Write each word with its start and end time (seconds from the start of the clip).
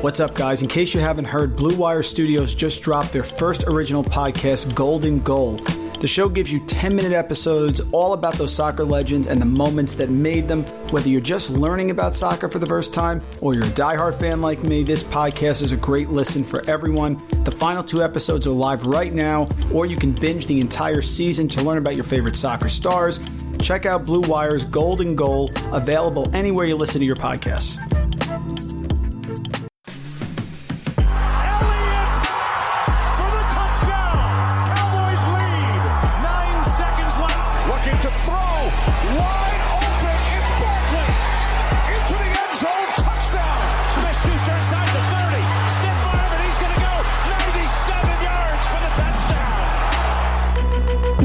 What's 0.00 0.20
up, 0.20 0.32
guys? 0.36 0.62
In 0.62 0.68
case 0.68 0.94
you 0.94 1.00
haven't 1.00 1.24
heard, 1.24 1.56
Blue 1.56 1.76
Wire 1.76 2.04
Studios 2.04 2.54
just 2.54 2.82
dropped 2.82 3.12
their 3.12 3.24
first 3.24 3.64
original 3.64 4.04
podcast, 4.04 4.72
Golden 4.76 5.18
Goal. 5.18 5.56
The 5.98 6.06
show 6.06 6.28
gives 6.28 6.52
you 6.52 6.64
10 6.66 6.94
minute 6.94 7.10
episodes 7.10 7.80
all 7.90 8.12
about 8.12 8.34
those 8.34 8.54
soccer 8.54 8.84
legends 8.84 9.26
and 9.26 9.40
the 9.40 9.44
moments 9.44 9.94
that 9.94 10.08
made 10.08 10.46
them. 10.46 10.62
Whether 10.90 11.08
you're 11.08 11.20
just 11.20 11.50
learning 11.50 11.90
about 11.90 12.14
soccer 12.14 12.48
for 12.48 12.60
the 12.60 12.66
first 12.66 12.94
time 12.94 13.20
or 13.40 13.54
you're 13.54 13.64
a 13.64 13.70
diehard 13.70 14.14
fan 14.14 14.40
like 14.40 14.62
me, 14.62 14.84
this 14.84 15.02
podcast 15.02 15.62
is 15.62 15.72
a 15.72 15.76
great 15.76 16.10
listen 16.10 16.44
for 16.44 16.62
everyone. 16.70 17.20
The 17.42 17.50
final 17.50 17.82
two 17.82 18.00
episodes 18.00 18.46
are 18.46 18.50
live 18.50 18.86
right 18.86 19.12
now, 19.12 19.48
or 19.74 19.84
you 19.84 19.96
can 19.96 20.12
binge 20.12 20.46
the 20.46 20.60
entire 20.60 21.02
season 21.02 21.48
to 21.48 21.62
learn 21.62 21.78
about 21.78 21.96
your 21.96 22.04
favorite 22.04 22.36
soccer 22.36 22.68
stars. 22.68 23.18
Check 23.60 23.84
out 23.84 24.04
Blue 24.04 24.20
Wire's 24.20 24.64
Golden 24.64 25.16
Goal, 25.16 25.50
available 25.72 26.32
anywhere 26.32 26.66
you 26.66 26.76
listen 26.76 27.00
to 27.00 27.04
your 27.04 27.16
podcasts. 27.16 27.97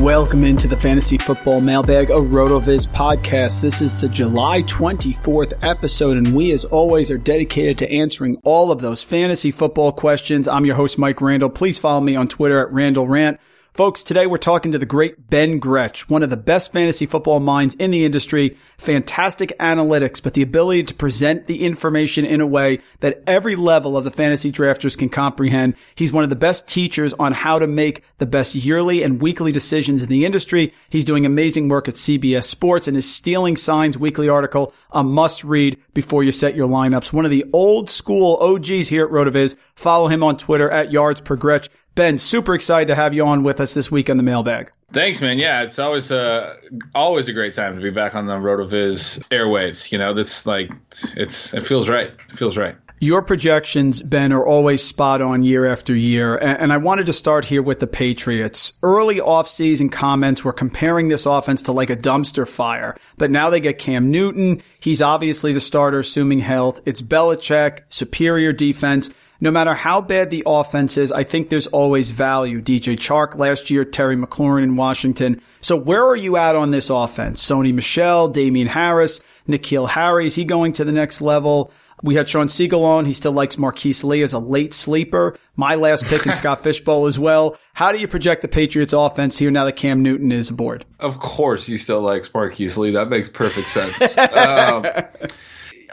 Welcome 0.03 0.43
into 0.43 0.67
the 0.67 0.75
Fantasy 0.75 1.17
Football 1.17 1.61
Mailbag, 1.61 2.09
a 2.09 2.15
RotoViz 2.15 2.87
podcast. 2.87 3.61
This 3.61 3.81
is 3.81 3.95
the 3.95 4.09
July 4.09 4.61
24th 4.63 5.53
episode, 5.61 6.17
and 6.17 6.35
we, 6.35 6.51
as 6.51 6.65
always, 6.65 7.09
are 7.09 7.17
dedicated 7.17 7.77
to 7.77 7.89
answering 7.89 8.35
all 8.43 8.69
of 8.69 8.81
those 8.81 9.01
fantasy 9.01 9.49
football 9.49 9.93
questions. 9.93 10.45
I'm 10.45 10.65
your 10.65 10.75
host, 10.75 10.99
Mike 10.99 11.21
Randle. 11.21 11.49
Please 11.49 11.77
follow 11.77 12.01
me 12.01 12.17
on 12.17 12.27
Twitter 12.27 12.59
at 12.59 12.73
Randle 12.73 13.07
Rant. 13.07 13.39
Folks, 13.73 14.03
today 14.03 14.27
we're 14.27 14.37
talking 14.37 14.71
to 14.71 14.77
the 14.77 14.85
great 14.85 15.31
Ben 15.31 15.57
Gretch, 15.57 16.07
one 16.07 16.21
of 16.21 16.29
the 16.29 16.37
best 16.37 16.71
fantasy 16.71 17.07
football 17.07 17.39
minds 17.39 17.73
in 17.73 17.89
the 17.89 18.05
industry. 18.05 18.55
Fantastic 18.77 19.57
analytics, 19.57 20.21
but 20.21 20.35
the 20.35 20.43
ability 20.43 20.83
to 20.83 20.93
present 20.93 21.47
the 21.47 21.65
information 21.65 22.23
in 22.23 22.39
a 22.39 22.45
way 22.45 22.81
that 22.99 23.23
every 23.25 23.55
level 23.55 23.97
of 23.97 24.03
the 24.03 24.11
fantasy 24.11 24.51
drafters 24.51 24.95
can 24.95 25.09
comprehend. 25.09 25.73
He's 25.95 26.11
one 26.11 26.23
of 26.23 26.29
the 26.29 26.35
best 26.35 26.69
teachers 26.69 27.15
on 27.15 27.33
how 27.33 27.57
to 27.57 27.65
make 27.65 28.03
the 28.19 28.27
best 28.27 28.53
yearly 28.53 29.01
and 29.01 29.19
weekly 29.19 29.51
decisions 29.51 30.03
in 30.03 30.09
the 30.09 30.23
industry. 30.23 30.71
He's 30.91 31.03
doing 31.03 31.25
amazing 31.25 31.67
work 31.67 31.87
at 31.87 31.95
CBS 31.95 32.43
Sports 32.43 32.87
and 32.87 32.95
his 32.95 33.11
Stealing 33.11 33.57
Signs 33.57 33.97
weekly 33.97 34.29
article, 34.29 34.71
a 34.91 35.03
must 35.03 35.43
read 35.43 35.81
before 35.95 36.23
you 36.23 36.31
set 36.31 36.55
your 36.55 36.69
lineups. 36.69 37.11
One 37.11 37.25
of 37.25 37.31
the 37.31 37.45
old 37.53 37.89
school 37.89 38.37
OGs 38.39 38.89
here 38.89 39.05
at 39.05 39.11
RotoViz. 39.11 39.55
Follow 39.73 40.09
him 40.09 40.21
on 40.21 40.37
Twitter 40.37 40.69
at 40.69 40.91
yards 40.91 41.21
per 41.21 41.35
Gretch. 41.35 41.69
Ben, 41.95 42.17
super 42.17 42.55
excited 42.55 42.87
to 42.87 42.95
have 42.95 43.13
you 43.13 43.25
on 43.25 43.43
with 43.43 43.59
us 43.59 43.73
this 43.73 43.91
week 43.91 44.09
on 44.09 44.17
the 44.17 44.23
mailbag. 44.23 44.71
Thanks, 44.91 45.21
man. 45.21 45.37
Yeah, 45.39 45.63
it's 45.63 45.79
always 45.79 46.11
a 46.11 46.57
always 46.93 47.27
a 47.27 47.33
great 47.33 47.53
time 47.53 47.75
to 47.75 47.81
be 47.81 47.89
back 47.89 48.15
on 48.15 48.25
the 48.27 48.33
RotoViz 48.33 49.27
airwaves. 49.29 49.91
You 49.91 49.97
know, 49.97 50.13
this 50.13 50.45
like 50.45 50.71
it's 51.17 51.53
it 51.53 51.63
feels 51.63 51.89
right. 51.89 52.09
It 52.29 52.37
feels 52.37 52.57
right. 52.57 52.75
Your 52.99 53.21
projections, 53.21 54.01
Ben, 54.01 54.31
are 54.31 54.45
always 54.45 54.81
spot 54.81 55.21
on 55.21 55.43
year 55.43 55.65
after 55.65 55.93
year. 55.93 56.37
And, 56.37 56.57
and 56.61 56.73
I 56.73 56.77
wanted 56.77 57.05
to 57.07 57.13
start 57.13 57.45
here 57.45 57.61
with 57.61 57.81
the 57.81 57.87
Patriots. 57.87 58.73
Early 58.81 59.15
offseason 59.15 59.91
comments 59.91 60.45
were 60.45 60.53
comparing 60.53 61.09
this 61.09 61.25
offense 61.25 61.61
to 61.63 61.73
like 61.73 61.89
a 61.89 61.97
dumpster 61.97 62.47
fire. 62.47 62.95
But 63.17 63.29
now 63.29 63.49
they 63.49 63.59
get 63.59 63.77
Cam 63.77 64.09
Newton. 64.09 64.63
He's 64.79 65.01
obviously 65.01 65.51
the 65.51 65.59
starter, 65.59 65.99
assuming 65.99 66.39
health. 66.39 66.81
It's 66.85 67.01
Belichick, 67.01 67.81
superior 67.89 68.53
defense. 68.53 69.09
No 69.43 69.51
matter 69.51 69.73
how 69.73 69.99
bad 69.99 70.29
the 70.29 70.43
offense 70.45 70.95
is, 70.95 71.11
I 71.11 71.25
think 71.25 71.49
there's 71.49 71.67
always 71.67 72.11
value. 72.11 72.61
DJ 72.61 72.95
Chark 72.95 73.37
last 73.37 73.69
year, 73.69 73.83
Terry 73.83 74.15
McLaurin 74.15 74.63
in 74.63 74.77
Washington. 74.77 75.41
So 75.59 75.75
where 75.75 76.01
are 76.05 76.15
you 76.15 76.37
at 76.37 76.55
on 76.55 76.71
this 76.71 76.89
offense? 76.89 77.45
Sony 77.45 77.73
Michel, 77.73 78.29
Damien 78.29 78.69
Harris, 78.69 79.21
N'Keal 79.45 79.89
Harry, 79.89 80.27
is 80.27 80.35
he 80.35 80.45
going 80.45 80.71
to 80.71 80.85
the 80.85 80.93
next 80.93 81.21
level? 81.21 81.73
We 82.01 82.15
had 82.15 82.29
Shawn 82.29 82.47
Siegele 82.47 82.85
on. 82.85 83.03
He 83.03 83.11
still 83.11 83.33
likes 83.33 83.57
Marquise 83.57 84.01
Lee 84.05 84.21
as 84.21 84.31
a 84.31 84.39
late 84.39 84.73
sleeper. 84.73 85.37
My 85.57 85.75
last 85.75 86.05
pick 86.05 86.25
in 86.25 86.35
Scott 86.35 86.63
Fishbowl 86.63 87.07
as 87.07 87.19
well. 87.19 87.57
How 87.73 87.91
do 87.91 87.99
you 87.99 88.07
project 88.07 88.43
the 88.43 88.47
Patriots 88.47 88.93
offense 88.93 89.37
here 89.37 89.51
now 89.51 89.65
that 89.65 89.75
Cam 89.75 90.03
Newton 90.03 90.31
is 90.31 90.51
aboard? 90.51 90.85
Of 91.01 91.19
course, 91.19 91.67
you 91.67 91.77
still 91.77 91.99
like 91.99 92.23
Marquise 92.33 92.77
Lee. 92.77 92.91
That 92.91 93.09
makes 93.09 93.27
perfect 93.27 93.67
sense. 93.67 94.17
um, 94.37 94.85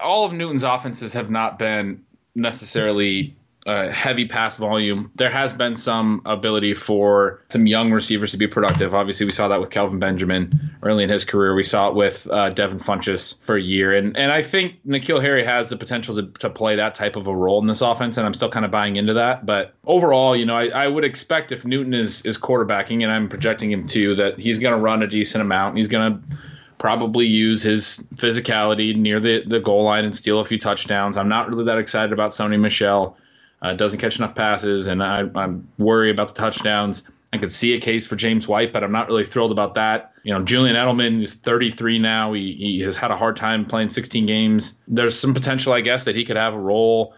all 0.01 0.25
of 0.25 0.33
Newton's 0.33 0.63
offenses 0.63 1.15
have 1.15 1.33
not 1.33 1.59
been 1.59 2.05
necessarily 2.37 3.35
heavy 3.67 4.27
pass 4.27 4.57
volume. 4.57 5.11
There 5.15 5.31
has 5.31 5.53
been 5.53 5.77
some 5.77 6.23
ability 6.25 6.75
for 6.75 7.43
some 7.49 7.67
young 7.67 7.93
receivers 7.93 8.31
to 8.31 8.37
be 8.37 8.47
productive. 8.47 8.95
Obviously, 8.95 9.27
we 9.27 9.33
saw 9.33 9.49
that 9.49 9.61
with 9.61 9.71
Kelvin 9.71 9.99
Benjamin 9.99 10.59
early 10.83 11.05
in 11.05 11.11
his 11.11 11.25
career. 11.25 11.55
We 11.55 11.65
saw 11.65 11.89
it 11.89 11.95
with 11.95 12.27
uh, 12.31 12.51
Devin 12.51 12.79
Funchess 12.79 13.43
for 13.45 13.57
a 13.57 13.63
year, 13.63 13.95
and 13.95 14.17
and 14.17 14.33
I 14.33 14.43
think 14.43 14.85
N'Keal 14.87 15.21
Harry 15.21 15.45
has 15.45 15.69
the 15.69 15.77
potential 15.77 16.17
to, 16.17 16.27
to 16.41 16.51
play 16.51 16.77
that 16.77 16.95
type 16.95 17.17
of 17.17 17.27
a 17.27 17.35
role 17.35 17.61
in 17.61 17.67
this 17.67 17.83
offense, 17.83 18.17
and 18.17 18.27
I'm 18.27 18.35
still 18.35 18.51
kind 18.51 18.65
of 18.65 18.71
buying 18.71 18.97
into 18.97 19.15
that. 19.15 19.45
But 19.45 19.75
overall, 19.85 20.35
you 20.35 20.47
know, 20.47 20.57
I, 20.57 20.69
I 20.69 20.87
would 20.87 21.05
expect 21.05 21.53
if 21.53 21.65
Newton 21.65 21.95
is 21.95 22.25
is 22.25 22.39
quarterbacking, 22.39 23.03
and 23.03 23.13
I'm 23.13 23.29
projecting 23.29 23.71
him 23.71 23.87
too, 23.87 24.15
that 24.17 24.39
he's 24.39 24.59
going 24.59 24.75
to 24.75 24.81
run 24.81 25.03
a 25.03 25.07
decent 25.07 25.43
amount. 25.43 25.77
He's 25.77 25.89
going 25.89 26.13
to 26.15 26.37
probably 26.79 27.27
use 27.27 27.63
his 27.63 28.03
physicality 28.15 28.97
near 28.97 29.21
the, 29.21 29.43
the 29.47 29.61
goal 29.61 29.85
line 29.85 30.07
and 30.07 30.17
steal 30.17 30.41
a 30.41 30.45
few 30.47 30.59
touchdowns. 30.59 31.19
I'm 31.19 31.29
not 31.29 31.51
really 31.51 31.65
that 31.65 31.77
excited 31.77 32.11
about 32.11 32.31
Sony 32.31 32.59
Michel. 32.59 33.19
Uh, 33.63 33.75
doesn't 33.75 33.99
catch 34.01 34.19
enough 34.19 34.35
passes, 34.35 34.87
and 34.87 35.03
I, 35.03 35.29
I'm 35.35 35.69
worried 35.79 36.13
about 36.13 36.29
the 36.29 36.35
touchdowns. 36.35 37.03
I 37.33 37.39
could 37.39 37.53
see 37.53 37.75
a 37.75 37.79
case 37.79 38.07
for 38.07 38.17
James 38.17 38.49
White, 38.49 38.73
but 38.73 38.83
I'm 38.83 38.93
not 38.93 39.09
really 39.09 39.25
thrilled 39.25 39.53
about 39.53 39.75
that. 39.75 40.13
You 40.25 40.35
know, 40.35 40.43
Julian 40.43 40.77
Edelman 40.77 41.23
is 41.23 41.35
33 41.35 41.99
now. 41.99 42.33
He, 42.33 42.55
he 42.55 42.81
has 42.81 42.97
had 42.97 43.11
a 43.11 43.17
hard 43.17 43.37
time 43.37 43.67
playing 43.67 43.91
16 43.91 44.27
games. 44.27 44.79
There's 44.89 45.19
some 45.19 45.35
potential, 45.35 45.73
I 45.73 45.81
guess, 45.81 46.07
that 46.07 46.17
he 46.17 46.25
could 46.25 46.37
have 46.37 46.55
a 46.55 46.59
role 46.59 47.15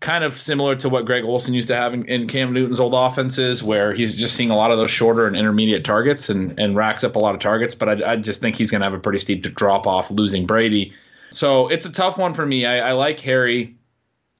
kind 0.00 0.22
of 0.22 0.40
similar 0.40 0.76
to 0.76 0.88
what 0.88 1.06
Greg 1.06 1.24
Olsen 1.24 1.54
used 1.54 1.68
to 1.68 1.74
have 1.74 1.92
in, 1.92 2.04
in 2.04 2.28
Cam 2.28 2.52
Newton's 2.52 2.78
old 2.78 2.94
offenses, 2.94 3.64
where 3.64 3.92
he's 3.92 4.14
just 4.14 4.34
seeing 4.36 4.50
a 4.50 4.56
lot 4.56 4.70
of 4.70 4.78
those 4.78 4.90
shorter 4.90 5.26
and 5.26 5.36
intermediate 5.36 5.84
targets 5.84 6.28
and, 6.28 6.58
and 6.58 6.76
racks 6.76 7.02
up 7.02 7.16
a 7.16 7.18
lot 7.18 7.34
of 7.34 7.40
targets. 7.40 7.74
But 7.74 7.88
I, 7.88 8.12
I 8.12 8.16
just 8.16 8.40
think 8.40 8.54
he's 8.54 8.70
going 8.70 8.80
to 8.80 8.84
have 8.84 8.94
a 8.94 9.00
pretty 9.00 9.18
steep 9.18 9.42
drop 9.42 9.86
off 9.86 10.10
losing 10.10 10.46
Brady. 10.46 10.92
So 11.30 11.68
it's 11.68 11.84
a 11.84 11.92
tough 11.92 12.16
one 12.16 12.32
for 12.32 12.46
me. 12.46 12.64
I, 12.64 12.90
I 12.90 12.92
like 12.92 13.18
Harry. 13.20 13.76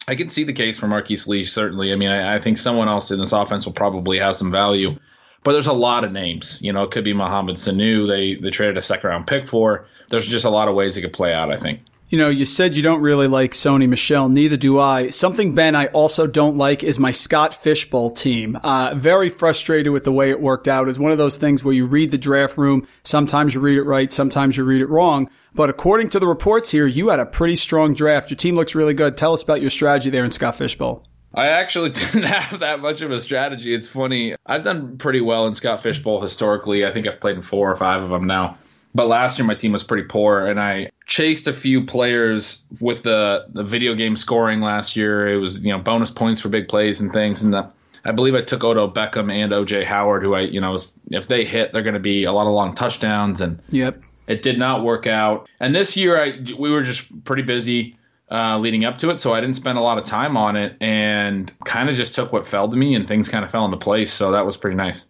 I 0.09 0.15
can 0.15 0.31
see 0.31 0.45
the 0.45 0.55
case 0.55 0.79
for 0.79 0.89
Marquise 0.89 1.29
Lee, 1.29 1.45
certainly. 1.45 1.93
I 1.93 1.97
mean, 1.97 2.09
I, 2.09 2.37
I, 2.37 2.41
think 2.41 2.57
someone 2.57 2.89
else 2.89 3.11
in 3.11 3.19
this 3.19 3.33
offense 3.33 3.67
will 3.67 3.75
probably 3.75 4.19
have 4.19 4.35
some 4.35 4.51
value. 4.51 4.97
But 5.45 5.53
there's 5.53 5.67
a 5.67 5.73
lot 5.75 6.03
of 6.03 6.13
names. 6.13 6.63
You 6.63 6.73
know, 6.73 6.83
it 6.83 6.91
could 6.91 7.05
be 7.05 7.13
Mohamed 7.13 7.57
Sanu. 7.57 8.09
They 8.09 8.35
they 8.35 8.51
traded 8.51 8.79
a 8.79 8.83
second 8.83 9.11
round 9.11 9.27
pick 9.27 9.47
for. 9.49 9.87
There's 10.09 10.27
just 10.27 10.47
a 10.47 10.51
lot 10.51 10.69
of 10.69 10.75
ways 10.75 10.97
it 10.97 11.03
could 11.03 11.13
play 11.13 11.35
out, 11.35 11.53
I 11.53 11.59
think. 11.59 11.81
You 12.11 12.17
know, 12.17 12.31
you 12.31 12.47
said 12.47 12.75
you 12.75 12.83
don't 12.83 13.03
really 13.03 13.29
like 13.29 13.53
Sony 13.53 13.87
Michel. 13.87 14.31
Neither 14.31 14.57
do 14.57 14.81
I. 14.81 15.11
Something, 15.11 15.55
Ben, 15.55 15.75
I 15.75 15.89
also 15.89 16.27
don't 16.27 16.57
like 16.57 16.83
is 16.83 16.99
my 16.99 17.13
Scott 17.13 17.55
Fishbowl 17.55 18.13
team. 18.13 18.57
Uh, 18.65 18.95
very 18.95 19.29
frustrated 19.29 19.93
with 19.93 20.05
the 20.05 20.13
way 20.13 20.31
it 20.31 20.41
worked 20.41 20.69
out. 20.69 20.89
It's 20.89 20.99
one 20.99 21.13
of 21.13 21.19
those 21.19 21.37
things 21.37 21.63
where 21.63 21.75
you 21.75 21.85
read 21.85 22.11
the 22.11 22.17
draft 22.17 22.57
room. 22.57 22.89
Sometimes 23.05 23.53
you 23.53 23.61
read 23.61 23.77
it 23.77 23.83
right. 23.83 24.11
Sometimes 24.11 24.57
you 24.57 24.65
read 24.65 24.81
it 24.81 24.89
wrong. 24.89 25.29
But 25.53 25.69
according 25.69 26.09
to 26.11 26.19
the 26.19 26.27
reports 26.27 26.71
here, 26.71 26.87
you 26.87 27.09
had 27.09 27.21
a 27.21 27.27
pretty 27.27 27.57
strong 27.57 27.93
draft. 27.93 28.31
Your 28.31 28.37
team 28.37 28.55
looks 28.55 28.75
really 28.75 28.95
good. 28.95 29.19
Tell 29.19 29.35
us 29.35 29.43
about 29.43 29.61
your 29.61 29.71
strategy 29.71 30.09
there 30.09 30.25
in 30.25 30.31
Scott 30.31 30.57
Fishbowl. 30.57 31.05
I 31.35 31.49
actually 31.49 31.91
didn't 31.91 32.23
have 32.23 32.61
that 32.61 32.81
much 32.81 33.03
of 33.03 33.11
a 33.11 33.21
strategy. 33.21 33.75
It's 33.75 33.87
funny. 33.89 34.35
I've 34.47 34.63
done 34.65 34.97
pretty 34.97 35.21
well 35.21 35.47
in 35.47 35.53
Scott 35.53 35.83
Fishbowl 35.83 36.23
historically. 36.23 36.87
I 36.87 36.91
think 36.91 37.07
I've 37.07 37.21
played 37.21 37.37
in 37.37 37.43
four 37.43 37.71
or 37.71 37.77
five 37.77 38.03
of 38.03 38.09
them 38.09 38.27
now. 38.27 38.57
But 38.99 39.07
last 39.07 39.39
year 39.39 39.47
my 39.47 39.55
team 39.55 39.71
was 39.71 39.85
pretty 39.85 40.09
poor, 40.09 40.45
and 40.49 40.59
I 40.59 40.91
chased 41.07 41.47
a 41.47 41.53
few 41.53 41.85
players 41.85 42.65
with 42.81 43.05
the 43.05 43.47
the 43.49 43.63
video 43.63 43.95
game 43.95 44.17
scoring 44.17 44.61
last 44.61 44.97
year. 44.97 45.29
It 45.29 45.37
was 45.37 45.63
you 45.63 45.71
know 45.73 45.79
bonus 45.79 46.11
points 46.11 46.41
for 46.41 46.49
big 46.49 46.67
plays 46.67 47.01
and 47.01 47.13
things, 47.13 47.45
and 47.45 47.55
the, 47.55 47.71
I 48.05 48.11
believe 48.11 48.35
I 48.35 48.43
took 48.43 48.65
Odo 48.65 48.91
Beckham 48.91 49.33
and 49.33 49.53
OJ 49.53 49.85
Howard, 49.85 50.25
who 50.25 50.35
I 50.35 50.41
you 50.41 50.61
know 50.61 50.73
was, 50.73 50.95
if 51.13 51.29
they 51.29 51.45
hit, 51.45 51.73
they're 51.73 51.85
going 51.85 51.95
to 51.95 52.01
be 52.01 52.25
a 52.25 52.33
lot 52.33 52.49
of 52.49 52.53
long 52.55 52.75
touchdowns, 52.75 53.41
and 53.41 53.61
Yep. 53.71 54.03
it 54.27 54.43
did 54.43 54.59
not 54.59 54.83
work 54.83 55.07
out. 55.07 55.49
And 55.61 55.73
this 55.77 55.97
year 55.97 56.21
I 56.21 56.37
we 56.59 56.73
were 56.73 56.83
just 56.83 57.25
pretty 57.25 57.43
busy. 57.45 57.95
Uh, 58.31 58.59
leading 58.59 58.85
up 58.85 58.99
to 58.99 59.11
it, 59.11 59.19
so 59.21 59.33
I 59.33 59.41
didn't 59.41 59.57
spend 59.57 59.79
a 59.79 59.81
lot 59.81 59.97
of 59.97 60.05
time 60.05 60.37
on 60.37 60.57
it, 60.57 60.77
and 60.81 61.51
kind 61.65 61.89
of 61.89 61.95
just 61.95 62.15
took 62.17 62.33
what 62.33 62.49
fell 62.49 62.69
to 62.69 62.77
me, 62.77 62.97
and 62.97 63.07
things 63.07 63.29
kind 63.29 63.45
of 63.45 63.51
fell 63.53 63.65
into 63.65 63.79
place. 63.79 64.13
So 64.13 64.33
that 64.33 64.45
was 64.45 64.57
pretty 64.57 64.77
nice. 64.77 65.05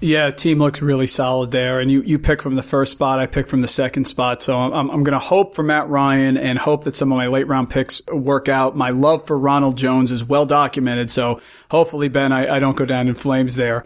Yeah, 0.00 0.30
team 0.30 0.60
looks 0.60 0.80
really 0.80 1.08
solid 1.08 1.50
there. 1.50 1.80
And 1.80 1.90
you, 1.90 2.02
you 2.02 2.18
pick 2.20 2.40
from 2.40 2.54
the 2.54 2.62
first 2.62 2.92
spot. 2.92 3.18
I 3.18 3.26
pick 3.26 3.48
from 3.48 3.62
the 3.62 3.68
second 3.68 4.04
spot. 4.04 4.42
So 4.42 4.56
I'm, 4.56 4.90
I'm 4.90 5.02
going 5.02 5.12
to 5.12 5.18
hope 5.18 5.56
for 5.56 5.64
Matt 5.64 5.88
Ryan 5.88 6.36
and 6.36 6.56
hope 6.56 6.84
that 6.84 6.94
some 6.94 7.10
of 7.10 7.18
my 7.18 7.26
late 7.26 7.48
round 7.48 7.68
picks 7.68 8.06
work 8.06 8.48
out. 8.48 8.76
My 8.76 8.90
love 8.90 9.26
for 9.26 9.36
Ronald 9.36 9.76
Jones 9.76 10.12
is 10.12 10.24
well 10.24 10.46
documented. 10.46 11.10
So 11.10 11.40
hopefully, 11.70 12.08
Ben, 12.08 12.30
I, 12.32 12.56
I 12.56 12.58
don't 12.60 12.76
go 12.76 12.86
down 12.86 13.08
in 13.08 13.14
flames 13.14 13.56
there. 13.56 13.84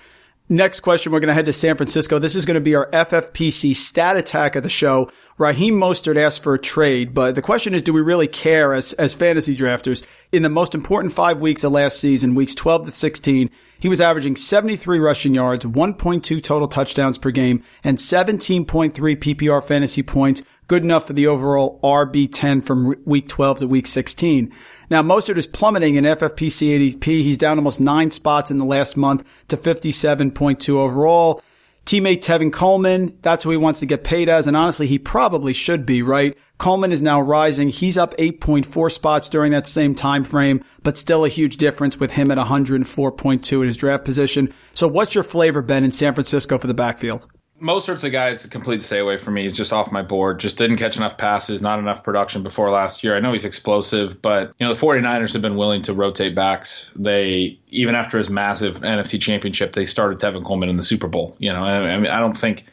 Next 0.48 0.80
question, 0.80 1.12
we're 1.12 1.20
going 1.20 1.28
to 1.28 1.34
head 1.34 1.46
to 1.46 1.52
San 1.52 1.76
Francisco. 1.78 2.18
This 2.18 2.36
is 2.36 2.44
going 2.44 2.56
to 2.56 2.60
be 2.60 2.74
our 2.74 2.90
FFPC 2.90 3.74
stat 3.74 4.18
attack 4.18 4.54
of 4.54 4.62
the 4.62 4.68
show. 4.68 5.10
Raheem 5.38 5.74
Mostert 5.74 6.22
asked 6.22 6.42
for 6.42 6.52
a 6.52 6.58
trade, 6.58 7.14
but 7.14 7.34
the 7.34 7.40
question 7.40 7.72
is, 7.72 7.82
do 7.82 7.94
we 7.94 8.02
really 8.02 8.28
care 8.28 8.74
as, 8.74 8.92
as 8.94 9.14
fantasy 9.14 9.56
drafters? 9.56 10.04
In 10.30 10.42
the 10.42 10.50
most 10.50 10.74
important 10.74 11.14
five 11.14 11.40
weeks 11.40 11.64
of 11.64 11.72
last 11.72 11.98
season, 11.98 12.34
weeks 12.34 12.54
12 12.54 12.84
to 12.86 12.90
16, 12.90 13.50
he 13.82 13.88
was 13.88 14.00
averaging 14.00 14.36
73 14.36 15.00
rushing 15.00 15.34
yards, 15.34 15.64
1.2 15.64 16.40
total 16.40 16.68
touchdowns 16.68 17.18
per 17.18 17.32
game, 17.32 17.64
and 17.82 17.98
17.3 17.98 18.92
PPR 18.92 19.64
fantasy 19.64 20.04
points, 20.04 20.44
good 20.68 20.84
enough 20.84 21.08
for 21.08 21.14
the 21.14 21.26
overall 21.26 21.80
RB10 21.82 22.62
from 22.62 22.94
week 23.04 23.26
12 23.26 23.58
to 23.58 23.66
week 23.66 23.88
16. 23.88 24.52
Now, 24.88 25.02
Mostert 25.02 25.36
is 25.36 25.48
plummeting 25.48 25.96
in 25.96 26.04
FFPC 26.04 26.78
ADP. 26.78 27.04
He's 27.04 27.36
down 27.36 27.58
almost 27.58 27.80
nine 27.80 28.12
spots 28.12 28.52
in 28.52 28.58
the 28.58 28.64
last 28.64 28.96
month 28.96 29.24
to 29.48 29.56
57.2 29.56 30.68
overall. 30.76 31.42
Teammate 31.84 32.20
Tevin 32.20 32.52
Coleman, 32.52 33.18
that's 33.22 33.44
who 33.44 33.50
he 33.50 33.56
wants 33.56 33.80
to 33.80 33.86
get 33.86 34.04
paid 34.04 34.28
as. 34.28 34.46
And 34.46 34.56
honestly, 34.56 34.86
he 34.86 34.98
probably 34.98 35.52
should 35.52 35.84
be, 35.84 36.02
right? 36.02 36.36
Coleman 36.58 36.92
is 36.92 37.02
now 37.02 37.20
rising. 37.20 37.70
He's 37.70 37.98
up 37.98 38.16
8.4 38.18 38.90
spots 38.90 39.28
during 39.28 39.50
that 39.50 39.66
same 39.66 39.94
time 39.94 40.22
frame, 40.22 40.64
but 40.84 40.96
still 40.96 41.24
a 41.24 41.28
huge 41.28 41.56
difference 41.56 41.98
with 41.98 42.12
him 42.12 42.30
at 42.30 42.38
104.2 42.38 43.52
in 43.60 43.64
his 43.64 43.76
draft 43.76 44.04
position. 44.04 44.54
So 44.74 44.86
what's 44.86 45.14
your 45.14 45.24
flavor, 45.24 45.60
Ben, 45.60 45.84
in 45.84 45.90
San 45.90 46.14
Francisco 46.14 46.58
for 46.58 46.68
the 46.68 46.74
backfield? 46.74 47.26
Mostert's 47.62 48.02
a 48.02 48.10
guy 48.10 48.30
it's 48.30 48.44
a 48.44 48.48
complete 48.48 48.82
stay 48.82 48.98
away 48.98 49.16
from 49.16 49.34
me. 49.34 49.44
He's 49.44 49.56
just 49.56 49.72
off 49.72 49.92
my 49.92 50.02
board. 50.02 50.40
Just 50.40 50.58
didn't 50.58 50.78
catch 50.78 50.96
enough 50.96 51.16
passes, 51.16 51.62
not 51.62 51.78
enough 51.78 52.02
production 52.02 52.42
before 52.42 52.70
last 52.70 53.04
year. 53.04 53.16
I 53.16 53.20
know 53.20 53.30
he's 53.32 53.44
explosive, 53.44 54.20
but 54.20 54.52
you 54.58 54.66
know 54.66 54.74
the 54.74 54.80
49ers 54.80 55.32
have 55.32 55.42
been 55.42 55.56
willing 55.56 55.82
to 55.82 55.94
rotate 55.94 56.34
backs. 56.34 56.92
They 56.96 57.58
even 57.68 57.94
after 57.94 58.18
his 58.18 58.28
massive 58.28 58.80
NFC 58.80 59.20
championship, 59.20 59.72
they 59.72 59.86
started 59.86 60.18
Tevin 60.18 60.44
Coleman 60.44 60.68
in 60.68 60.76
the 60.76 60.82
Super 60.82 61.06
Bowl. 61.06 61.36
You 61.38 61.52
know, 61.52 61.62
I 61.62 61.96
mean 61.98 62.10
I 62.10 62.18
don't 62.18 62.36
think 62.36 62.66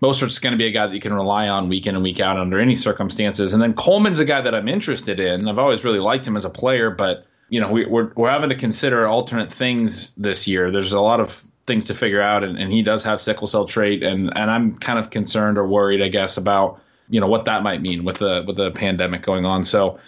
most 0.00 0.22
Mostert's 0.22 0.38
going 0.38 0.52
to 0.52 0.58
be 0.58 0.66
a 0.66 0.72
guy 0.72 0.86
that 0.86 0.94
you 0.94 1.00
can 1.00 1.14
rely 1.14 1.48
on 1.48 1.68
week 1.68 1.86
in 1.86 1.94
and 1.94 2.04
week 2.04 2.20
out 2.20 2.36
under 2.36 2.60
any 2.60 2.76
circumstances. 2.76 3.54
And 3.54 3.62
then 3.62 3.74
Coleman's 3.74 4.20
a 4.20 4.24
guy 4.24 4.42
that 4.42 4.54
I'm 4.54 4.68
interested 4.68 5.18
in. 5.20 5.48
I've 5.48 5.58
always 5.58 5.84
really 5.84 5.98
liked 5.98 6.26
him 6.26 6.36
as 6.36 6.44
a 6.44 6.50
player, 6.50 6.90
but 6.90 7.26
you 7.48 7.60
know 7.60 7.72
we, 7.72 7.86
we're 7.86 8.12
we're 8.14 8.30
having 8.30 8.50
to 8.50 8.56
consider 8.56 9.06
alternate 9.06 9.50
things 9.50 10.10
this 10.18 10.46
year. 10.46 10.70
There's 10.70 10.92
a 10.92 11.00
lot 11.00 11.20
of 11.20 11.42
things 11.68 11.84
to 11.86 11.94
figure 11.94 12.20
out, 12.20 12.42
and, 12.42 12.58
and 12.58 12.72
he 12.72 12.82
does 12.82 13.04
have 13.04 13.22
sickle 13.22 13.46
cell 13.46 13.64
trait, 13.64 14.02
and 14.02 14.36
and 14.36 14.50
I'm 14.50 14.76
kind 14.78 14.98
of 14.98 15.10
concerned 15.10 15.56
or 15.58 15.66
worried, 15.66 16.02
I 16.02 16.08
guess, 16.08 16.36
about 16.36 16.80
you 17.08 17.20
know 17.20 17.28
what 17.28 17.44
that 17.44 17.62
might 17.62 17.80
mean 17.80 18.04
with 18.04 18.18
the 18.18 18.42
with 18.44 18.56
the 18.56 18.72
pandemic 18.72 19.22
going 19.22 19.44
on. 19.44 19.62
So 19.62 20.00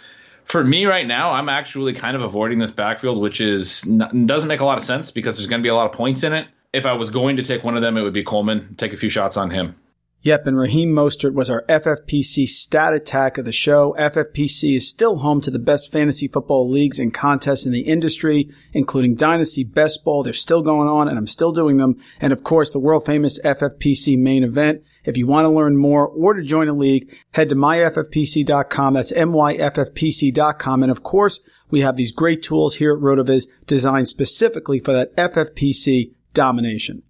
for 0.43 0.63
me 0.63 0.85
right 0.85 1.07
now, 1.07 1.31
I'm 1.31 1.47
actually 1.47 1.93
kind 1.93 2.15
of 2.15 2.21
avoiding 2.21 2.59
this 2.59 2.71
backfield, 2.71 3.21
which 3.21 3.39
is 3.39 3.83
doesn't 3.83 4.49
make 4.49 4.59
a 4.59 4.65
lot 4.65 4.77
of 4.77 4.83
sense 4.83 5.11
because 5.11 5.37
there's 5.37 5.47
going 5.47 5.61
to 5.61 5.63
be 5.63 5.69
a 5.69 5.75
lot 5.75 5.85
of 5.85 5.93
points 5.93 6.23
in 6.23 6.33
it. 6.33 6.47
If 6.73 6.85
I 6.85 6.93
was 6.93 7.09
going 7.09 7.37
to 7.37 7.43
take 7.43 7.63
one 7.63 7.75
of 7.75 7.81
them, 7.81 7.97
it 7.97 8.01
would 8.01 8.13
be 8.13 8.23
Coleman. 8.23 8.75
Take 8.77 8.93
a 8.93 8.97
few 8.97 9.09
shots 9.09 9.37
on 9.37 9.49
him. 9.49 9.75
Yep, 10.23 10.45
and 10.45 10.57
Raheem 10.57 10.91
Mostert 10.91 11.33
was 11.33 11.49
our 11.49 11.63
FFPC 11.67 12.45
stat 12.45 12.93
attack 12.93 13.39
of 13.39 13.45
the 13.45 13.51
show. 13.51 13.95
FFPC 13.97 14.75
is 14.75 14.87
still 14.87 15.17
home 15.17 15.41
to 15.41 15.49
the 15.49 15.57
best 15.57 15.91
fantasy 15.91 16.27
football 16.27 16.69
leagues 16.69 16.99
and 16.99 17.11
contests 17.11 17.65
in 17.65 17.71
the 17.71 17.81
industry, 17.81 18.47
including 18.71 19.15
Dynasty, 19.15 19.63
Best 19.63 20.05
Ball. 20.05 20.21
They're 20.21 20.33
still 20.33 20.61
going 20.61 20.87
on 20.87 21.07
and 21.07 21.17
I'm 21.17 21.25
still 21.25 21.51
doing 21.51 21.77
them. 21.77 21.97
And 22.19 22.31
of 22.31 22.43
course, 22.43 22.69
the 22.69 22.77
world 22.77 23.03
famous 23.03 23.41
FFPC 23.41 24.15
main 24.15 24.43
event. 24.43 24.83
If 25.03 25.17
you 25.17 25.25
want 25.25 25.45
to 25.45 25.49
learn 25.49 25.75
more 25.75 26.07
or 26.07 26.35
to 26.35 26.43
join 26.43 26.67
a 26.67 26.73
league, 26.73 27.11
head 27.33 27.49
to 27.49 27.55
myffpc.com. 27.55 28.93
That's 28.93 29.11
myffpc.com. 29.11 30.83
And 30.83 30.91
of 30.91 31.01
course, 31.01 31.39
we 31.71 31.81
have 31.81 31.95
these 31.95 32.11
great 32.11 32.43
tools 32.43 32.75
here 32.75 32.93
at 32.93 33.01
RotoViz 33.01 33.47
designed 33.65 34.07
specifically 34.07 34.77
for 34.77 34.93
that 34.93 35.15
FFPC 35.17 36.11
domination. 36.35 37.01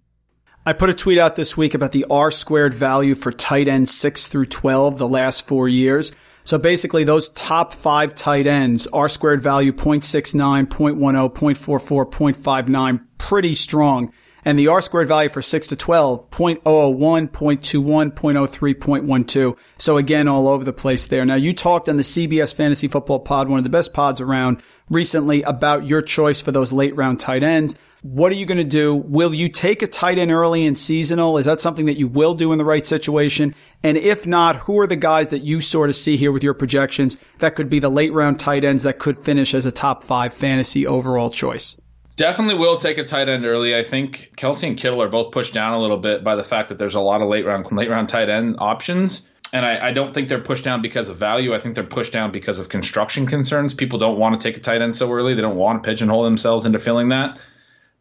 I 0.64 0.72
put 0.72 0.90
a 0.90 0.94
tweet 0.94 1.18
out 1.18 1.34
this 1.34 1.56
week 1.56 1.74
about 1.74 1.90
the 1.90 2.06
R 2.08 2.30
squared 2.30 2.72
value 2.72 3.16
for 3.16 3.32
tight 3.32 3.66
ends 3.66 3.92
6 3.98 4.28
through 4.28 4.46
12 4.46 4.96
the 4.96 5.08
last 5.08 5.44
four 5.44 5.68
years. 5.68 6.12
So 6.44 6.56
basically 6.56 7.02
those 7.02 7.30
top 7.30 7.74
five 7.74 8.14
tight 8.14 8.46
ends, 8.46 8.86
R 8.92 9.08
squared 9.08 9.42
value 9.42 9.72
0.69, 9.72 10.66
0.10, 10.66 11.32
0.44, 11.32 12.10
0.59, 12.12 13.00
pretty 13.18 13.54
strong. 13.54 14.12
And 14.44 14.56
the 14.56 14.68
R 14.68 14.80
squared 14.80 15.08
value 15.08 15.30
for 15.30 15.42
6 15.42 15.66
to 15.66 15.74
12, 15.74 16.30
0.001, 16.30 16.62
0.21, 16.62 18.12
0.03, 18.12 18.74
0.12. 18.74 19.56
So 19.78 19.96
again, 19.96 20.28
all 20.28 20.46
over 20.46 20.62
the 20.62 20.72
place 20.72 21.06
there. 21.06 21.24
Now 21.24 21.34
you 21.34 21.54
talked 21.54 21.88
on 21.88 21.96
the 21.96 22.04
CBS 22.04 22.54
Fantasy 22.54 22.86
Football 22.86 23.20
Pod, 23.20 23.48
one 23.48 23.58
of 23.58 23.64
the 23.64 23.70
best 23.70 23.92
pods 23.92 24.20
around 24.20 24.62
recently 24.88 25.42
about 25.42 25.88
your 25.88 26.02
choice 26.02 26.40
for 26.40 26.52
those 26.52 26.72
late 26.72 26.94
round 26.94 27.18
tight 27.18 27.42
ends. 27.42 27.76
What 28.02 28.32
are 28.32 28.34
you 28.34 28.46
going 28.46 28.58
to 28.58 28.64
do? 28.64 28.96
Will 28.96 29.32
you 29.32 29.48
take 29.48 29.80
a 29.80 29.86
tight 29.86 30.18
end 30.18 30.32
early 30.32 30.66
and 30.66 30.76
seasonal? 30.76 31.38
Is 31.38 31.46
that 31.46 31.60
something 31.60 31.86
that 31.86 31.96
you 31.96 32.08
will 32.08 32.34
do 32.34 32.50
in 32.50 32.58
the 32.58 32.64
right 32.64 32.84
situation? 32.84 33.54
And 33.84 33.96
if 33.96 34.26
not, 34.26 34.56
who 34.56 34.80
are 34.80 34.88
the 34.88 34.96
guys 34.96 35.28
that 35.28 35.42
you 35.42 35.60
sort 35.60 35.88
of 35.88 35.94
see 35.94 36.16
here 36.16 36.32
with 36.32 36.42
your 36.42 36.52
projections 36.52 37.16
that 37.38 37.54
could 37.54 37.70
be 37.70 37.78
the 37.78 37.88
late 37.88 38.12
round 38.12 38.40
tight 38.40 38.64
ends 38.64 38.82
that 38.82 38.98
could 38.98 39.20
finish 39.20 39.54
as 39.54 39.66
a 39.66 39.70
top 39.70 40.02
five 40.02 40.34
fantasy 40.34 40.84
overall 40.84 41.30
choice? 41.30 41.80
Definitely 42.16 42.56
will 42.56 42.76
take 42.76 42.98
a 42.98 43.04
tight 43.04 43.28
end 43.28 43.46
early. 43.46 43.76
I 43.76 43.84
think 43.84 44.32
Kelce 44.36 44.66
and 44.66 44.76
Kittle 44.76 45.00
are 45.00 45.08
both 45.08 45.30
pushed 45.30 45.54
down 45.54 45.72
a 45.72 45.80
little 45.80 45.98
bit 45.98 46.24
by 46.24 46.34
the 46.34 46.42
fact 46.42 46.70
that 46.70 46.78
there's 46.78 46.96
a 46.96 47.00
lot 47.00 47.22
of 47.22 47.28
late 47.28 47.46
round 47.46 47.70
late 47.70 47.88
round 47.88 48.08
tight 48.08 48.28
end 48.28 48.56
options. 48.58 49.30
And 49.52 49.64
I, 49.64 49.88
I, 49.88 49.92
don't 49.92 50.12
think 50.12 50.28
they're 50.28 50.40
pushed 50.40 50.64
down 50.64 50.80
because 50.80 51.10
of 51.10 51.18
value. 51.18 51.54
I 51.54 51.58
think 51.58 51.74
they're 51.74 51.84
pushed 51.84 52.12
down 52.12 52.32
because 52.32 52.58
of 52.58 52.70
construction 52.70 53.26
concerns. 53.26 53.74
People 53.74 53.98
don't 53.98 54.18
want 54.18 54.40
to 54.40 54.42
take 54.42 54.56
a 54.56 54.60
tight 54.60 54.80
end 54.80 54.96
so 54.96 55.12
early. 55.12 55.34
They 55.34 55.42
don't 55.42 55.56
want 55.56 55.82
to 55.82 55.88
pigeonhole 55.88 56.24
themselves 56.24 56.64
into 56.64 56.78
filling 56.78 57.10
that 57.10 57.38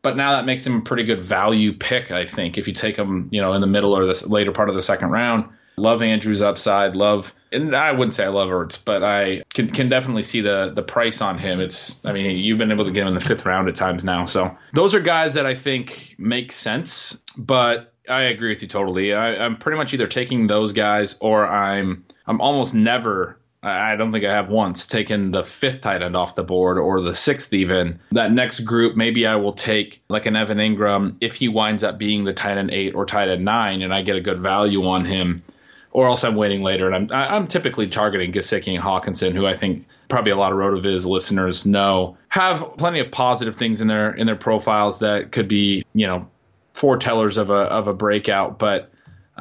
but 0.01 0.18
now 0.18 0.33
that 0.33 0.45
makes 0.45 0.65
him 0.65 0.77
a 0.77 0.81
pretty 0.81 1.03
good 1.03 1.21
value 1.21 1.74
pick, 1.74 2.12
I 2.12 2.25
think, 2.25 2.57
if 2.57 2.68
you 2.68 2.74
take 2.74 2.98
him, 2.98 3.30
you 3.31 3.42
know, 3.42 3.53
in 3.53 3.62
the 3.62 3.68
middle 3.68 3.95
or 3.95 4.06
the 4.06 4.25
later 4.27 4.51
part 4.51 4.69
of 4.69 4.75
the 4.75 4.81
second 4.81 5.09
round. 5.09 5.45
Love 5.77 6.03
Andrews' 6.03 6.42
upside. 6.42 6.95
Love, 6.95 7.33
and 7.51 7.75
I 7.75 7.92
wouldn't 7.92 8.13
say 8.13 8.25
I 8.25 8.27
love 8.27 8.50
Ertz, 8.50 8.77
but 8.83 9.03
I 9.03 9.44
can 9.53 9.69
can 9.69 9.89
definitely 9.89 10.24
see 10.24 10.42
the 10.42 10.71
the 10.75 10.83
price 10.83 11.21
on 11.21 11.38
him. 11.38 11.59
It's, 11.59 12.06
I 12.06 12.12
mean, 12.12 12.38
you've 12.38 12.57
been 12.57 12.71
able 12.71 12.86
to 12.86 12.92
get 12.92 13.03
him 13.03 13.07
in 13.07 13.13
the 13.15 13.21
fifth 13.21 13.45
round 13.45 13.68
at 13.68 13.75
times 13.75 14.03
now. 14.03 14.25
So 14.25 14.56
those 14.74 14.94
are 14.94 15.00
guys 15.00 15.36
that 15.36 15.45
I 15.45 15.56
think 15.56 16.15
make 16.18 16.51
sense. 16.51 17.24
But 17.38 17.94
I 18.09 18.24
agree 18.24 18.50
with 18.50 18.62
you 18.62 18.68
totally. 18.68 19.13
I, 19.13 19.44
I'm 19.44 19.56
pretty 19.56 19.77
much 19.77 19.94
either 19.94 20.07
taking 20.07 20.48
those 20.48 20.74
guys 20.74 21.18
or 21.19 21.48
I'm 21.48 22.06
I'm 22.27 22.42
almost 22.42 22.74
never 22.74 23.40
I 23.63 23.95
don't 23.95 24.11
think 24.11 24.25
I 24.25 24.33
have 24.33 24.49
once 24.49 24.87
taken 24.87 25.29
the 25.29 25.43
fifth 25.43 25.81
tight 25.81 26.01
end 26.01 26.15
off 26.15 26.33
the 26.33 26.43
board 26.43 26.79
or 26.79 26.99
the 26.99 27.13
sixth 27.13 27.53
even. 27.53 27.99
That 28.11 28.31
next 28.31 28.61
group, 28.61 28.95
maybe 28.95 29.27
I 29.27 29.35
will 29.35 29.53
take 29.53 30.01
like 30.09 30.25
an 30.25 30.35
Evan 30.35 30.57
Engram 30.57 31.15
if 31.21 31.35
he 31.35 31.47
winds 31.47 31.83
up 31.83 31.99
being 31.99 32.23
the 32.23 32.33
tight 32.33 32.57
end 32.57 32.71
eight 32.71 32.95
or 32.95 33.05
tight 33.05 33.29
end 33.29 33.45
nine 33.45 33.83
and 33.83 33.93
I 33.93 34.01
get 34.01 34.15
a 34.15 34.21
good 34.21 34.39
value 34.39 34.87
on 34.87 35.05
him. 35.05 35.43
Or 35.93 36.07
else 36.07 36.23
I'm 36.23 36.35
waiting 36.35 36.63
later, 36.63 36.89
and 36.89 37.11
I'm 37.11 37.33
I'm 37.33 37.47
typically 37.47 37.85
targeting 37.85 38.31
Gesicki 38.31 38.73
and 38.73 38.81
Hockenson, 38.81 39.33
who 39.33 39.45
I 39.45 39.57
think 39.57 39.85
probably 40.07 40.31
a 40.31 40.37
lot 40.37 40.53
of 40.53 40.57
Rotoviz 40.57 41.05
listeners 41.05 41.65
know 41.65 42.15
have 42.29 42.65
plenty 42.77 43.01
of 43.01 43.12
positive 43.12 43.55
things 43.55 43.81
in 43.81 43.89
their 43.89 44.13
in 44.13 44.25
their 44.25 44.38
profiles 44.38 45.00
that 45.00 45.33
could 45.33 45.50
be 45.50 45.83
you 45.93 46.07
know 46.07 46.25
foretellers 46.74 47.38
of 47.38 47.50
a 47.50 47.63
of 47.63 47.89
a 47.89 47.93
breakout. 47.93 48.57
But 48.57 48.90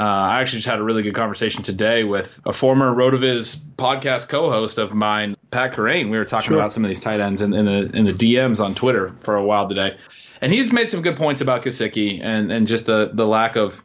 uh, 0.00 0.02
I 0.02 0.40
actually 0.40 0.60
just 0.60 0.68
had 0.68 0.78
a 0.78 0.82
really 0.82 1.02
good 1.02 1.14
conversation 1.14 1.62
today 1.62 2.04
with 2.04 2.40
a 2.46 2.54
former 2.54 2.90
Rotoviz 2.90 3.62
podcast 3.76 4.30
co-host 4.30 4.78
of 4.78 4.94
mine, 4.94 5.36
Pat 5.50 5.74
Kerrane. 5.74 6.08
We 6.08 6.16
were 6.16 6.24
talking 6.24 6.48
sure. 6.48 6.56
about 6.56 6.72
some 6.72 6.82
of 6.86 6.88
these 6.88 7.02
tight 7.02 7.20
ends 7.20 7.42
in, 7.42 7.52
in, 7.52 7.66
the 7.66 7.94
in 7.94 8.06
the 8.06 8.14
DMs 8.14 8.64
on 8.64 8.74
Twitter 8.74 9.12
for 9.20 9.36
a 9.36 9.44
while 9.44 9.68
today, 9.68 9.98
and 10.40 10.50
he's 10.50 10.72
made 10.72 10.88
some 10.88 11.02
good 11.02 11.16
points 11.16 11.42
about 11.42 11.64
Gesicki 11.64 12.18
and 12.22 12.50
and 12.50 12.66
just 12.66 12.86
the 12.86 13.10
the 13.12 13.26
lack 13.26 13.56
of 13.56 13.82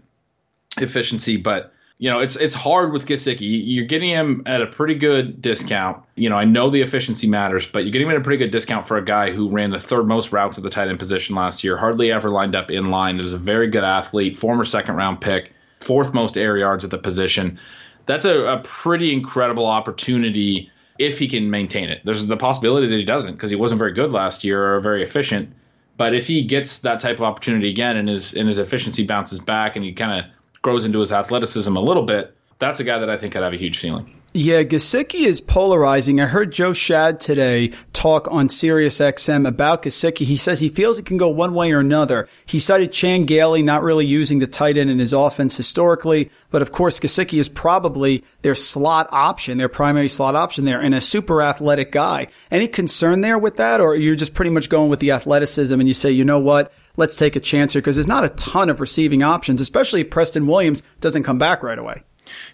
efficiency, 0.78 1.38
but. 1.38 1.74
You 1.98 2.12
know, 2.12 2.20
it's 2.20 2.36
it's 2.36 2.54
hard 2.54 2.92
with 2.92 3.06
Gesicki. 3.06 3.62
You're 3.66 3.86
getting 3.86 4.10
him 4.10 4.44
at 4.48 4.62
a 4.62 4.68
pretty 4.68 4.96
good 4.96 5.42
discount. 5.42 6.04
You 6.16 6.30
know, 6.30 6.36
I 6.36 6.44
know 6.44 6.70
the 6.70 6.82
efficiency 6.82 7.26
matters, 7.26 7.68
but 7.68 7.86
you're 7.86 7.94
getting 7.94 8.08
him 8.08 8.16
at 8.16 8.20
a 8.20 8.22
pretty 8.22 8.44
good 8.44 8.52
discount 8.52 8.86
for 8.86 8.98
a 8.98 9.06
guy 9.06 9.32
who 9.32 9.50
ran 9.50 9.72
the 9.72 9.80
third 9.80 10.06
most 10.06 10.34
routes 10.34 10.58
at 10.58 10.66
the 10.66 10.70
tight 10.70 10.90
end 10.90 11.00
position 11.00 11.38
last 11.38 11.64
year. 11.64 11.78
Hardly 11.78 12.12
ever 12.12 12.30
lined 12.30 12.54
up 12.54 12.70
in 12.70 12.92
line. 12.92 13.20
Is 13.20 13.32
a 13.32 13.38
very 13.38 13.70
good 13.70 13.86
athlete, 13.86 14.38
former 14.38 14.66
second 14.66 14.96
round 14.96 15.22
pick 15.22 15.55
fourth 15.86 16.14
most 16.14 16.38
air 16.38 16.58
yards 16.58 16.84
at 16.84 16.92
the 16.92 16.98
position. 16.98 17.60
That's 18.08 18.26
a, 18.26 18.44
a 18.46 18.60
pretty 18.60 19.14
incredible 19.14 19.66
opportunity 19.66 20.70
if 20.98 21.20
he 21.20 21.28
can 21.28 21.50
maintain 21.50 21.90
it. 21.90 22.02
There's 22.04 22.26
the 22.26 22.38
possibility 22.38 22.88
that 22.88 22.98
he 22.98 23.04
doesn't 23.04 23.34
because 23.34 23.50
he 23.50 23.56
wasn't 23.56 23.80
very 23.80 23.94
good 23.94 24.14
last 24.14 24.44
year 24.44 24.76
or 24.76 24.80
very 24.80 25.04
efficient. 25.04 25.54
But 25.98 26.14
if 26.14 26.28
he 26.28 26.44
gets 26.44 26.80
that 26.80 27.00
type 27.00 27.18
of 27.18 27.24
opportunity 27.24 27.70
again 27.70 27.98
and 27.98 28.10
his 28.10 28.34
and 28.34 28.48
his 28.48 28.58
efficiency 28.58 29.06
bounces 29.06 29.40
back 29.40 29.76
and 29.76 29.86
he 29.86 29.94
kind 29.94 30.20
of 30.20 30.32
grows 30.62 30.86
into 30.86 31.00
his 31.00 31.12
athleticism 31.12 31.76
a 31.76 31.80
little 31.80 32.04
bit, 32.04 32.36
that's 32.60 32.80
a 32.80 32.84
guy 32.84 33.00
that 33.00 33.10
I 33.10 33.18
think 33.18 33.34
could 33.34 33.44
have 33.44 33.54
a 33.54 33.58
huge 33.58 33.80
ceiling. 33.80 34.22
Yeah, 34.38 34.64
Gesicki 34.64 35.26
is 35.26 35.40
polarizing. 35.40 36.20
I 36.20 36.26
heard 36.26 36.52
Joe 36.52 36.72
Schad 36.72 37.20
today 37.20 37.72
talk 37.94 38.28
on 38.30 38.50
Sirius 38.50 39.00
XM 39.00 39.48
about 39.48 39.84
Gesicki. 39.84 40.26
He 40.26 40.36
says 40.36 40.60
he 40.60 40.68
feels 40.68 41.00
it 41.00 41.06
can 41.06 41.16
go 41.16 41.30
one 41.30 41.54
way 41.54 41.72
or 41.72 41.80
another. 41.80 42.28
He 42.46 42.60
cited 42.60 42.92
Chan 42.92 43.28
Gailey 43.28 43.64
not 43.64 43.82
really 43.82 44.06
using 44.06 44.40
the 44.40 44.48
tight 44.48 44.76
end 44.76 44.90
in 44.90 45.00
his 45.00 45.14
offense 45.14 45.56
historically, 45.56 46.32
but 46.50 46.62
of 46.62 46.74
course 46.74 47.00
Gesicki 47.00 47.40
is 47.40 47.48
probably 47.48 48.26
their 48.42 48.56
slot 48.56 49.08
option, 49.10 49.58
their 49.58 49.70
primary 49.70 50.10
slot 50.10 50.36
option 50.36 50.66
there, 50.66 50.82
and 50.82 50.94
a 50.94 51.00
super 51.00 51.42
athletic 51.42 51.94
guy. 51.94 52.28
Any 52.52 52.68
concern 52.68 53.22
there 53.22 53.40
with 53.40 53.56
that, 53.56 53.80
or 53.80 53.96
you're 53.96 54.16
just 54.16 54.34
pretty 54.34 54.52
much 54.52 54.70
going 54.70 54.90
with 54.90 55.00
the 55.00 55.12
athleticism 55.12 55.80
and 55.80 55.88
you 55.88 55.94
say, 55.94 56.12
you 56.12 56.26
know 56.26 56.40
what? 56.40 56.74
let's 56.98 57.16
take 57.16 57.36
a 57.36 57.42
chance 57.42 57.74
here 57.74 57.82
because 57.82 57.98
there's 57.98 58.08
not 58.08 58.24
a 58.24 58.30
ton 58.30 58.70
of 58.70 58.80
receiving 58.80 59.22
options, 59.24 59.60
especially 59.60 60.02
if 60.02 60.10
Preston 60.10 60.48
Williams 60.48 60.82
doesn't 61.02 61.24
come 61.24 61.38
back 61.38 61.62
right 61.62 61.78
away. 61.78 62.04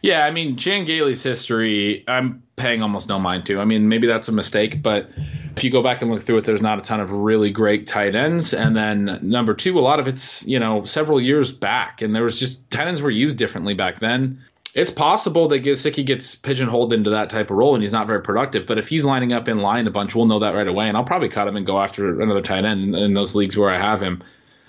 Yeah, 0.01 0.25
I 0.25 0.31
mean, 0.31 0.57
Chan 0.57 0.85
Gailey's 0.85 1.23
history, 1.23 2.03
I'm 2.07 2.43
paying 2.55 2.81
almost 2.81 3.09
no 3.09 3.19
mind 3.19 3.45
to. 3.47 3.59
I 3.59 3.65
mean, 3.65 3.87
maybe 3.89 4.07
that's 4.07 4.27
a 4.27 4.31
mistake, 4.31 4.81
but 4.81 5.09
if 5.55 5.63
you 5.63 5.69
go 5.69 5.83
back 5.83 6.01
and 6.01 6.09
look 6.09 6.21
through 6.21 6.37
it, 6.37 6.43
there's 6.43 6.61
not 6.61 6.79
a 6.79 6.81
ton 6.81 6.99
of 6.99 7.11
really 7.11 7.51
great 7.51 7.87
tight 7.87 8.15
ends. 8.15 8.53
And 8.53 8.75
then 8.75 9.19
number 9.21 9.53
two, 9.53 9.77
a 9.77 9.81
lot 9.81 9.99
of 9.99 10.07
it's, 10.07 10.45
you 10.47 10.59
know, 10.59 10.85
several 10.85 11.19
years 11.19 11.51
back. 11.51 12.01
And 12.01 12.15
there 12.15 12.23
was 12.23 12.39
just 12.39 12.69
tight 12.69 12.87
ends 12.87 13.01
were 13.01 13.11
used 13.11 13.37
differently 13.37 13.73
back 13.73 13.99
then. 13.99 14.43
It's 14.73 14.91
possible 14.91 15.49
that 15.49 15.63
Gesicki 15.63 16.05
gets 16.05 16.35
pigeonholed 16.35 16.93
into 16.93 17.09
that 17.09 17.29
type 17.29 17.51
of 17.51 17.57
role 17.57 17.73
and 17.75 17.83
he's 17.83 17.91
not 17.91 18.07
very 18.07 18.21
productive. 18.21 18.65
But 18.65 18.77
if 18.77 18.87
he's 18.87 19.03
lining 19.03 19.33
up 19.33 19.49
in 19.49 19.59
line 19.59 19.85
a 19.85 19.91
bunch, 19.91 20.15
we'll 20.15 20.27
know 20.27 20.39
that 20.39 20.55
right 20.55 20.67
away. 20.67 20.87
And 20.87 20.95
I'll 20.95 21.03
probably 21.03 21.27
cut 21.27 21.47
him 21.47 21.57
and 21.57 21.65
go 21.65 21.79
after 21.79 22.21
another 22.21 22.41
tight 22.41 22.63
end 22.63 22.83
in, 22.83 22.95
in 22.95 23.13
those 23.13 23.35
leagues 23.35 23.57
where 23.57 23.69
I 23.69 23.77
have 23.77 24.01
him. 24.01 24.23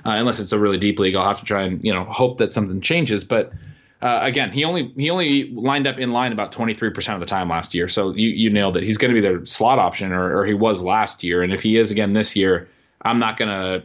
Uh, 0.04 0.10
unless 0.10 0.40
it's 0.40 0.50
a 0.50 0.58
really 0.58 0.78
deep 0.78 0.98
league, 0.98 1.14
I'll 1.14 1.28
have 1.28 1.38
to 1.38 1.44
try 1.44 1.62
and, 1.62 1.84
you 1.84 1.94
know, 1.94 2.02
hope 2.02 2.38
that 2.38 2.52
something 2.52 2.80
changes. 2.80 3.22
But 3.22 3.52
uh, 4.02 4.18
again, 4.22 4.50
he 4.50 4.64
only 4.64 4.92
he 4.96 5.10
only 5.10 5.50
lined 5.50 5.86
up 5.86 6.00
in 6.00 6.10
line 6.10 6.32
about 6.32 6.50
23% 6.50 7.14
of 7.14 7.20
the 7.20 7.26
time 7.26 7.48
last 7.48 7.72
year. 7.72 7.86
So 7.86 8.12
you, 8.12 8.28
you 8.28 8.50
nailed 8.50 8.76
it. 8.76 8.82
He's 8.82 8.98
going 8.98 9.14
to 9.14 9.14
be 9.14 9.20
their 9.20 9.46
slot 9.46 9.78
option, 9.78 10.12
or, 10.12 10.40
or 10.40 10.44
he 10.44 10.54
was 10.54 10.82
last 10.82 11.22
year. 11.22 11.42
And 11.42 11.52
if 11.52 11.62
he 11.62 11.76
is 11.76 11.92
again 11.92 12.12
this 12.12 12.34
year, 12.34 12.68
I'm 13.00 13.20
not 13.20 13.36
going 13.36 13.50
to 13.50 13.84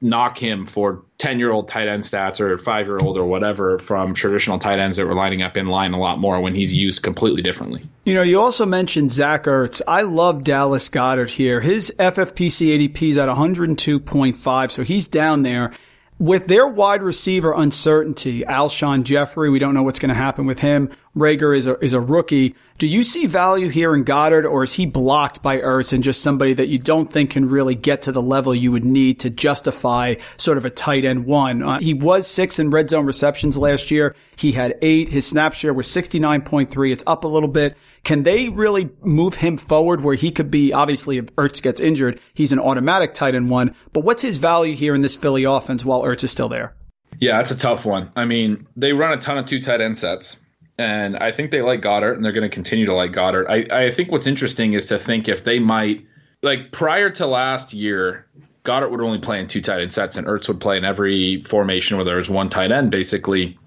knock 0.00 0.38
him 0.38 0.66
for 0.66 1.02
10 1.18 1.38
year 1.40 1.50
old 1.50 1.66
tight 1.68 1.88
end 1.88 2.04
stats 2.04 2.38
or 2.38 2.58
five 2.58 2.86
year 2.86 2.98
old 3.00 3.16
or 3.16 3.24
whatever 3.24 3.78
from 3.78 4.14
traditional 4.14 4.58
tight 4.58 4.78
ends 4.78 4.98
that 4.98 5.06
were 5.06 5.14
lining 5.14 5.42
up 5.42 5.56
in 5.56 5.66
line 5.66 5.94
a 5.94 5.98
lot 5.98 6.18
more 6.18 6.40
when 6.40 6.54
he's 6.54 6.72
used 6.72 7.02
completely 7.02 7.42
differently. 7.42 7.82
You 8.04 8.14
know, 8.14 8.22
you 8.22 8.38
also 8.38 8.66
mentioned 8.66 9.10
Zach 9.10 9.44
Ertz. 9.44 9.82
I 9.88 10.02
love 10.02 10.44
Dallas 10.44 10.88
Goedert 10.90 11.30
here. 11.30 11.60
His 11.60 11.92
FFPC 11.98 12.88
ADP 12.88 13.10
is 13.10 13.18
at 13.18 13.28
102.5, 13.28 14.70
so 14.70 14.84
he's 14.84 15.08
down 15.08 15.42
there 15.42 15.72
with 16.18 16.48
their 16.48 16.66
wide 16.66 17.02
receiver 17.02 17.52
uncertainty, 17.52 18.42
Alshon 18.42 19.02
Jeffery, 19.02 19.50
we 19.50 19.58
don't 19.58 19.74
know 19.74 19.82
what's 19.82 19.98
going 19.98 20.08
to 20.08 20.14
happen 20.14 20.46
with 20.46 20.60
him. 20.60 20.90
Reagor 21.14 21.56
is 21.56 21.66
a, 21.66 21.82
is 21.84 21.92
a 21.92 22.00
rookie. 22.00 22.54
Do 22.78 22.86
you 22.86 23.02
see 23.02 23.26
value 23.26 23.68
here 23.68 23.94
in 23.94 24.04
Goedert 24.04 24.50
or 24.50 24.62
is 24.62 24.74
he 24.74 24.86
blocked 24.86 25.42
by 25.42 25.58
Ertz 25.58 25.92
and 25.92 26.04
just 26.04 26.22
somebody 26.22 26.52
that 26.54 26.68
you 26.68 26.78
don't 26.78 27.10
think 27.10 27.30
can 27.30 27.48
really 27.48 27.74
get 27.74 28.02
to 28.02 28.12
the 28.12 28.22
level 28.22 28.54
you 28.54 28.72
would 28.72 28.84
need 28.84 29.20
to 29.20 29.30
justify 29.30 30.16
sort 30.36 30.58
of 30.58 30.64
a 30.64 30.70
tight 30.70 31.04
end 31.04 31.26
one? 31.26 31.62
Uh, 31.62 31.78
he 31.78 31.94
was 31.94 32.26
six 32.26 32.58
in 32.58 32.70
red 32.70 32.90
zone 32.90 33.06
receptions 33.06 33.56
last 33.56 33.90
year. 33.90 34.14
He 34.36 34.52
had 34.52 34.78
eight. 34.82 35.08
His 35.08 35.26
snap 35.26 35.54
share 35.54 35.72
was 35.72 35.86
69.3. 35.86 36.92
It's 36.92 37.04
up 37.06 37.24
a 37.24 37.28
little 37.28 37.48
bit. 37.48 37.76
Can 38.06 38.22
they 38.22 38.48
really 38.48 38.88
move 39.02 39.34
him 39.34 39.56
forward 39.56 40.00
where 40.00 40.14
he 40.14 40.30
could 40.30 40.48
be, 40.48 40.72
obviously, 40.72 41.18
if 41.18 41.26
Ertz 41.34 41.60
gets 41.60 41.80
injured, 41.80 42.20
he's 42.34 42.52
an 42.52 42.60
automatic 42.60 43.14
tight 43.14 43.34
end 43.34 43.50
one, 43.50 43.74
but 43.92 44.04
what's 44.04 44.22
his 44.22 44.36
value 44.36 44.76
here 44.76 44.94
in 44.94 45.00
this 45.00 45.16
Philly 45.16 45.42
offense 45.42 45.84
while 45.84 46.04
Ertz 46.04 46.22
is 46.22 46.30
still 46.30 46.48
there? 46.48 46.76
Yeah, 47.18 47.38
that's 47.38 47.50
a 47.50 47.58
tough 47.58 47.84
one. 47.84 48.12
I 48.14 48.24
mean, 48.24 48.68
they 48.76 48.92
run 48.92 49.12
a 49.12 49.16
ton 49.16 49.38
of 49.38 49.46
two 49.46 49.60
tight 49.60 49.80
end 49.80 49.98
sets, 49.98 50.38
and 50.78 51.16
I 51.16 51.32
think 51.32 51.50
they 51.50 51.62
like 51.62 51.80
Goedert, 51.80 52.14
and 52.14 52.24
they're 52.24 52.30
going 52.30 52.48
to 52.48 52.54
continue 52.54 52.86
to 52.86 52.94
like 52.94 53.10
Goedert. 53.10 53.46
I, 53.48 53.86
I 53.86 53.90
think 53.90 54.12
what's 54.12 54.28
interesting 54.28 54.74
is 54.74 54.86
to 54.86 55.00
think 55.00 55.28
if 55.28 55.42
they 55.42 55.58
might, 55.58 56.06
like 56.44 56.70
prior 56.70 57.10
to 57.10 57.26
last 57.26 57.74
year, 57.74 58.24
Goedert 58.62 58.92
would 58.92 59.00
only 59.00 59.18
play 59.18 59.40
in 59.40 59.48
two 59.48 59.60
tight 59.60 59.80
end 59.80 59.92
sets, 59.92 60.16
and 60.16 60.28
Ertz 60.28 60.46
would 60.46 60.60
play 60.60 60.76
in 60.76 60.84
every 60.84 61.42
formation 61.42 61.96
where 61.96 62.04
there 62.04 62.18
was 62.18 62.30
one 62.30 62.50
tight 62.50 62.70
end, 62.70 62.92
basically. 62.92 63.58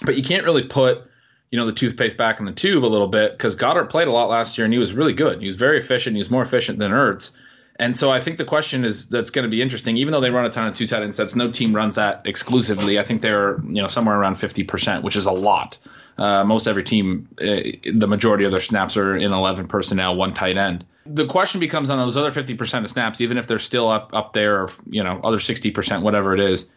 But 0.00 0.16
you 0.16 0.22
can't 0.22 0.44
really 0.44 0.64
put 0.64 1.02
you 1.50 1.58
know 1.58 1.66
the 1.66 1.72
toothpaste 1.72 2.16
back 2.16 2.40
in 2.40 2.46
the 2.46 2.52
tube 2.52 2.84
a 2.84 2.86
little 2.86 3.06
bit 3.06 3.32
because 3.32 3.56
Goedert 3.56 3.88
played 3.88 4.08
a 4.08 4.12
lot 4.12 4.28
last 4.28 4.58
year 4.58 4.64
and 4.64 4.72
he 4.72 4.78
was 4.78 4.92
really 4.92 5.12
good. 5.12 5.40
He 5.40 5.46
was 5.46 5.56
very 5.56 5.78
efficient. 5.78 6.16
He 6.16 6.18
was 6.18 6.30
more 6.30 6.42
efficient 6.42 6.78
than 6.78 6.92
Ertz. 6.92 7.32
And 7.78 7.94
so 7.96 8.10
I 8.10 8.20
think 8.20 8.38
the 8.38 8.44
question 8.44 8.84
is 8.84 9.06
that's 9.06 9.30
going 9.30 9.44
to 9.44 9.50
be 9.50 9.60
interesting. 9.60 9.98
Even 9.98 10.12
though 10.12 10.20
they 10.20 10.30
run 10.30 10.46
a 10.46 10.50
ton 10.50 10.68
of 10.68 10.76
two 10.76 10.86
tight 10.86 11.02
end 11.02 11.14
sets, 11.14 11.36
no 11.36 11.50
team 11.50 11.76
runs 11.76 11.96
that 11.96 12.22
exclusively. 12.24 12.98
I 12.98 13.02
think 13.02 13.20
they're 13.22 13.58
you 13.68 13.82
know 13.82 13.86
somewhere 13.86 14.16
around 14.18 14.36
fifty 14.36 14.64
percent, 14.64 15.04
which 15.04 15.16
is 15.16 15.26
a 15.26 15.32
lot. 15.32 15.78
Uh, 16.18 16.42
most 16.44 16.66
every 16.66 16.82
team, 16.82 17.28
uh, 17.38 17.44
the 17.92 18.06
majority 18.08 18.46
of 18.46 18.50
their 18.50 18.60
snaps 18.60 18.96
are 18.96 19.14
in 19.14 19.32
eleven 19.32 19.68
personnel, 19.68 20.16
one 20.16 20.32
tight 20.32 20.56
end. 20.56 20.86
The 21.04 21.26
question 21.26 21.60
becomes 21.60 21.90
on 21.90 21.98
those 21.98 22.16
other 22.16 22.30
fifty 22.30 22.54
percent 22.54 22.86
of 22.86 22.90
snaps, 22.90 23.20
even 23.20 23.36
if 23.36 23.46
they're 23.46 23.58
still 23.58 23.88
up 23.88 24.10
up 24.14 24.32
there, 24.32 24.62
or 24.62 24.70
you 24.88 25.04
know 25.04 25.20
other 25.22 25.38
sixty 25.38 25.70
percent, 25.70 26.02
whatever 26.02 26.32
it 26.32 26.40
is 26.40 26.70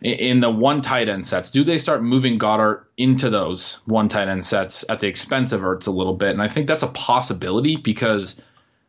in 0.00 0.40
the 0.40 0.50
one 0.50 0.82
tight 0.82 1.08
end 1.08 1.26
sets, 1.26 1.50
do 1.50 1.64
they 1.64 1.78
start 1.78 2.02
moving 2.02 2.38
Goedert 2.38 2.84
into 2.96 3.30
those 3.30 3.80
one 3.86 4.08
tight 4.08 4.28
end 4.28 4.44
sets 4.44 4.84
at 4.88 4.98
the 4.98 5.06
expense 5.06 5.52
of 5.52 5.62
Ertz 5.62 5.86
a 5.86 5.90
little 5.90 6.14
bit? 6.14 6.30
And 6.30 6.42
I 6.42 6.48
think 6.48 6.66
that's 6.66 6.82
a 6.82 6.88
possibility 6.88 7.76
because, 7.76 8.40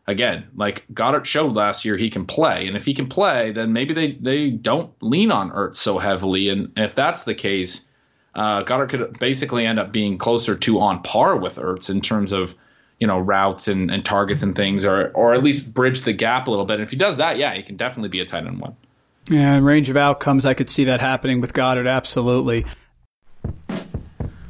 again, 0.08 0.48
like 0.56 0.84
Goedert 0.94 1.26
showed 1.26 1.56
last 1.56 1.86
year, 1.86 1.96
he 1.96 2.10
can 2.10 2.26
play, 2.26 2.68
and 2.68 2.76
if 2.76 2.86
he 2.86 2.94
can 2.94 3.08
play, 3.08 3.52
then 3.52 3.72
maybe 3.72 3.94
they 3.94 4.12
they 4.14 4.50
don't 4.50 4.92
lean 5.02 5.32
on 5.32 5.52
Ertz 5.52 5.78
so 5.78 5.98
heavily. 6.00 6.50
And, 6.50 6.74
if 6.76 6.96
that's 6.96 7.24
the 7.24 7.36
case, 7.36 7.90
uh, 8.34 8.64
Goedert 8.64 8.90
could 8.90 9.20
basically 9.20 9.66
end 9.66 9.80
up 9.80 9.94
being 9.94 10.18
closer 10.18 10.56
to 10.56 10.80
on 10.82 11.02
par 11.02 11.38
with 11.38 11.56
Ertz 11.56 11.90
in 11.90 12.02
terms 12.02 12.34
of 12.34 12.56
you 13.00 13.08
know 13.08 13.20
routes 13.20 13.70
and, 13.70 13.90
and 13.90 14.04
targets 14.04 14.44
and 14.44 14.54
things, 14.54 14.84
or 14.84 15.12
or 15.12 15.34
at 15.34 15.44
least 15.44 15.74
bridge 15.74 16.02
the 16.02 16.14
gap 16.14 16.48
a 16.48 16.50
little 16.50 16.66
bit. 16.66 16.76
And 16.76 16.84
if 16.84 16.92
he 16.92 16.98
does 16.98 17.18
that, 17.18 17.38
yeah, 17.38 17.54
he 17.54 17.64
can 17.64 17.78
definitely 17.78 18.10
be 18.10 18.20
a 18.20 18.26
tight 18.26 18.46
end 18.46 18.60
one. 18.60 18.76
Yeah, 19.30 19.60
range 19.60 19.90
of 19.90 19.98
outcomes, 19.98 20.46
I 20.46 20.54
could 20.54 20.70
see 20.70 20.84
that 20.86 21.00
happening 21.00 21.42
with 21.42 21.54
Goedert, 21.54 21.90
absolutely. 21.90 22.66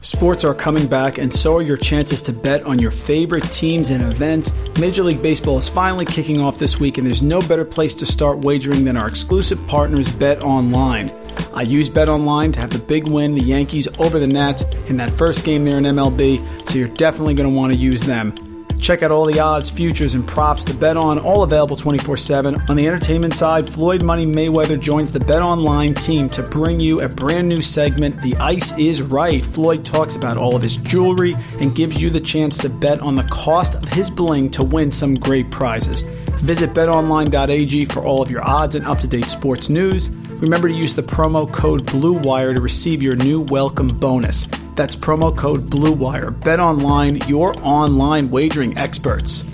Sports 0.01 0.45
are 0.45 0.53
coming 0.53 0.85
back, 0.85 1.17
and 1.17 1.33
so 1.33 1.55
are 1.55 1.63
your 1.63 1.77
chances 1.77 2.21
to 2.23 2.33
bet 2.33 2.61
on 2.63 2.77
your 2.77 2.91
favorite 2.91 3.43
teams 3.51 3.89
and 3.89 4.03
events. 4.03 4.51
Major 4.79 5.01
League 5.01 5.21
Baseball 5.21 5.57
is 5.57 5.67
finally 5.67 6.05
kicking 6.05 6.39
off 6.39 6.59
this 6.59 6.79
week, 6.79 6.99
and 6.99 7.07
there's 7.07 7.23
no 7.23 7.39
better 7.39 7.65
place 7.65 7.95
to 7.95 8.05
start 8.05 8.39
wagering 8.39 8.85
than 8.85 8.97
our 8.97 9.07
exclusive 9.07 9.65
partners, 9.65 10.09
BetOnline. 10.09 11.11
I 11.55 11.63
use 11.63 11.89
BetOnline 11.89 12.53
to 12.53 12.59
have 12.59 12.69
the 12.69 12.77
big 12.77 13.09
win, 13.09 13.33
the 13.33 13.41
Yankees 13.41 13.87
over 13.97 14.19
the 14.19 14.27
Nats, 14.27 14.63
in 14.89 14.97
that 14.97 15.09
first 15.09 15.43
game 15.43 15.65
there 15.65 15.79
in 15.79 15.85
MLB, 15.85 16.69
so 16.69 16.77
you're 16.77 16.87
definitely 16.89 17.33
going 17.33 17.49
to 17.49 17.57
want 17.57 17.73
to 17.73 17.79
use 17.79 18.01
them. 18.01 18.35
Check 18.79 19.03
out 19.03 19.11
all 19.11 19.25
the 19.25 19.39
odds, 19.39 19.69
futures, 19.69 20.13
and 20.13 20.27
props 20.27 20.63
to 20.65 20.73
bet 20.73 20.97
on, 20.97 21.17
all 21.19 21.43
available 21.43 21.75
24 21.75 22.17
7. 22.17 22.55
On 22.69 22.75
the 22.75 22.87
entertainment 22.87 23.33
side, 23.33 23.69
Floyd 23.69 24.03
Money 24.03 24.25
Mayweather 24.25 24.79
joins 24.79 25.11
the 25.11 25.19
BetOnline 25.19 26.01
team 26.03 26.29
to 26.29 26.43
bring 26.43 26.79
you 26.79 27.01
a 27.01 27.09
brand 27.09 27.49
new 27.49 27.61
segment, 27.61 28.21
The 28.21 28.35
Ice 28.35 28.77
is 28.77 29.01
Right. 29.01 29.45
Floyd 29.45 29.83
talks 29.83 30.15
about 30.15 30.37
all 30.37 30.55
of 30.55 30.61
his 30.61 30.77
jewelry 30.77 31.35
and 31.59 31.75
gives 31.75 32.01
you 32.01 32.09
the 32.09 32.19
chance 32.19 32.57
to 32.59 32.69
bet 32.69 32.99
on 32.99 33.15
the 33.15 33.23
cost 33.23 33.75
of 33.75 33.85
his 33.85 34.09
bling 34.09 34.49
to 34.51 34.63
win 34.63 34.91
some 34.91 35.15
great 35.15 35.49
prizes. 35.51 36.03
Visit 36.41 36.73
betonline.ag 36.73 37.85
for 37.85 38.03
all 38.03 38.21
of 38.21 38.29
your 38.29 38.47
odds 38.47 38.75
and 38.75 38.85
up 38.85 38.99
to 38.99 39.07
date 39.07 39.25
sports 39.25 39.69
news. 39.69 40.09
Remember 40.09 40.67
to 40.67 40.73
use 40.73 40.93
the 40.93 41.01
promo 41.01 41.51
code 41.51 41.85
BLUEWIRE 41.85 42.55
to 42.55 42.61
receive 42.61 43.01
your 43.01 43.15
new 43.15 43.41
welcome 43.41 43.87
bonus. 43.87 44.45
That's 44.75 44.95
promo 44.95 45.35
code 45.35 45.69
BLUEWIRE. 45.69 46.41
Bet 46.41 46.59
online, 46.59 47.17
your 47.27 47.53
online 47.63 48.29
wagering 48.29 48.77
experts. 48.77 49.45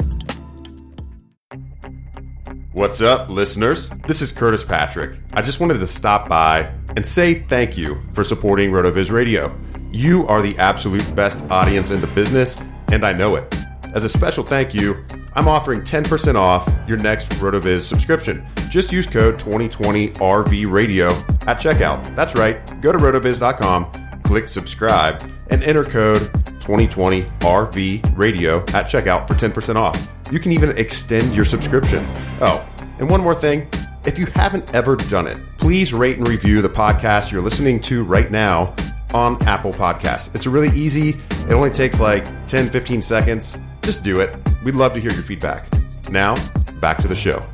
What's 2.73 3.01
up, 3.01 3.29
listeners? 3.29 3.89
This 4.07 4.21
is 4.21 4.31
Curtis 4.31 4.63
Patrick. 4.63 5.19
I 5.33 5.41
just 5.41 5.59
wanted 5.59 5.79
to 5.79 5.87
stop 5.87 6.27
by 6.27 6.73
and 6.95 7.05
say 7.05 7.41
thank 7.43 7.77
you 7.77 8.01
for 8.13 8.23
supporting 8.23 8.71
RotoViz 8.71 9.11
Radio. 9.11 9.55
You 9.91 10.25
are 10.27 10.41
the 10.41 10.57
absolute 10.57 11.15
best 11.15 11.39
audience 11.51 11.91
in 11.91 12.01
the 12.01 12.07
business, 12.07 12.57
and 12.91 13.03
I 13.03 13.11
know 13.11 13.35
it. 13.35 13.53
As 13.93 14.05
a 14.05 14.09
special 14.09 14.43
thank 14.43 14.73
you, 14.73 15.05
I'm 15.33 15.49
offering 15.49 15.81
10% 15.81 16.35
off 16.35 16.67
your 16.87 16.97
next 16.97 17.29
RotoViz 17.33 17.81
subscription. 17.81 18.47
Just 18.69 18.91
use 18.91 19.05
code 19.05 19.37
2020RV 19.37 20.71
Radio 20.71 21.09
at 21.45 21.59
checkout. 21.59 22.15
That's 22.15 22.35
right. 22.35 22.81
Go 22.81 22.93
to 22.93 22.97
rotoviz.com 22.97 24.00
click 24.31 24.47
subscribe, 24.47 25.29
and 25.49 25.61
enter 25.61 25.83
code 25.83 26.21
2020RV 26.61 28.17
Radio 28.17 28.59
at 28.69 28.85
checkout 28.85 29.27
for 29.27 29.33
10% 29.33 29.75
off. 29.75 30.09
You 30.31 30.39
can 30.39 30.53
even 30.53 30.69
extend 30.77 31.35
your 31.35 31.43
subscription. 31.43 32.05
Oh, 32.39 32.65
and 32.97 33.09
one 33.09 33.19
more 33.19 33.35
thing. 33.35 33.67
If 34.05 34.17
you 34.17 34.27
haven't 34.27 34.73
ever 34.73 34.95
done 34.95 35.27
it, 35.27 35.37
please 35.57 35.93
rate 35.93 36.17
and 36.17 36.25
review 36.25 36.61
the 36.61 36.69
podcast 36.69 37.29
you're 37.29 37.41
listening 37.41 37.81
to 37.81 38.05
right 38.05 38.31
now 38.31 38.73
on 39.13 39.35
Apple 39.43 39.73
Podcasts. 39.73 40.33
It's 40.33 40.47
really 40.47 40.69
easy. 40.69 41.09
It 41.49 41.51
only 41.51 41.69
takes 41.69 41.99
like 41.99 42.23
10, 42.47 42.69
15 42.69 43.01
seconds. 43.01 43.57
Just 43.81 44.01
do 44.01 44.21
it. 44.21 44.33
We'd 44.63 44.75
love 44.75 44.93
to 44.93 45.01
hear 45.01 45.11
your 45.11 45.23
feedback. 45.23 45.67
Now, 46.09 46.35
back 46.79 46.99
to 46.99 47.09
the 47.09 47.15
show. 47.15 47.45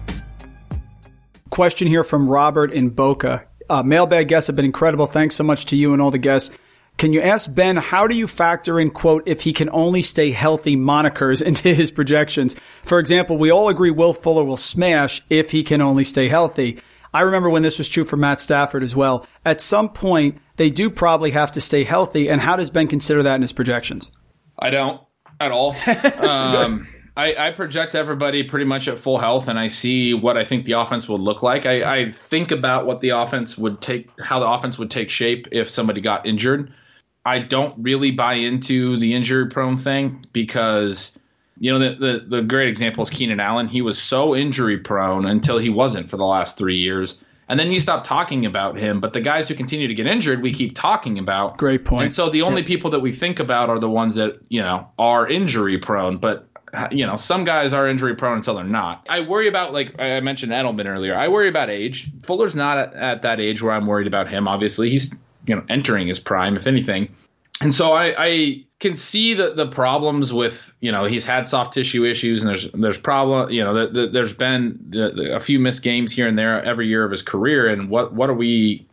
Question 1.50 1.88
here 1.88 2.04
from 2.04 2.30
Robert 2.30 2.72
in 2.72 2.90
Boca. 2.90 3.48
Uh, 3.68 3.82
mailbag 3.82 4.28
guests 4.28 4.46
have 4.46 4.56
been 4.56 4.64
incredible. 4.64 5.08
Thanks 5.08 5.36
so 5.36 5.44
much 5.44 5.66
to 5.66 5.76
you 5.76 5.94
and 5.94 6.04
all 6.04 6.12
the 6.12 6.20
guests. 6.20 6.56
Can 6.98 7.14
you 7.14 7.22
ask 7.22 7.54
Ben 7.54 7.78
how 7.78 8.08
do 8.08 8.16
you 8.16 8.26
factor 8.26 8.80
in 8.80 8.90
quote 8.90 9.24
if 9.28 9.42
he 9.42 9.54
can 9.54 9.70
only 9.72 10.02
stay 10.02 10.32
healthy 10.32 10.76
monikers 10.76 11.42
into 11.46 11.74
his 11.74 11.92
projections? 11.92 12.56
For 12.84 13.00
example, 13.00 13.38
we 13.38 13.52
all 13.52 13.70
agree 13.70 13.92
Will 13.92 14.14
Fuller 14.14 14.44
will 14.44 14.58
smash 14.58 15.22
if 15.30 15.52
he 15.52 15.64
can 15.64 15.82
only 15.82 16.04
stay 16.04 16.28
healthy. 16.28 16.80
I 17.14 17.22
remember 17.22 17.50
when 17.50 17.64
this 17.64 17.78
was 17.78 17.88
true 17.88 18.04
for 18.04 18.18
Matt 18.18 18.42
Stafford 18.42 18.84
as 18.84 18.96
well. 18.96 19.26
At 19.46 19.62
some 19.62 19.90
point, 19.90 20.40
they 20.58 20.70
do 20.70 20.90
probably 20.90 21.32
have 21.32 21.52
to 21.54 21.62
stay 21.62 21.84
healthy. 21.84 22.30
And 22.30 22.42
how 22.42 22.56
does 22.56 22.70
Ben 22.70 22.88
consider 22.88 23.24
that 23.24 23.36
in 23.36 23.42
his 23.42 23.54
projections? 23.54 24.12
I 24.60 24.70
don't 24.72 25.02
at 25.40 25.52
all. 25.52 25.76
Um, 26.18 26.88
I, 27.16 27.48
I, 27.48 27.52
project 27.52 27.96
everybody 27.96 28.44
pretty 28.44 28.66
much 28.66 28.88
at 28.88 29.00
full 29.00 29.18
health, 29.18 29.48
and 29.48 29.58
I 29.58 29.68
see 29.68 30.14
what 30.14 30.38
I 30.38 30.46
think 30.46 30.66
the 30.66 30.74
offense 30.74 31.10
would 31.10 31.22
look 31.22 31.42
like. 31.42 31.66
I, 31.66 32.02
I, 32.02 32.12
think 32.12 32.52
about 32.52 32.86
what 32.86 33.02
the 33.02 33.10
offense 33.10 33.58
would 33.58 33.82
take, 33.82 34.10
how 34.20 34.40
the 34.40 34.48
offense 34.48 34.78
would 34.78 34.92
take 34.92 35.10
shape 35.10 35.48
if 35.52 35.70
somebody 35.70 36.02
got 36.02 36.28
injured. 36.28 36.72
I 37.28 37.40
don't 37.40 37.76
really 37.78 38.12
buy 38.12 38.36
into 38.36 38.98
the 38.98 39.14
injury 39.14 39.48
prone 39.48 39.76
thing 39.76 40.26
because, 40.32 41.20
you 41.60 41.72
know, 41.72 41.80
the, 41.80 41.96
the, 41.96 42.38
the 42.38 42.42
great 42.42 42.70
example 42.70 43.04
is 43.04 43.10
Keenan 43.10 43.42
Allen. 43.42 43.68
He 43.68 43.82
was 43.82 44.02
so 44.02 44.34
injury 44.34 44.78
prone 44.78 45.26
until 45.26 45.58
he 45.58 45.68
wasn't 45.68 46.10
for 46.10 46.16
the 46.16 46.26
last 46.26 46.58
three 46.58 46.78
years. 46.78 47.20
And 47.50 47.60
then 47.60 47.72
you 47.74 47.82
stop 47.82 48.06
talking 48.06 48.46
about 48.46 48.78
him. 48.78 49.02
But 49.02 49.12
the 49.12 49.20
guys 49.20 49.50
who 49.50 49.56
continue 49.56 49.90
to 49.90 49.94
get 49.94 50.08
injured, 50.08 50.42
we 50.42 50.54
keep 50.54 50.74
talking 50.74 51.20
about. 51.20 51.58
Great 51.58 51.84
point. 51.84 52.04
And 52.04 52.14
so 52.14 52.30
the 52.30 52.44
only 52.44 52.62
yeah. 52.62 52.68
people 52.68 52.92
that 52.92 53.02
we 53.02 53.12
think 53.12 53.42
about 53.42 53.70
are 53.70 53.80
the 53.80 53.90
ones 53.90 54.16
that, 54.16 54.40
you 54.48 54.62
know, 54.62 54.88
are 54.98 55.28
injury 55.28 55.78
prone. 55.78 56.18
But 56.18 56.48
you 56.92 57.06
know, 57.06 57.18
some 57.18 57.44
guys 57.44 57.74
are 57.74 57.88
injury 57.88 58.16
prone 58.16 58.38
until 58.38 58.56
they're 58.56 58.64
not. 58.64 59.06
I 59.10 59.22
worry 59.22 59.48
about, 59.48 59.74
like 59.74 60.00
I 60.00 60.20
mentioned 60.20 60.52
Edelman 60.52 60.88
earlier, 60.88 61.16
I 61.16 61.28
worry 61.30 61.48
about 61.48 61.70
age. 61.70 62.10
Fuller's 62.24 62.56
not 62.56 62.78
at, 62.78 62.94
at 62.94 63.22
that 63.24 63.40
age 63.40 63.62
where 63.62 63.74
I'm 63.74 63.86
worried 63.86 64.08
about 64.08 64.30
him. 64.30 64.48
Obviously, 64.48 64.90
he's, 64.90 65.18
you 65.48 65.56
know, 65.56 65.64
entering 65.70 66.08
his 66.08 66.20
prime, 66.20 66.56
if 66.56 66.68
anything. 66.68 67.16
And 67.60 67.74
so 67.74 67.94
I, 67.94 68.14
I 68.18 68.66
can 68.80 68.96
see 68.96 69.34
the, 69.34 69.54
the 69.54 69.66
problems 69.66 70.32
with, 70.32 70.76
you 70.80 70.92
know, 70.92 71.06
he's 71.06 71.26
had 71.26 71.50
soft 71.50 71.74
tissue 71.74 72.06
issues 72.06 72.44
and 72.44 72.50
there's, 72.50 72.72
there's 72.72 73.00
problem, 73.00 73.50
you 73.50 73.64
know, 73.64 73.74
the, 73.74 73.88
the, 73.88 74.08
there's 74.08 74.34
been 74.34 74.78
the, 74.90 75.36
a 75.36 75.40
few 75.40 75.60
missed 75.60 75.82
games 75.82 76.12
here 76.12 76.28
and 76.28 76.38
there 76.38 76.64
every 76.64 76.88
year 76.88 77.04
of 77.04 77.10
his 77.10 77.24
career. 77.24 77.68
And 77.68 77.90
what, 77.90 78.14
what 78.14 78.30
are 78.30 78.36
we 78.36 78.88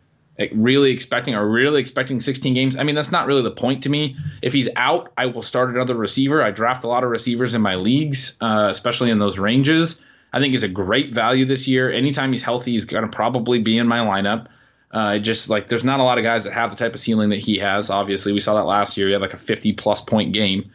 really 0.51 0.91
expecting 0.91 1.35
are 1.35 1.47
really 1.47 1.79
expecting 1.79 2.19
16 2.19 2.53
games. 2.53 2.75
I 2.75 2.83
mean, 2.83 2.95
that's 2.95 3.11
not 3.11 3.27
really 3.27 3.43
the 3.43 3.51
point 3.51 3.83
to 3.83 3.89
me. 3.89 4.17
If 4.41 4.53
he's 4.53 4.67
out, 4.75 5.13
I 5.17 5.27
will 5.27 5.43
start 5.43 5.69
another 5.69 5.95
receiver. 5.95 6.41
I 6.41 6.51
draft 6.51 6.83
a 6.83 6.87
lot 6.87 7.03
of 7.03 7.09
receivers 7.09 7.53
in 7.53 7.61
my 7.61 7.75
leagues, 7.75 8.35
uh, 8.41 8.67
especially 8.69 9.11
in 9.11 9.19
those 9.19 9.39
ranges. 9.39 10.03
I 10.33 10.39
think 10.39 10.51
he's 10.51 10.63
a 10.63 10.69
great 10.69 11.13
value 11.13 11.45
this 11.45 11.67
year. 11.67 11.89
Anytime 11.89 12.31
he's 12.31 12.43
healthy, 12.43 12.73
he's 12.73 12.85
going 12.85 13.09
to 13.09 13.15
probably 13.15 13.61
be 13.61 13.77
in 13.77 13.87
my 13.87 13.99
lineup. 13.99 14.47
Uh, 14.95 15.19
just 15.19 15.49
like 15.49 15.67
there's 15.67 15.83
not 15.83 15.99
a 15.99 16.03
lot 16.03 16.17
of 16.17 16.23
guys 16.23 16.45
that 16.45 16.53
have 16.53 16.69
the 16.69 16.77
type 16.77 16.93
of 16.93 17.01
ceiling 17.01 17.31
that 17.31 17.39
he 17.39 17.57
has. 17.57 17.89
Obviously, 17.89 18.31
we 18.31 18.39
saw 18.39 18.53
that 18.55 18.63
last 18.63 18.95
year. 18.95 19.07
He 19.07 19.11
had 19.11 19.21
like 19.21 19.33
a 19.33 19.37
50 19.37 19.73
plus 19.73 19.99
point 19.99 20.31
game. 20.31 20.71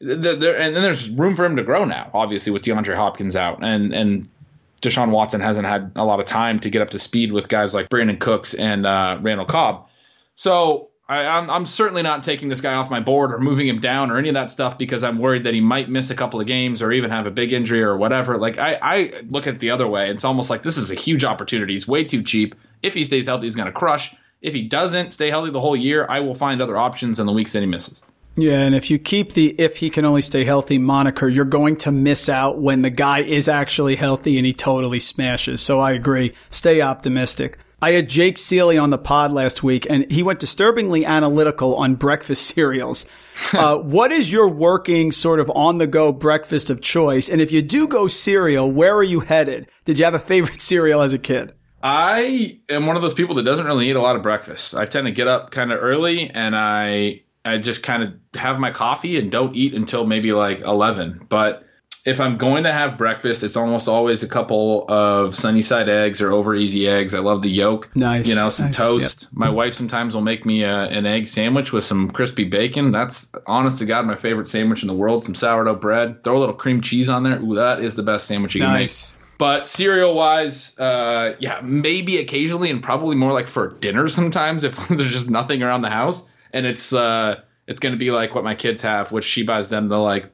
There, 0.00 0.56
and 0.56 0.76
then 0.76 0.82
there's 0.84 1.10
room 1.10 1.34
for 1.34 1.44
him 1.44 1.56
to 1.56 1.64
grow 1.64 1.84
now. 1.84 2.08
Obviously, 2.14 2.52
with 2.52 2.62
DeAndre 2.62 2.94
Hopkins 2.94 3.34
out, 3.34 3.64
and 3.64 3.92
and 3.92 4.28
Deshaun 4.80 5.10
Watson 5.10 5.40
hasn't 5.40 5.66
had 5.66 5.90
a 5.96 6.04
lot 6.04 6.20
of 6.20 6.26
time 6.26 6.60
to 6.60 6.70
get 6.70 6.82
up 6.82 6.90
to 6.90 7.00
speed 7.00 7.32
with 7.32 7.48
guys 7.48 7.74
like 7.74 7.88
Brandin 7.88 8.20
Cooks 8.20 8.54
and 8.54 8.86
uh, 8.86 9.18
Randall 9.20 9.46
Cobb. 9.46 9.88
So 10.36 10.90
I, 11.06 11.26
I'm, 11.26 11.50
I'm 11.50 11.66
certainly 11.66 12.02
not 12.02 12.22
taking 12.22 12.48
this 12.48 12.62
guy 12.62 12.74
off 12.74 12.90
my 12.90 13.00
board 13.00 13.32
or 13.32 13.38
moving 13.38 13.68
him 13.68 13.78
down 13.78 14.10
or 14.10 14.16
any 14.16 14.30
of 14.30 14.34
that 14.34 14.50
stuff 14.50 14.78
because 14.78 15.04
I'm 15.04 15.18
worried 15.18 15.44
that 15.44 15.52
he 15.52 15.60
might 15.60 15.90
miss 15.90 16.08
a 16.10 16.14
couple 16.14 16.40
of 16.40 16.46
games 16.46 16.80
or 16.80 16.92
even 16.92 17.10
have 17.10 17.26
a 17.26 17.30
big 17.30 17.52
injury 17.52 17.82
or 17.82 17.96
whatever. 17.96 18.38
Like 18.38 18.58
I, 18.58 18.78
I 18.80 19.22
look 19.28 19.46
at 19.46 19.54
it 19.54 19.60
the 19.60 19.70
other 19.70 19.86
way. 19.86 20.08
It's 20.08 20.24
almost 20.24 20.48
like 20.48 20.62
this 20.62 20.78
is 20.78 20.90
a 20.90 20.94
huge 20.94 21.24
opportunity. 21.24 21.74
He's 21.74 21.86
way 21.86 22.04
too 22.04 22.22
cheap. 22.22 22.54
If 22.82 22.94
he 22.94 23.04
stays 23.04 23.26
healthy, 23.26 23.44
he's 23.44 23.56
going 23.56 23.66
to 23.66 23.72
crush. 23.72 24.14
If 24.40 24.54
he 24.54 24.62
doesn't 24.62 25.12
stay 25.12 25.28
healthy 25.28 25.50
the 25.50 25.60
whole 25.60 25.76
year, 25.76 26.06
I 26.08 26.20
will 26.20 26.34
find 26.34 26.62
other 26.62 26.76
options 26.76 27.20
in 27.20 27.26
the 27.26 27.32
weeks 27.32 27.52
that 27.52 27.60
he 27.60 27.66
misses. 27.66 28.02
Yeah, 28.36 28.60
and 28.60 28.74
if 28.74 28.90
you 28.90 28.98
keep 28.98 29.34
the 29.34 29.54
if 29.58 29.76
he 29.76 29.90
can 29.90 30.04
only 30.04 30.22
stay 30.22 30.44
healthy 30.44 30.78
moniker, 30.78 31.28
you're 31.28 31.44
going 31.44 31.76
to 31.76 31.92
miss 31.92 32.28
out 32.28 32.58
when 32.58 32.80
the 32.80 32.90
guy 32.90 33.20
is 33.20 33.48
actually 33.48 33.94
healthy 33.94 34.38
and 34.38 34.46
he 34.46 34.52
totally 34.52 34.98
smashes. 34.98 35.60
So 35.60 35.78
I 35.78 35.92
agree. 35.92 36.34
Stay 36.50 36.80
optimistic. 36.80 37.58
I 37.84 37.92
had 37.92 38.08
Jake 38.08 38.38
Seely 38.38 38.78
on 38.78 38.88
the 38.88 38.96
pod 38.96 39.30
last 39.30 39.62
week, 39.62 39.86
and 39.90 40.10
he 40.10 40.22
went 40.22 40.38
disturbingly 40.38 41.04
analytical 41.04 41.76
on 41.76 41.96
breakfast 41.96 42.46
cereals. 42.54 43.04
uh, 43.52 43.76
what 43.76 44.10
is 44.10 44.32
your 44.32 44.48
working 44.48 45.12
sort 45.12 45.38
of 45.38 45.50
on 45.54 45.76
the 45.76 45.86
go 45.86 46.10
breakfast 46.10 46.70
of 46.70 46.80
choice? 46.80 47.28
And 47.28 47.42
if 47.42 47.52
you 47.52 47.60
do 47.60 47.86
go 47.86 48.08
cereal, 48.08 48.70
where 48.70 48.94
are 48.94 49.02
you 49.02 49.20
headed? 49.20 49.68
Did 49.84 49.98
you 49.98 50.06
have 50.06 50.14
a 50.14 50.18
favorite 50.18 50.60
cereal 50.62 51.02
as 51.02 51.12
a 51.12 51.18
kid? 51.18 51.52
I 51.82 52.58
am 52.70 52.86
one 52.86 52.96
of 52.96 53.02
those 53.02 53.12
people 53.12 53.34
that 53.34 53.42
doesn't 53.42 53.66
really 53.66 53.90
eat 53.90 53.96
a 53.96 54.00
lot 54.00 54.16
of 54.16 54.22
breakfast. 54.22 54.74
I 54.74 54.86
tend 54.86 55.06
to 55.06 55.12
get 55.12 55.28
up 55.28 55.50
kind 55.50 55.70
of 55.70 55.78
early 55.82 56.30
and 56.30 56.56
I 56.56 57.20
I 57.44 57.58
just 57.58 57.82
kind 57.82 58.02
of 58.02 58.14
have 58.40 58.58
my 58.58 58.70
coffee 58.70 59.18
and 59.18 59.30
don't 59.30 59.54
eat 59.54 59.74
until 59.74 60.06
maybe 60.06 60.32
like 60.32 60.60
11. 60.60 61.26
But 61.28 61.66
if 62.04 62.20
I'm 62.20 62.36
going 62.36 62.64
to 62.64 62.72
have 62.72 62.98
breakfast, 62.98 63.42
it's 63.42 63.56
almost 63.56 63.88
always 63.88 64.22
a 64.22 64.28
couple 64.28 64.84
of 64.88 65.34
sunny 65.34 65.62
side 65.62 65.88
eggs 65.88 66.20
or 66.20 66.32
over 66.32 66.54
easy 66.54 66.86
eggs. 66.86 67.14
I 67.14 67.20
love 67.20 67.40
the 67.40 67.48
yolk. 67.48 67.88
Nice. 67.96 68.28
You 68.28 68.34
know, 68.34 68.50
some 68.50 68.66
nice. 68.66 68.76
toast. 68.76 69.22
Yep. 69.22 69.30
My 69.32 69.48
wife 69.48 69.72
sometimes 69.72 70.14
will 70.14 70.22
make 70.22 70.44
me 70.44 70.64
a, 70.64 70.84
an 70.84 71.06
egg 71.06 71.28
sandwich 71.28 71.72
with 71.72 71.82
some 71.84 72.10
crispy 72.10 72.44
bacon. 72.44 72.92
That's 72.92 73.30
honest 73.46 73.78
to 73.78 73.86
God 73.86 74.04
my 74.06 74.16
favorite 74.16 74.48
sandwich 74.48 74.82
in 74.82 74.88
the 74.88 74.94
world. 74.94 75.24
Some 75.24 75.34
sourdough 75.34 75.76
bread. 75.76 76.22
Throw 76.22 76.36
a 76.36 76.40
little 76.40 76.54
cream 76.54 76.82
cheese 76.82 77.08
on 77.08 77.22
there. 77.22 77.40
Ooh, 77.40 77.54
that 77.54 77.80
is 77.80 77.94
the 77.94 78.02
best 78.02 78.26
sandwich 78.26 78.54
you 78.54 78.60
nice. 78.60 79.12
can 79.12 79.18
make. 79.18 79.24
But 79.38 79.66
cereal 79.66 80.14
wise, 80.14 80.78
uh, 80.78 81.36
yeah, 81.40 81.60
maybe 81.62 82.18
occasionally 82.18 82.70
and 82.70 82.82
probably 82.82 83.16
more 83.16 83.32
like 83.32 83.48
for 83.48 83.68
dinner 83.68 84.08
sometimes 84.08 84.62
if 84.62 84.76
there's 84.88 85.10
just 85.10 85.30
nothing 85.30 85.62
around 85.62 85.82
the 85.82 85.90
house 85.90 86.28
and 86.52 86.66
it's 86.66 86.92
uh, 86.92 87.40
it's 87.66 87.80
going 87.80 87.94
to 87.94 87.98
be 87.98 88.10
like 88.10 88.34
what 88.34 88.44
my 88.44 88.54
kids 88.54 88.82
have, 88.82 89.10
which 89.10 89.24
she 89.24 89.42
buys 89.42 89.70
them 89.70 89.86
the 89.86 89.98
like 89.98 90.30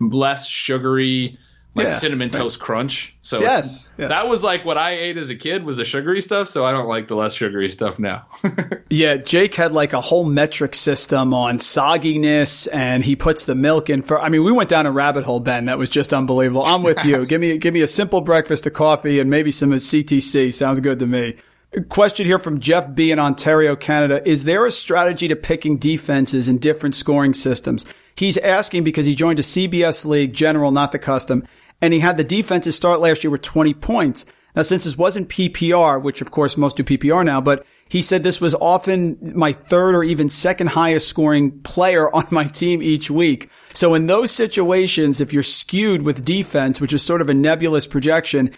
less 0.00 0.48
sugary, 0.48 1.38
like 1.74 1.86
yeah, 1.86 1.90
cinnamon 1.92 2.28
right. 2.28 2.38
toast 2.38 2.60
crunch. 2.60 3.16
So 3.20 3.40
yes, 3.40 3.92
yes, 3.96 4.08
that 4.08 4.28
was 4.28 4.42
like 4.42 4.64
what 4.64 4.78
I 4.78 4.92
ate 4.92 5.16
as 5.16 5.28
a 5.28 5.36
kid 5.36 5.64
was 5.64 5.76
the 5.76 5.84
sugary 5.84 6.20
stuff. 6.22 6.48
So 6.48 6.64
I 6.64 6.72
don't 6.72 6.88
like 6.88 7.08
the 7.08 7.14
less 7.14 7.34
sugary 7.34 7.70
stuff 7.70 7.98
now. 7.98 8.26
yeah, 8.90 9.16
Jake 9.16 9.54
had 9.54 9.72
like 9.72 9.92
a 9.92 10.00
whole 10.00 10.24
metric 10.24 10.74
system 10.74 11.32
on 11.32 11.58
sogginess, 11.58 12.68
and 12.72 13.04
he 13.04 13.16
puts 13.16 13.44
the 13.44 13.54
milk 13.54 13.90
in 13.90 14.02
for. 14.02 14.20
I 14.20 14.28
mean, 14.28 14.42
we 14.42 14.52
went 14.52 14.68
down 14.68 14.86
a 14.86 14.92
rabbit 14.92 15.24
hole, 15.24 15.40
Ben. 15.40 15.66
That 15.66 15.78
was 15.78 15.88
just 15.88 16.12
unbelievable. 16.12 16.64
I'm 16.64 16.82
with 16.82 17.04
you. 17.04 17.26
give 17.26 17.40
me 17.40 17.58
give 17.58 17.74
me 17.74 17.82
a 17.82 17.88
simple 17.88 18.20
breakfast 18.20 18.66
of 18.66 18.72
coffee 18.72 19.20
and 19.20 19.30
maybe 19.30 19.50
some 19.50 19.70
CTC. 19.70 20.52
Sounds 20.52 20.80
good 20.80 20.98
to 20.98 21.06
me. 21.06 21.36
Question 21.90 22.24
here 22.24 22.38
from 22.38 22.60
Jeff 22.60 22.94
B 22.94 23.10
in 23.10 23.18
Ontario, 23.18 23.76
Canada. 23.76 24.26
Is 24.26 24.44
there 24.44 24.64
a 24.64 24.70
strategy 24.70 25.28
to 25.28 25.36
picking 25.36 25.76
defenses 25.76 26.48
in 26.48 26.56
different 26.56 26.94
scoring 26.94 27.34
systems? 27.34 27.84
He's 28.18 28.36
asking 28.36 28.82
because 28.82 29.06
he 29.06 29.14
joined 29.14 29.38
a 29.38 29.42
CBS 29.42 30.04
league, 30.04 30.32
general, 30.32 30.72
not 30.72 30.90
the 30.90 30.98
custom, 30.98 31.46
and 31.80 31.94
he 31.94 32.00
had 32.00 32.16
the 32.16 32.24
defenses 32.24 32.74
start 32.74 32.98
last 32.98 33.22
year 33.22 33.30
with 33.30 33.42
20 33.42 33.74
points. 33.74 34.26
Now, 34.56 34.62
since 34.62 34.82
this 34.82 34.98
wasn't 34.98 35.28
PPR, 35.28 36.02
which 36.02 36.20
of 36.20 36.32
course 36.32 36.56
most 36.56 36.76
do 36.76 36.82
PPR 36.82 37.24
now, 37.24 37.40
but 37.40 37.64
he 37.88 38.02
said 38.02 38.24
this 38.24 38.40
was 38.40 38.56
often 38.56 39.34
my 39.36 39.52
third 39.52 39.94
or 39.94 40.02
even 40.02 40.28
second 40.28 40.70
highest 40.70 41.06
scoring 41.06 41.60
player 41.60 42.12
on 42.14 42.26
my 42.32 42.42
team 42.42 42.82
each 42.82 43.08
week. 43.08 43.50
So 43.72 43.94
in 43.94 44.08
those 44.08 44.32
situations, 44.32 45.20
if 45.20 45.32
you're 45.32 45.44
skewed 45.44 46.02
with 46.02 46.24
defense, 46.24 46.80
which 46.80 46.92
is 46.92 47.04
sort 47.04 47.20
of 47.20 47.28
a 47.28 47.34
nebulous 47.34 47.86
projection, 47.86 48.50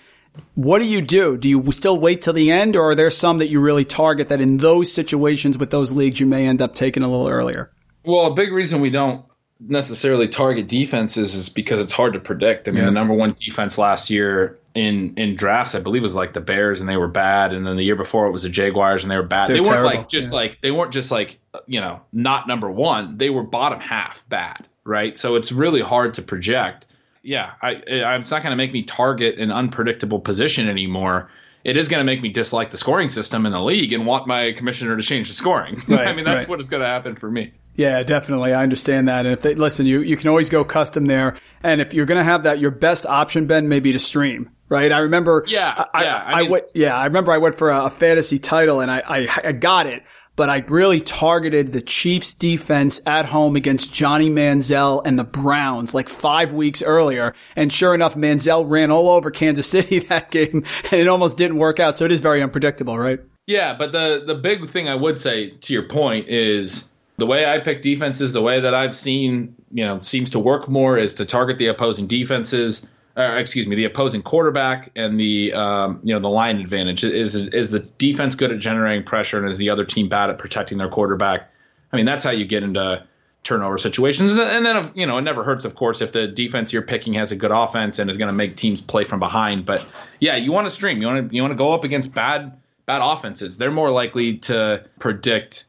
what 0.54 0.78
do 0.78 0.88
you 0.88 1.02
do? 1.02 1.36
Do 1.36 1.50
you 1.50 1.70
still 1.70 1.98
wait 1.98 2.22
till 2.22 2.32
the 2.32 2.50
end, 2.50 2.76
or 2.76 2.92
are 2.92 2.94
there 2.94 3.10
some 3.10 3.36
that 3.36 3.50
you 3.50 3.60
really 3.60 3.84
target 3.84 4.30
that 4.30 4.40
in 4.40 4.56
those 4.56 4.90
situations 4.90 5.58
with 5.58 5.70
those 5.70 5.92
leagues 5.92 6.18
you 6.18 6.24
may 6.24 6.46
end 6.46 6.62
up 6.62 6.74
taking 6.74 7.02
a 7.02 7.08
little 7.08 7.28
earlier? 7.28 7.70
Well, 8.06 8.24
a 8.24 8.34
big 8.34 8.52
reason 8.52 8.80
we 8.80 8.88
don't 8.88 9.26
necessarily 9.60 10.28
target 10.28 10.66
defenses 10.66 11.34
is 11.34 11.48
because 11.48 11.80
it's 11.80 11.92
hard 11.92 12.14
to 12.14 12.20
predict. 12.20 12.68
I 12.68 12.70
mean, 12.70 12.80
yeah. 12.80 12.86
the 12.86 12.92
number 12.92 13.14
one 13.14 13.32
defense 13.32 13.78
last 13.78 14.10
year 14.10 14.58
in 14.74 15.14
in 15.16 15.36
drafts, 15.36 15.74
I 15.74 15.80
believe, 15.80 16.02
was 16.02 16.14
like 16.14 16.32
the 16.32 16.40
Bears, 16.40 16.80
and 16.80 16.88
they 16.88 16.96
were 16.96 17.08
bad. 17.08 17.52
And 17.52 17.66
then 17.66 17.76
the 17.76 17.84
year 17.84 17.96
before, 17.96 18.26
it 18.26 18.32
was 18.32 18.42
the 18.42 18.48
Jaguars, 18.48 19.04
and 19.04 19.10
they 19.10 19.16
were 19.16 19.22
bad. 19.22 19.48
They're 19.48 19.62
they 19.62 19.68
were 19.68 19.76
not 19.76 19.84
like 19.84 20.08
just 20.08 20.32
yeah. 20.32 20.36
like 20.36 20.60
they 20.60 20.70
weren't 20.70 20.92
just 20.92 21.10
like 21.10 21.38
you 21.66 21.80
know 21.80 22.00
not 22.12 22.48
number 22.48 22.70
one. 22.70 23.18
They 23.18 23.30
were 23.30 23.42
bottom 23.42 23.80
half 23.80 24.28
bad, 24.28 24.66
right? 24.84 25.16
So 25.18 25.36
it's 25.36 25.52
really 25.52 25.80
hard 25.80 26.14
to 26.14 26.22
project 26.22 26.86
yeah, 27.22 27.52
I, 27.60 27.82
it's 27.86 28.30
not 28.30 28.42
going 28.42 28.50
to 28.50 28.56
make 28.56 28.72
me 28.72 28.82
target 28.82 29.38
an 29.38 29.52
unpredictable 29.52 30.20
position 30.20 30.68
anymore. 30.68 31.28
It 31.64 31.76
is 31.76 31.88
going 31.88 32.00
to 32.00 32.04
make 32.04 32.22
me 32.22 32.30
dislike 32.30 32.70
the 32.70 32.78
scoring 32.78 33.10
system 33.10 33.44
in 33.44 33.52
the 33.52 33.60
league 33.60 33.92
and 33.92 34.06
want 34.06 34.26
my 34.26 34.52
commissioner 34.52 34.96
to 34.96 35.02
change 35.02 35.28
the 35.28 35.34
scoring. 35.34 35.82
Right, 35.88 36.08
I 36.08 36.12
mean, 36.14 36.24
that's 36.24 36.44
right. 36.44 36.48
what 36.48 36.60
is 36.60 36.68
going 36.68 36.82
to 36.82 36.86
happen 36.86 37.16
for 37.16 37.30
me. 37.30 37.52
Yeah, 37.74 38.02
definitely. 38.02 38.52
I 38.52 38.62
understand 38.62 39.09
that. 39.09 39.26
And 39.26 39.33
if 39.33 39.42
they 39.42 39.54
listen, 39.54 39.87
you, 39.87 40.00
you 40.00 40.16
can 40.16 40.28
always 40.28 40.50
go 40.50 40.64
custom 40.64 41.06
there. 41.06 41.37
And 41.62 41.80
if 41.80 41.94
you're 41.94 42.06
going 42.06 42.18
to 42.18 42.24
have 42.24 42.42
that, 42.42 42.59
your 42.59 42.70
best 42.70 43.06
option, 43.06 43.46
Ben, 43.46 43.68
may 43.68 43.80
be 43.80 43.92
to 43.92 43.98
stream, 43.98 44.50
right? 44.68 44.90
I 44.90 44.98
remember. 44.98 45.44
Yeah. 45.46 45.85
I, 45.94 46.02
yeah. 46.02 46.16
I, 46.16 46.33
I, 46.33 46.42
mean, 46.42 46.50
went, 46.50 46.64
yeah. 46.74 46.96
I 46.96 47.06
remember 47.06 47.33
I 47.33 47.38
went 47.38 47.54
for 47.54 47.70
a, 47.70 47.85
a 47.85 47.90
fantasy 47.90 48.38
title 48.38 48.80
and 48.80 48.90
I, 48.90 49.02
I, 49.06 49.28
I 49.44 49.52
got 49.52 49.87
it 49.87 50.02
but 50.37 50.48
I 50.48 50.64
really 50.68 51.02
targeted 51.02 51.72
the 51.72 51.83
Chiefs 51.83 52.33
defense 52.33 53.00
at 53.04 53.26
home 53.26 53.56
against 53.56 53.92
Johnny 53.92 54.30
Manziel 54.30 55.02
and 55.04 55.18
the 55.18 55.24
Browns 55.24 55.92
like 55.92 56.09
five 56.09 56.54
weeks 56.54 56.83
earlier. 56.83 57.35
And 57.56 57.70
sure 57.70 57.94
enough, 57.94 58.14
Manziel 58.14 58.64
ran 58.66 58.90
all 58.90 59.11
over 59.11 59.30
Kansas 59.30 59.66
City 59.66 59.98
that 60.09 60.30
game 60.30 60.64
and 60.90 61.00
it 61.00 61.09
almost 61.09 61.37
didn't 61.37 61.59
work 61.59 61.78
out. 61.78 61.98
So 61.98 62.06
it 62.06 62.12
is 62.12 62.20
very 62.20 62.42
unpredictable, 62.42 62.98
right? 62.98 63.20
Yeah, 63.46 63.74
but 63.76 63.92
the, 63.92 64.22
the 64.26 64.35
big 64.35 64.68
thing 64.70 64.88
I 64.88 64.94
would 64.94 65.18
say 65.20 65.50
to 65.50 65.72
your 65.74 65.88
point 65.88 66.28
is 66.28 66.89
the 67.20 67.26
way 67.26 67.46
I 67.46 67.61
pick 67.61 67.83
defenses, 67.83 68.33
the 68.33 68.42
way 68.42 68.61
that 68.61 68.74
I've 68.74 68.96
seen, 68.96 69.54
you 69.70 69.87
know, 69.87 70.00
seems 70.02 70.30
to 70.30 70.40
work 70.40 70.68
more 70.68 70.98
is 70.98 71.14
to 71.14 71.24
target 71.24 71.59
the 71.59 71.68
opposing 71.68 72.09
defenses 72.09 72.88
uh, 73.16 73.37
excuse 73.38 73.66
me, 73.66 73.76
the 73.76 73.85
opposing 73.85 74.22
quarterback 74.22 74.90
and 74.94 75.18
the 75.18 75.52
um, 75.52 76.00
you 76.02 76.14
know 76.14 76.20
the 76.20 76.28
line 76.28 76.59
advantage 76.59 77.04
is 77.04 77.35
is 77.35 77.70
the 77.70 77.80
defense 77.80 78.35
good 78.35 78.52
at 78.52 78.59
generating 78.59 79.04
pressure 79.04 79.38
and 79.38 79.48
is 79.50 79.59
the 79.59 79.70
other 79.70 79.85
team 79.85 80.09
bad 80.09 80.30
at 80.30 80.38
protecting 80.38 80.78
their 80.78 80.88
quarterback? 80.88 81.50
I 81.92 81.96
mean, 81.96 82.06
that's 82.06 82.22
how 82.22 82.30
you 82.30 82.44
get 82.44 82.62
into 82.62 83.04
turnover 83.42 83.78
situations. 83.78 84.37
And 84.37 84.64
then, 84.64 84.90
you 84.94 85.06
know, 85.06 85.18
it 85.18 85.22
never 85.22 85.42
hurts, 85.42 85.64
of 85.64 85.74
course, 85.74 86.02
if 86.02 86.12
the 86.12 86.28
defense 86.28 86.72
you're 86.72 86.83
picking 86.83 87.14
has 87.14 87.33
a 87.33 87.37
good 87.37 87.50
offense 87.50 87.98
and 87.98 88.09
is 88.09 88.16
going 88.16 88.28
to 88.28 88.35
make 88.35 88.54
teams 88.54 88.80
play 88.80 89.02
from 89.02 89.18
behind. 89.18 89.66
But 89.66 89.87
yeah, 90.20 90.37
you 90.37 90.52
want 90.52 90.68
to 90.68 90.70
stream. 90.72 91.00
You 91.00 91.09
want 91.09 91.30
to 91.30 91.35
you 91.35 91.42
want 91.42 91.52
to 91.52 91.59
go 91.59 91.72
up 91.72 91.85
against 91.85 92.14
bad 92.14 92.59
bad 92.87 93.02
offenses. 93.02 93.59
They're 93.59 93.72
more 93.72 93.90
likely 93.90 94.38
to 94.38 94.85
predict 94.98 95.64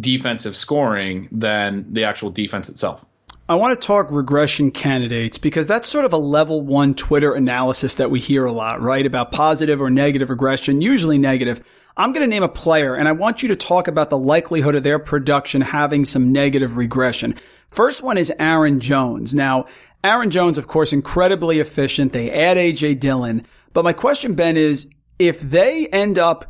defensive 0.00 0.56
scoring 0.56 1.28
than 1.30 1.92
the 1.92 2.04
actual 2.04 2.30
defense 2.30 2.68
itself. 2.68 3.04
I 3.48 3.56
want 3.56 3.80
to 3.80 3.84
talk 3.84 4.10
regression 4.10 4.70
candidates 4.70 5.36
because 5.36 5.66
that's 5.66 5.88
sort 5.88 6.04
of 6.04 6.12
a 6.12 6.16
level 6.18 6.60
one 6.60 6.94
Twitter 6.94 7.32
analysis 7.34 7.96
that 7.96 8.08
we 8.08 8.20
hear 8.20 8.44
a 8.44 8.52
lot, 8.52 8.80
right? 8.80 9.04
About 9.04 9.32
positive 9.32 9.82
or 9.82 9.90
negative 9.90 10.30
regression, 10.30 10.80
usually 10.80 11.18
negative. 11.18 11.60
I'm 11.96 12.12
going 12.12 12.22
to 12.22 12.32
name 12.32 12.44
a 12.44 12.48
player 12.48 12.94
and 12.94 13.08
I 13.08 13.12
want 13.12 13.42
you 13.42 13.48
to 13.48 13.56
talk 13.56 13.88
about 13.88 14.08
the 14.08 14.18
likelihood 14.18 14.76
of 14.76 14.84
their 14.84 15.00
production 15.00 15.62
having 15.62 16.04
some 16.04 16.30
negative 16.30 16.76
regression. 16.76 17.34
First 17.70 18.04
one 18.04 18.18
is 18.18 18.32
Aaron 18.38 18.78
Jones. 18.78 19.34
Now, 19.34 19.66
Aaron 20.04 20.30
Jones, 20.30 20.56
of 20.56 20.68
course, 20.68 20.92
incredibly 20.92 21.58
efficient. 21.58 22.12
They 22.12 22.30
add 22.30 22.56
AJ 22.56 23.00
Dillon. 23.00 23.44
But 23.72 23.84
my 23.84 23.92
question, 23.92 24.34
Ben, 24.34 24.56
is 24.56 24.88
if 25.18 25.40
they 25.40 25.88
end 25.88 26.18
up 26.18 26.46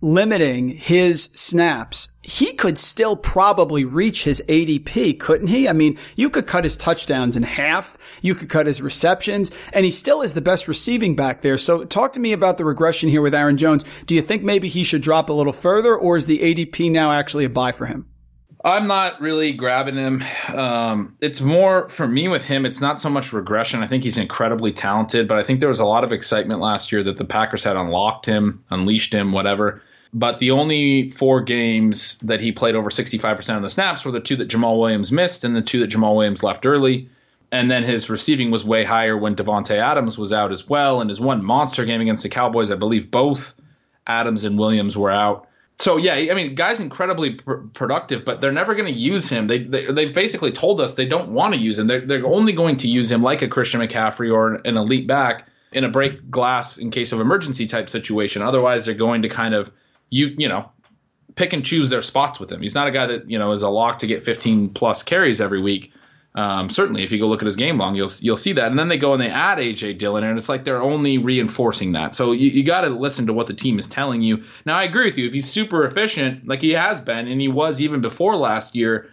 limiting 0.00 0.68
his 0.68 1.24
snaps, 1.34 2.12
he 2.22 2.52
could 2.52 2.78
still 2.78 3.16
probably 3.16 3.84
reach 3.84 4.24
his 4.24 4.42
ADP, 4.48 5.18
couldn't 5.18 5.48
he? 5.48 5.68
I 5.68 5.72
mean, 5.72 5.98
you 6.16 6.28
could 6.28 6.46
cut 6.46 6.64
his 6.64 6.76
touchdowns 6.76 7.36
in 7.36 7.42
half. 7.42 7.96
You 8.20 8.34
could 8.34 8.50
cut 8.50 8.66
his 8.66 8.82
receptions 8.82 9.50
and 9.72 9.84
he 9.84 9.90
still 9.90 10.22
is 10.22 10.34
the 10.34 10.40
best 10.40 10.68
receiving 10.68 11.16
back 11.16 11.42
there. 11.42 11.56
So 11.56 11.84
talk 11.84 12.12
to 12.14 12.20
me 12.20 12.32
about 12.32 12.58
the 12.58 12.64
regression 12.64 13.08
here 13.08 13.22
with 13.22 13.34
Aaron 13.34 13.56
Jones. 13.56 13.84
Do 14.06 14.14
you 14.14 14.22
think 14.22 14.42
maybe 14.42 14.68
he 14.68 14.84
should 14.84 15.02
drop 15.02 15.30
a 15.30 15.32
little 15.32 15.52
further 15.52 15.96
or 15.96 16.16
is 16.16 16.26
the 16.26 16.38
ADP 16.38 16.90
now 16.90 17.12
actually 17.12 17.44
a 17.44 17.50
buy 17.50 17.72
for 17.72 17.86
him? 17.86 18.06
I'm 18.64 18.88
not 18.88 19.20
really 19.20 19.52
grabbing 19.52 19.94
him. 19.94 20.24
Um, 20.52 21.16
it's 21.20 21.40
more 21.40 21.88
for 21.88 22.08
me 22.08 22.26
with 22.26 22.44
him. 22.44 22.66
It's 22.66 22.80
not 22.80 22.98
so 22.98 23.08
much 23.08 23.32
regression. 23.32 23.80
I 23.80 23.86
think 23.86 24.02
he's 24.02 24.16
incredibly 24.16 24.72
talented, 24.72 25.28
but 25.28 25.38
I 25.38 25.44
think 25.44 25.60
there 25.60 25.68
was 25.68 25.78
a 25.78 25.84
lot 25.84 26.02
of 26.02 26.10
excitement 26.10 26.60
last 26.60 26.90
year 26.90 27.04
that 27.04 27.16
the 27.16 27.24
Packers 27.24 27.62
had 27.62 27.76
unlocked 27.76 28.26
him, 28.26 28.64
unleashed 28.70 29.12
him, 29.14 29.30
whatever. 29.30 29.82
But 30.16 30.38
the 30.38 30.50
only 30.50 31.08
four 31.08 31.42
games 31.42 32.16
that 32.18 32.40
he 32.40 32.50
played 32.50 32.74
over 32.74 32.90
65% 32.90 33.56
of 33.56 33.62
the 33.62 33.68
snaps 33.68 34.04
were 34.04 34.12
the 34.12 34.20
two 34.20 34.36
that 34.36 34.48
Jamaal 34.48 34.80
Williams 34.80 35.12
missed 35.12 35.44
and 35.44 35.54
the 35.54 35.62
two 35.62 35.80
that 35.80 35.90
Jamaal 35.90 36.16
Williams 36.16 36.42
left 36.42 36.64
early. 36.64 37.08
And 37.52 37.70
then 37.70 37.84
his 37.84 38.10
receiving 38.10 38.50
was 38.50 38.64
way 38.64 38.82
higher 38.82 39.16
when 39.16 39.36
Davante 39.36 39.76
Adams 39.76 40.18
was 40.18 40.32
out 40.32 40.52
as 40.52 40.68
well. 40.68 41.00
And 41.00 41.10
his 41.10 41.20
one 41.20 41.44
monster 41.44 41.84
game 41.84 42.00
against 42.00 42.22
the 42.22 42.28
Cowboys, 42.28 42.70
I 42.70 42.76
believe 42.76 43.10
both 43.10 43.54
Adams 44.06 44.44
and 44.44 44.58
Williams 44.58 44.96
were 44.96 45.10
out 45.10 45.46
so 45.78 45.98
yeah, 45.98 46.14
I 46.14 46.34
mean, 46.34 46.54
guy's 46.54 46.80
incredibly 46.80 47.34
pr- 47.34 47.56
productive, 47.74 48.24
but 48.24 48.40
they're 48.40 48.52
never 48.52 48.74
going 48.74 48.92
to 48.92 48.98
use 48.98 49.28
him. 49.28 49.46
They, 49.46 49.58
they 49.58 49.92
they've 49.92 50.14
basically 50.14 50.52
told 50.52 50.80
us 50.80 50.94
they 50.94 51.04
don't 51.04 51.32
want 51.32 51.54
to 51.54 51.60
use 51.60 51.78
him. 51.78 51.86
They're 51.86 52.00
they're 52.00 52.26
only 52.26 52.52
going 52.52 52.78
to 52.78 52.88
use 52.88 53.10
him 53.10 53.22
like 53.22 53.42
a 53.42 53.48
Christian 53.48 53.80
McCaffrey 53.80 54.32
or 54.32 54.54
an 54.54 54.76
elite 54.76 55.06
back 55.06 55.46
in 55.72 55.84
a 55.84 55.88
break 55.90 56.30
glass 56.30 56.78
in 56.78 56.90
case 56.90 57.12
of 57.12 57.20
emergency 57.20 57.66
type 57.66 57.90
situation. 57.90 58.40
Otherwise, 58.40 58.86
they're 58.86 58.94
going 58.94 59.22
to 59.22 59.28
kind 59.28 59.54
of 59.54 59.70
you 60.10 60.34
you 60.36 60.48
know 60.48 60.70
pick 61.36 61.52
and 61.52 61.64
choose 61.64 61.90
their 61.90 62.02
spots 62.02 62.40
with 62.40 62.50
him. 62.50 62.62
He's 62.62 62.74
not 62.74 62.88
a 62.88 62.90
guy 62.90 63.06
that 63.06 63.30
you 63.30 63.38
know 63.38 63.52
is 63.52 63.62
a 63.62 63.68
lock 63.68 64.00
to 64.00 64.06
get 64.06 64.24
15 64.24 64.70
plus 64.70 65.02
carries 65.02 65.40
every 65.40 65.60
week. 65.60 65.92
Um, 66.34 66.68
certainly, 66.68 67.02
if 67.02 67.12
you 67.12 67.18
go 67.18 67.28
look 67.28 67.40
at 67.40 67.46
his 67.46 67.56
game 67.56 67.78
long, 67.78 67.94
you'll 67.94 68.10
you'll 68.20 68.36
see 68.36 68.52
that. 68.54 68.70
And 68.70 68.78
then 68.78 68.88
they 68.88 68.98
go 68.98 69.14
and 69.14 69.22
they 69.22 69.30
add 69.30 69.56
AJ 69.56 69.96
Dillon, 69.98 70.22
and 70.22 70.36
it's 70.36 70.50
like 70.50 70.64
they're 70.64 70.82
only 70.82 71.16
reinforcing 71.16 71.92
that. 71.92 72.14
So 72.14 72.32
you, 72.32 72.50
you 72.50 72.62
got 72.62 72.82
to 72.82 72.90
listen 72.90 73.26
to 73.28 73.32
what 73.32 73.46
the 73.46 73.54
team 73.54 73.78
is 73.78 73.86
telling 73.86 74.20
you. 74.20 74.44
Now, 74.66 74.76
I 74.76 74.82
agree 74.82 75.06
with 75.06 75.16
you. 75.16 75.26
If 75.26 75.32
he's 75.32 75.50
super 75.50 75.86
efficient, 75.86 76.46
like 76.46 76.60
he 76.60 76.72
has 76.72 77.00
been, 77.00 77.26
and 77.26 77.40
he 77.40 77.48
was 77.48 77.80
even 77.80 78.02
before 78.02 78.36
last 78.36 78.74
year, 78.74 79.08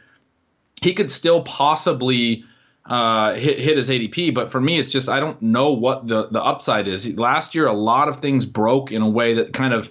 he 0.82 0.94
could 0.94 1.10
still 1.10 1.44
possibly 1.44 2.44
uh, 2.86 3.36
hit, 3.36 3.58
hit 3.58 3.78
his 3.78 3.88
ADP. 3.88 4.34
But 4.34 4.52
for 4.52 4.60
me, 4.60 4.78
it's 4.78 4.90
just 4.90 5.08
I 5.08 5.22
don't 5.22 5.42
know 5.42 5.72
what 5.72 6.06
the 6.06 6.28
the 6.28 6.44
upside 6.44 6.90
is. 6.90 7.18
Last 7.18 7.56
year, 7.56 7.68
a 7.68 7.74
lot 7.74 8.10
of 8.10 8.20
things 8.20 8.46
broke 8.46 8.92
in 8.92 9.02
a 9.02 9.10
way 9.10 9.36
that 9.36 9.54
kind 9.54 9.74
of 9.74 9.90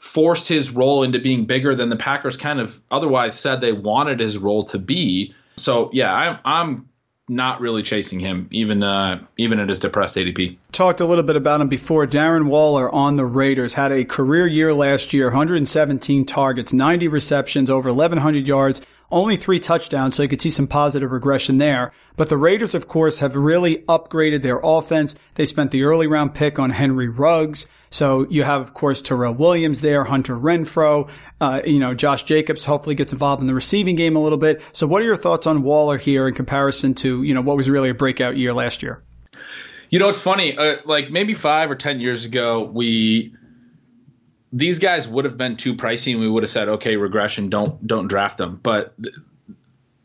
forced 0.00 0.48
his 0.48 0.70
role 0.70 1.02
into 1.02 1.18
being 1.18 1.44
bigger 1.44 1.74
than 1.74 1.90
the 1.90 1.96
Packers 1.96 2.38
kind 2.38 2.58
of 2.58 2.80
otherwise 2.90 3.38
said 3.38 3.60
they 3.60 3.72
wanted 3.72 4.18
his 4.18 4.38
role 4.38 4.62
to 4.64 4.78
be. 4.78 5.34
So 5.56 5.90
yeah, 5.92 6.12
I'm 6.12 6.38
I'm 6.44 6.88
not 7.28 7.60
really 7.60 7.82
chasing 7.82 8.18
him, 8.18 8.48
even 8.50 8.82
uh, 8.82 9.22
even 9.36 9.60
at 9.60 9.68
his 9.68 9.78
depressed 9.78 10.16
ADP. 10.16 10.56
Talked 10.72 11.00
a 11.00 11.04
little 11.04 11.22
bit 11.22 11.36
about 11.36 11.60
him 11.60 11.68
before. 11.68 12.06
Darren 12.06 12.46
Waller 12.46 12.90
on 12.90 13.16
the 13.16 13.26
Raiders 13.26 13.74
had 13.74 13.92
a 13.92 14.04
career 14.04 14.46
year 14.46 14.72
last 14.72 15.12
year, 15.12 15.26
117 15.26 16.24
targets, 16.24 16.72
90 16.72 17.06
receptions, 17.06 17.68
over 17.68 17.90
1,100 17.90 18.48
yards, 18.48 18.80
only 19.10 19.36
three 19.36 19.60
touchdowns, 19.60 20.14
so 20.14 20.22
you 20.22 20.28
could 20.28 20.40
see 20.40 20.50
some 20.50 20.66
positive 20.66 21.10
regression 21.10 21.58
there. 21.58 21.92
But 22.16 22.28
the 22.28 22.36
Raiders, 22.36 22.74
of 22.74 22.88
course, 22.88 23.18
have 23.20 23.34
really 23.34 23.78
upgraded 23.88 24.42
their 24.42 24.60
offense. 24.62 25.14
They 25.34 25.46
spent 25.46 25.70
the 25.70 25.82
early 25.82 26.06
round 26.06 26.34
pick 26.34 26.58
on 26.58 26.70
Henry 26.70 27.08
Ruggs. 27.08 27.68
So 27.90 28.26
you 28.30 28.44
have, 28.44 28.60
of 28.60 28.74
course, 28.74 29.02
Tyrell 29.02 29.34
Williams 29.34 29.80
there, 29.80 30.04
Hunter 30.04 30.36
Renfrow, 30.36 31.08
Uh, 31.40 31.62
you 31.64 31.78
know, 31.78 31.94
Josh 31.94 32.24
Jacobs 32.24 32.66
hopefully 32.66 32.94
gets 32.94 33.12
involved 33.14 33.40
in 33.40 33.46
the 33.46 33.54
receiving 33.54 33.96
game 33.96 34.14
a 34.14 34.22
little 34.22 34.38
bit. 34.38 34.60
So 34.72 34.86
what 34.86 35.00
are 35.00 35.06
your 35.06 35.16
thoughts 35.16 35.46
on 35.46 35.62
Waller 35.62 35.96
here 35.96 36.28
in 36.28 36.34
comparison 36.34 36.94
to, 36.96 37.22
you 37.22 37.32
know, 37.32 37.40
what 37.40 37.56
was 37.56 37.70
really 37.70 37.88
a 37.88 37.94
breakout 37.94 38.36
year 38.36 38.52
last 38.52 38.82
year? 38.82 39.02
You 39.88 39.98
know, 39.98 40.08
it's 40.08 40.20
funny. 40.20 40.56
Uh, 40.56 40.76
like 40.84 41.10
maybe 41.10 41.32
five 41.34 41.70
or 41.70 41.74
10 41.76 41.98
years 41.98 42.26
ago, 42.26 42.62
we, 42.62 43.34
these 44.52 44.78
guys 44.78 45.06
would 45.06 45.24
have 45.24 45.36
been 45.36 45.56
too 45.56 45.74
pricey 45.74 46.12
and 46.12 46.20
we 46.20 46.28
would 46.28 46.42
have 46.42 46.50
said, 46.50 46.68
okay, 46.68 46.96
regression, 46.96 47.48
don't, 47.48 47.86
don't 47.86 48.08
draft 48.08 48.38
them. 48.38 48.58
But 48.62 48.94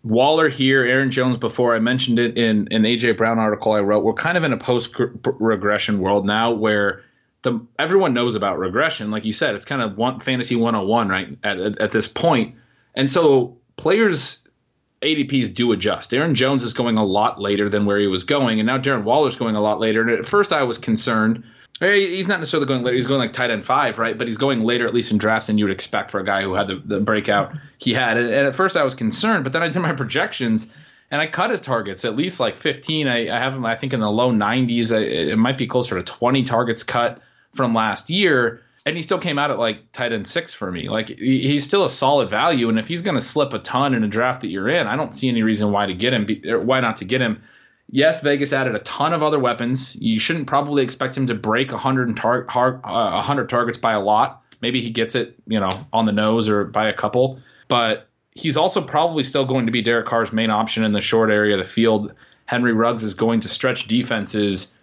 Waller 0.04 0.50
here, 0.50 0.84
Aaron 0.84 1.10
Jones 1.10 1.38
before. 1.38 1.76
I 1.76 1.80
mentioned 1.80 2.20
it 2.20 2.38
in 2.38 2.68
an 2.72 2.84
AJ 2.84 3.18
Brown 3.18 3.40
article 3.40 3.74
I 3.74 3.80
wrote. 3.80 4.04
We're 4.04 4.14
kind 4.14 4.38
of 4.38 4.44
in 4.44 4.54
a 4.54 4.58
post 4.58 4.96
regression 5.40 6.00
world 6.00 6.28
now 6.28 6.52
where 6.52 7.04
the 7.42 7.66
everyone 7.80 8.14
knows 8.14 8.36
about 8.36 8.60
regression. 8.60 9.10
Like 9.10 9.26
you 9.26 9.34
said, 9.34 9.56
it's 9.56 9.66
kind 9.66 9.82
of 9.82 9.98
one 9.98 10.20
fantasy 10.20 10.56
101 10.56 11.10
right 11.10 11.38
at, 11.44 11.60
at, 11.60 11.80
at 11.80 11.92
this 11.92 12.08
point. 12.08 12.56
And 12.94 13.10
so 13.10 13.58
players 13.78 14.48
ADPs 15.02 15.54
do 15.54 15.72
adjust. 15.72 16.14
Aaron 16.14 16.36
Jones 16.36 16.64
is 16.64 16.74
going 16.74 16.98
a 16.98 17.04
lot 17.04 17.40
later 17.40 17.70
than 17.70 17.86
where 17.86 18.00
he 18.00 18.08
was 18.08 18.24
going, 18.24 18.60
and 18.60 18.68
now 18.68 18.78
Darren 18.78 19.04
Waller's 19.04 19.36
going 19.36 19.56
a 19.56 19.62
lot 19.62 19.80
later. 19.80 20.02
And 20.02 20.10
at 20.10 20.26
first, 20.26 20.54
I 20.54 20.64
was 20.64 20.78
concerned. 20.78 21.44
He's 21.82 22.30
not 22.30 22.40
necessarily 22.40 22.68
going 22.68 22.84
later. 22.84 22.96
He's 22.96 23.08
going 23.08 23.20
like 23.20 23.34
tight 23.34 23.52
end 23.52 23.66
five, 23.66 24.00
right? 24.00 24.18
But 24.18 24.28
he's 24.28 24.38
going 24.38 24.64
later, 24.64 24.86
at 24.86 24.94
least 24.94 25.12
in 25.12 25.18
drafts, 25.18 25.48
than 25.48 25.58
you 25.58 25.66
would 25.66 25.74
expect 25.74 26.10
for 26.10 26.20
a 26.20 26.24
guy 26.24 26.42
who 26.42 26.54
had 26.54 26.68
the, 26.68 26.82
the 26.86 27.00
breakout 27.02 27.54
he 27.80 27.94
had. 27.94 28.18
And, 28.18 28.28
and, 28.28 28.48
at 28.48 28.56
first, 28.56 28.78
I 28.78 28.84
was 28.84 28.96
concerned, 28.96 29.44
but 29.44 29.52
then 29.52 29.62
I 29.62 29.68
did 29.68 29.80
my 29.80 29.92
projections, 29.92 30.68
and 31.12 31.22
I 31.22 31.28
cut 31.28 31.50
his 31.50 31.60
targets 31.60 32.06
at 32.06 32.16
least 32.16 32.40
like 32.40 32.56
15. 32.56 33.08
I, 33.10 33.36
I 33.36 33.40
have 33.40 33.54
him, 33.54 33.66
I 33.66 33.76
think, 33.76 33.94
in 33.94 34.00
the 34.00 34.10
low 34.10 34.32
90s. 34.32 34.96
I, 34.96 35.02
it 35.02 35.38
might 35.38 35.58
be 35.58 35.68
closer 35.68 35.96
to 35.96 36.04
20 36.04 36.44
targets 36.44 36.82
cut 36.82 37.22
from 37.54 37.74
last 37.74 38.10
year, 38.10 38.62
and 38.86 38.96
he 38.96 39.02
still 39.02 39.20
came 39.20 39.38
out 39.38 39.52
at 39.52 39.60
like 39.60 39.92
tight 39.92 40.14
end 40.14 40.28
six 40.30 40.54
for 40.54 40.72
me. 40.72 40.88
Like 40.88 41.10
he's 41.10 41.66
still 41.66 41.84
a 41.84 41.90
solid 41.90 42.30
value, 42.30 42.70
and 42.70 42.80
if 42.80 42.88
he's 42.88 43.02
going 43.02 43.16
to 43.16 43.22
slip 43.22 43.52
a 43.52 43.60
ton 43.60 43.94
in 43.94 44.02
a 44.06 44.08
draft 44.08 44.42
that 44.42 44.48
you're 44.48 44.70
in, 44.70 44.88
I 44.88 44.96
don't 44.96 45.14
see 45.14 45.28
any 45.28 45.44
reason 45.44 45.74
why 45.74 45.88
to 45.88 45.94
get 45.94 46.14
him. 46.14 46.26
be, 46.26 46.42
Why 46.54 46.80
not 46.80 46.96
to 46.98 47.06
get 47.06 47.20
him? 47.20 47.44
Yes, 47.90 48.22
Vegas 48.22 48.52
added 48.52 48.76
a 48.76 48.80
ton 48.80 49.14
of 49.14 49.22
other 49.24 49.40
weapons. 49.40 49.96
You 49.96 50.20
shouldn't 50.20 50.48
probably 50.48 50.84
expect 50.84 51.16
him 51.16 51.28
to 51.28 51.36
break 51.36 51.72
100 51.72 52.18
tar- 52.18 52.48
uh, 52.50 53.12
100 53.14 53.50
targets 53.50 53.78
by 53.78 53.94
a 53.94 54.00
lot. 54.00 54.42
Maybe 54.62 54.82
he 54.82 54.90
gets 54.90 55.16
it, 55.16 55.36
you 55.48 55.60
know, 55.60 55.70
on 55.94 56.06
the 56.06 56.12
nose 56.12 56.50
or 56.50 56.66
by 56.66 56.88
a 56.88 56.94
couple. 56.94 57.40
But 57.68 58.10
he's 58.32 58.58
also 58.58 58.82
probably 58.82 59.24
still 59.24 59.46
going 59.46 59.68
to 59.68 59.72
be 59.72 59.82
Derek 59.82 60.08
Carr's 60.08 60.34
main 60.34 60.50
option 60.50 60.84
in 60.84 60.92
the 60.92 61.02
short 61.02 61.30
area 61.30 61.54
of 61.54 61.60
the 61.60 61.66
field. 61.66 62.14
Henry 62.46 62.74
Ruggs 62.74 63.04
is 63.04 63.14
going 63.14 63.42
to 63.42 63.50
stretch 63.50 63.88
defenses 63.88 64.74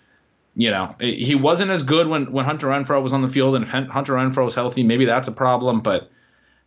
you 0.55 0.71
know, 0.71 0.95
he 1.01 1.35
wasn't 1.35 1.71
as 1.71 1.83
good 1.83 2.07
when, 2.09 2.31
when 2.31 2.45
Hunter 2.45 2.67
Renfrow 2.67 3.03
was 3.03 3.13
on 3.13 3.23
the 3.23 3.29
field, 3.29 3.57
and 3.57 3.65
if 3.65 3.71
Hunter 3.71 4.15
Renfrow 4.15 4.47
is 4.47 4.55
healthy, 4.55 4.83
maybe 4.83 5.07
that's 5.07 5.29
a 5.29 5.33
problem. 5.33 5.81
But 5.81 6.11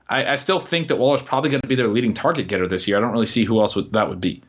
I, 0.09 0.33
I 0.33 0.35
still 0.37 0.59
think 0.59 0.87
that 0.87 0.95
Waller's 0.95 1.21
probably 1.21 1.51
going 1.51 1.61
to 1.61 1.67
be 1.67 1.75
their 1.75 1.87
leading 1.87 2.13
target 2.13 2.47
getter 2.47 2.67
this 2.67 2.87
year. 2.87 2.97
I 2.97 3.01
don't 3.01 3.11
really 3.11 3.27
see 3.27 3.43
who 3.43 3.61
else 3.61 3.75
would, 3.75 3.93
that 3.93 4.09
would 4.09 4.21
be. 4.21 4.41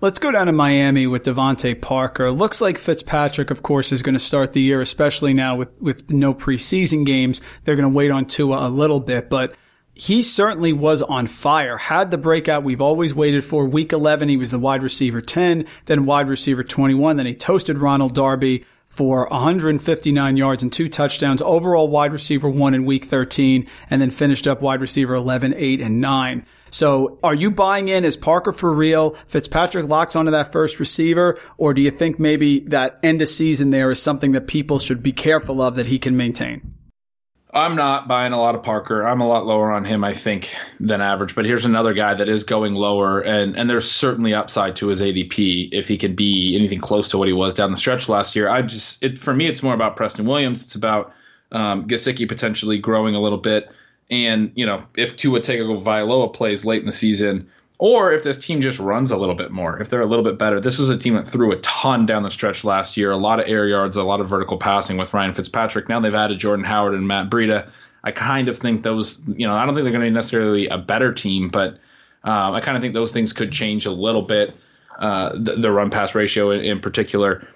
Let's 0.00 0.18
go 0.18 0.32
down 0.32 0.46
to 0.48 0.52
Miami 0.52 1.06
with 1.06 1.22
DeVante 1.22 1.80
Parker. 1.80 2.30
Looks 2.30 2.60
like 2.60 2.76
Fitzpatrick, 2.76 3.50
of 3.50 3.62
course, 3.62 3.92
is 3.92 4.02
going 4.02 4.14
to 4.14 4.18
start 4.18 4.52
the 4.52 4.60
year, 4.60 4.80
especially 4.80 5.32
now 5.32 5.56
with, 5.56 5.80
with 5.80 6.10
no 6.10 6.34
preseason 6.34 7.06
games. 7.06 7.40
They're 7.62 7.76
going 7.76 7.90
to 7.90 7.96
wait 7.96 8.10
on 8.10 8.26
Tua 8.26 8.66
a 8.66 8.68
little 8.68 9.00
bit, 9.00 9.30
but 9.30 9.54
he 9.94 10.22
certainly 10.22 10.72
was 10.72 11.00
on 11.02 11.28
fire. 11.28 11.78
Had 11.78 12.10
the 12.10 12.18
breakout 12.18 12.64
we've 12.64 12.80
always 12.80 13.14
waited 13.14 13.44
for. 13.44 13.66
Week 13.66 13.92
11, 13.92 14.28
he 14.28 14.36
was 14.36 14.50
the 14.50 14.58
wide 14.58 14.82
receiver 14.82 15.22
10, 15.22 15.64
then 15.86 16.04
wide 16.04 16.28
receiver 16.28 16.64
21. 16.64 17.16
Then 17.16 17.26
he 17.26 17.34
toasted 17.34 17.78
Ronald 17.78 18.14
Darby 18.14 18.66
for 18.86 19.28
159 19.28 20.36
yards 20.36 20.62
and 20.62 20.72
two 20.72 20.88
touchdowns, 20.88 21.40
overall 21.42 21.88
wide 21.88 22.12
receiver 22.12 22.48
one 22.48 22.74
in 22.74 22.84
week 22.84 23.04
13, 23.04 23.68
and 23.90 24.02
then 24.02 24.10
finished 24.10 24.46
up 24.46 24.60
wide 24.60 24.80
receiver 24.80 25.14
11, 25.14 25.54
8, 25.56 25.80
and 25.80 26.00
9. 26.00 26.46
So 26.74 27.20
are 27.22 27.36
you 27.36 27.52
buying 27.52 27.86
in? 27.86 28.04
Is 28.04 28.16
Parker 28.16 28.50
for 28.50 28.72
real? 28.72 29.14
Fitzpatrick 29.28 29.86
locks 29.88 30.16
onto 30.16 30.32
that 30.32 30.50
first 30.50 30.80
receiver, 30.80 31.38
or 31.56 31.72
do 31.72 31.80
you 31.80 31.92
think 31.92 32.18
maybe 32.18 32.58
that 32.66 32.98
end 33.00 33.22
of 33.22 33.28
season 33.28 33.70
there 33.70 33.92
is 33.92 34.02
something 34.02 34.32
that 34.32 34.48
people 34.48 34.80
should 34.80 35.00
be 35.00 35.12
careful 35.12 35.62
of 35.62 35.76
that 35.76 35.86
he 35.86 36.00
can 36.00 36.16
maintain? 36.16 36.74
I'm 37.52 37.76
not 37.76 38.08
buying 38.08 38.32
a 38.32 38.40
lot 38.40 38.56
of 38.56 38.64
Parker. 38.64 39.06
I'm 39.06 39.20
a 39.20 39.28
lot 39.28 39.46
lower 39.46 39.70
on 39.70 39.84
him, 39.84 40.02
I 40.02 40.14
think, 40.14 40.52
than 40.80 41.00
average. 41.00 41.36
But 41.36 41.44
here's 41.44 41.64
another 41.64 41.94
guy 41.94 42.14
that 42.14 42.28
is 42.28 42.42
going 42.42 42.74
lower, 42.74 43.20
and 43.20 43.56
and 43.56 43.70
there's 43.70 43.88
certainly 43.88 44.34
upside 44.34 44.74
to 44.76 44.88
his 44.88 45.00
ADP 45.00 45.68
if 45.70 45.86
he 45.86 45.96
can 45.96 46.16
be 46.16 46.56
anything 46.58 46.80
close 46.80 47.10
to 47.10 47.18
what 47.18 47.28
he 47.28 47.34
was 47.34 47.54
down 47.54 47.70
the 47.70 47.76
stretch 47.76 48.08
last 48.08 48.34
year. 48.34 48.48
I 48.48 48.62
just, 48.62 49.00
it 49.00 49.20
for 49.20 49.32
me, 49.32 49.46
it's 49.46 49.62
more 49.62 49.74
about 49.74 49.94
Preston 49.94 50.26
Williams. 50.26 50.64
It's 50.64 50.74
about 50.74 51.12
um, 51.52 51.86
Gesicki 51.86 52.26
potentially 52.26 52.78
growing 52.80 53.14
a 53.14 53.20
little 53.20 53.38
bit, 53.38 53.68
and 54.10 54.52
you 54.54 54.66
know 54.66 54.84
if 54.96 55.16
Tua 55.16 55.40
Tagovailoa 55.40 56.32
plays 56.32 56.64
late 56.64 56.80
in 56.80 56.86
the 56.86 56.92
season, 56.92 57.48
or 57.78 58.12
if 58.12 58.22
this 58.22 58.38
team 58.38 58.60
just 58.60 58.78
runs 58.78 59.10
a 59.10 59.16
little 59.16 59.34
bit 59.34 59.50
more, 59.50 59.80
if 59.80 59.90
they're 59.90 60.00
a 60.00 60.06
little 60.06 60.24
bit 60.24 60.38
better. 60.38 60.60
This 60.60 60.78
was 60.78 60.90
a 60.90 60.96
team 60.96 61.14
that 61.14 61.26
threw 61.26 61.52
a 61.52 61.56
ton 61.56 62.06
down 62.06 62.22
the 62.22 62.30
stretch 62.30 62.64
last 62.64 62.96
year, 62.96 63.10
a 63.10 63.16
lot 63.16 63.40
of 63.40 63.48
air 63.48 63.66
yards, 63.66 63.96
a 63.96 64.04
lot 64.04 64.20
of 64.20 64.28
vertical 64.28 64.56
passing 64.56 64.96
with 64.96 65.12
Ryan 65.12 65.34
Fitzpatrick. 65.34 65.88
Now 65.88 66.00
they've 66.00 66.14
added 66.14 66.38
Jordan 66.38 66.64
Howard 66.64 66.94
and 66.94 67.08
Matt 67.08 67.30
Breida. 67.30 67.68
I 68.04 68.10
kind 68.10 68.48
of 68.48 68.58
think 68.58 68.82
those, 68.82 69.22
you 69.26 69.46
know, 69.46 69.54
I 69.54 69.64
don't 69.64 69.74
think 69.74 69.84
they're 69.84 69.92
going 69.92 70.04
to 70.04 70.10
be 70.10 70.14
necessarily 70.14 70.68
a 70.68 70.78
better 70.78 71.12
team, 71.12 71.48
but 71.48 71.78
um, 72.22 72.54
I 72.54 72.60
kind 72.60 72.76
of 72.76 72.82
think 72.82 72.94
those 72.94 73.12
things 73.12 73.32
could 73.32 73.50
change 73.50 73.86
a 73.86 73.90
little 73.90 74.22
bit. 74.22 74.54
Uh, 74.98 75.32
the, 75.34 75.56
the 75.56 75.72
run 75.72 75.90
pass 75.90 76.14
ratio 76.14 76.52
in, 76.52 76.60
in 76.60 76.80
particular. 76.80 77.46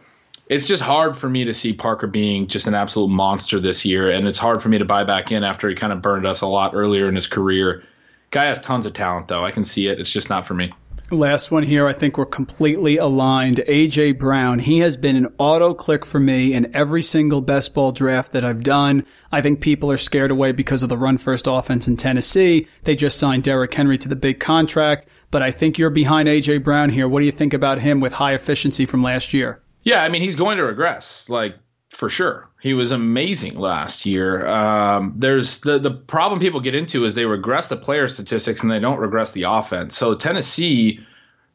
It's 0.48 0.66
just 0.66 0.82
hard 0.82 1.14
for 1.14 1.28
me 1.28 1.44
to 1.44 1.52
see 1.52 1.74
Parker 1.74 2.06
being 2.06 2.46
just 2.46 2.66
an 2.66 2.74
absolute 2.74 3.08
monster 3.08 3.60
this 3.60 3.84
year, 3.84 4.10
and 4.10 4.26
it's 4.26 4.38
hard 4.38 4.62
for 4.62 4.70
me 4.70 4.78
to 4.78 4.84
buy 4.86 5.04
back 5.04 5.30
in 5.30 5.44
after 5.44 5.68
he 5.68 5.74
kind 5.74 5.92
of 5.92 6.00
burned 6.00 6.26
us 6.26 6.40
a 6.40 6.46
lot 6.46 6.72
earlier 6.74 7.06
in 7.06 7.14
his 7.14 7.26
career. 7.26 7.82
Guy 8.30 8.46
has 8.46 8.58
tons 8.60 8.86
of 8.86 8.94
talent, 8.94 9.28
though. 9.28 9.44
I 9.44 9.50
can 9.50 9.66
see 9.66 9.88
it. 9.88 10.00
It's 10.00 10.10
just 10.10 10.30
not 10.30 10.46
for 10.46 10.54
me. 10.54 10.72
Last 11.10 11.50
one 11.50 11.62
here. 11.62 11.86
I 11.86 11.92
think 11.92 12.16
we're 12.16 12.26
completely 12.26 12.96
aligned. 12.96 13.58
AJ 13.68 14.18
Brown. 14.18 14.58
He 14.58 14.78
has 14.80 14.96
been 14.96 15.16
an 15.16 15.32
auto 15.38 15.72
click 15.74 16.04
for 16.04 16.20
me 16.20 16.52
in 16.52 16.74
every 16.74 17.02
single 17.02 17.40
best 17.40 17.74
ball 17.74 17.92
draft 17.92 18.32
that 18.32 18.44
I've 18.44 18.62
done. 18.62 19.06
I 19.32 19.42
think 19.42 19.60
people 19.60 19.90
are 19.90 19.98
scared 19.98 20.30
away 20.30 20.52
because 20.52 20.82
of 20.82 20.90
the 20.90 20.98
run 20.98 21.16
first 21.16 21.46
offense 21.46 21.88
in 21.88 21.96
Tennessee. 21.96 22.68
They 22.84 22.96
just 22.96 23.18
signed 23.18 23.42
Derrick 23.42 23.72
Henry 23.72 23.96
to 23.98 24.08
the 24.08 24.16
big 24.16 24.40
contract, 24.40 25.06
but 25.30 25.42
I 25.42 25.50
think 25.50 25.78
you're 25.78 25.88
behind 25.88 26.28
AJ 26.28 26.62
Brown 26.62 26.90
here. 26.90 27.08
What 27.08 27.20
do 27.20 27.26
you 27.26 27.32
think 27.32 27.54
about 27.54 27.80
him 27.80 28.00
with 28.00 28.14
high 28.14 28.34
efficiency 28.34 28.84
from 28.84 29.02
last 29.02 29.32
year? 29.32 29.62
Yeah, 29.88 30.02
I 30.02 30.10
mean, 30.10 30.20
he's 30.20 30.36
going 30.36 30.58
to 30.58 30.64
regress. 30.64 31.30
Like, 31.30 31.56
for 31.88 32.10
sure. 32.10 32.50
He 32.60 32.74
was 32.74 32.92
amazing 32.92 33.58
last 33.58 34.04
year. 34.04 34.46
Um, 34.46 35.14
there's 35.16 35.60
the 35.60 35.78
the 35.78 35.90
problem 35.90 36.40
people 36.40 36.60
get 36.60 36.74
into 36.74 37.06
is 37.06 37.14
they 37.14 37.24
regress 37.24 37.70
the 37.70 37.76
player 37.76 38.06
statistics 38.06 38.62
and 38.62 38.70
they 38.70 38.78
don't 38.78 38.98
regress 38.98 39.32
the 39.32 39.44
offense. 39.44 39.96
So 39.96 40.14
Tennessee 40.14 41.00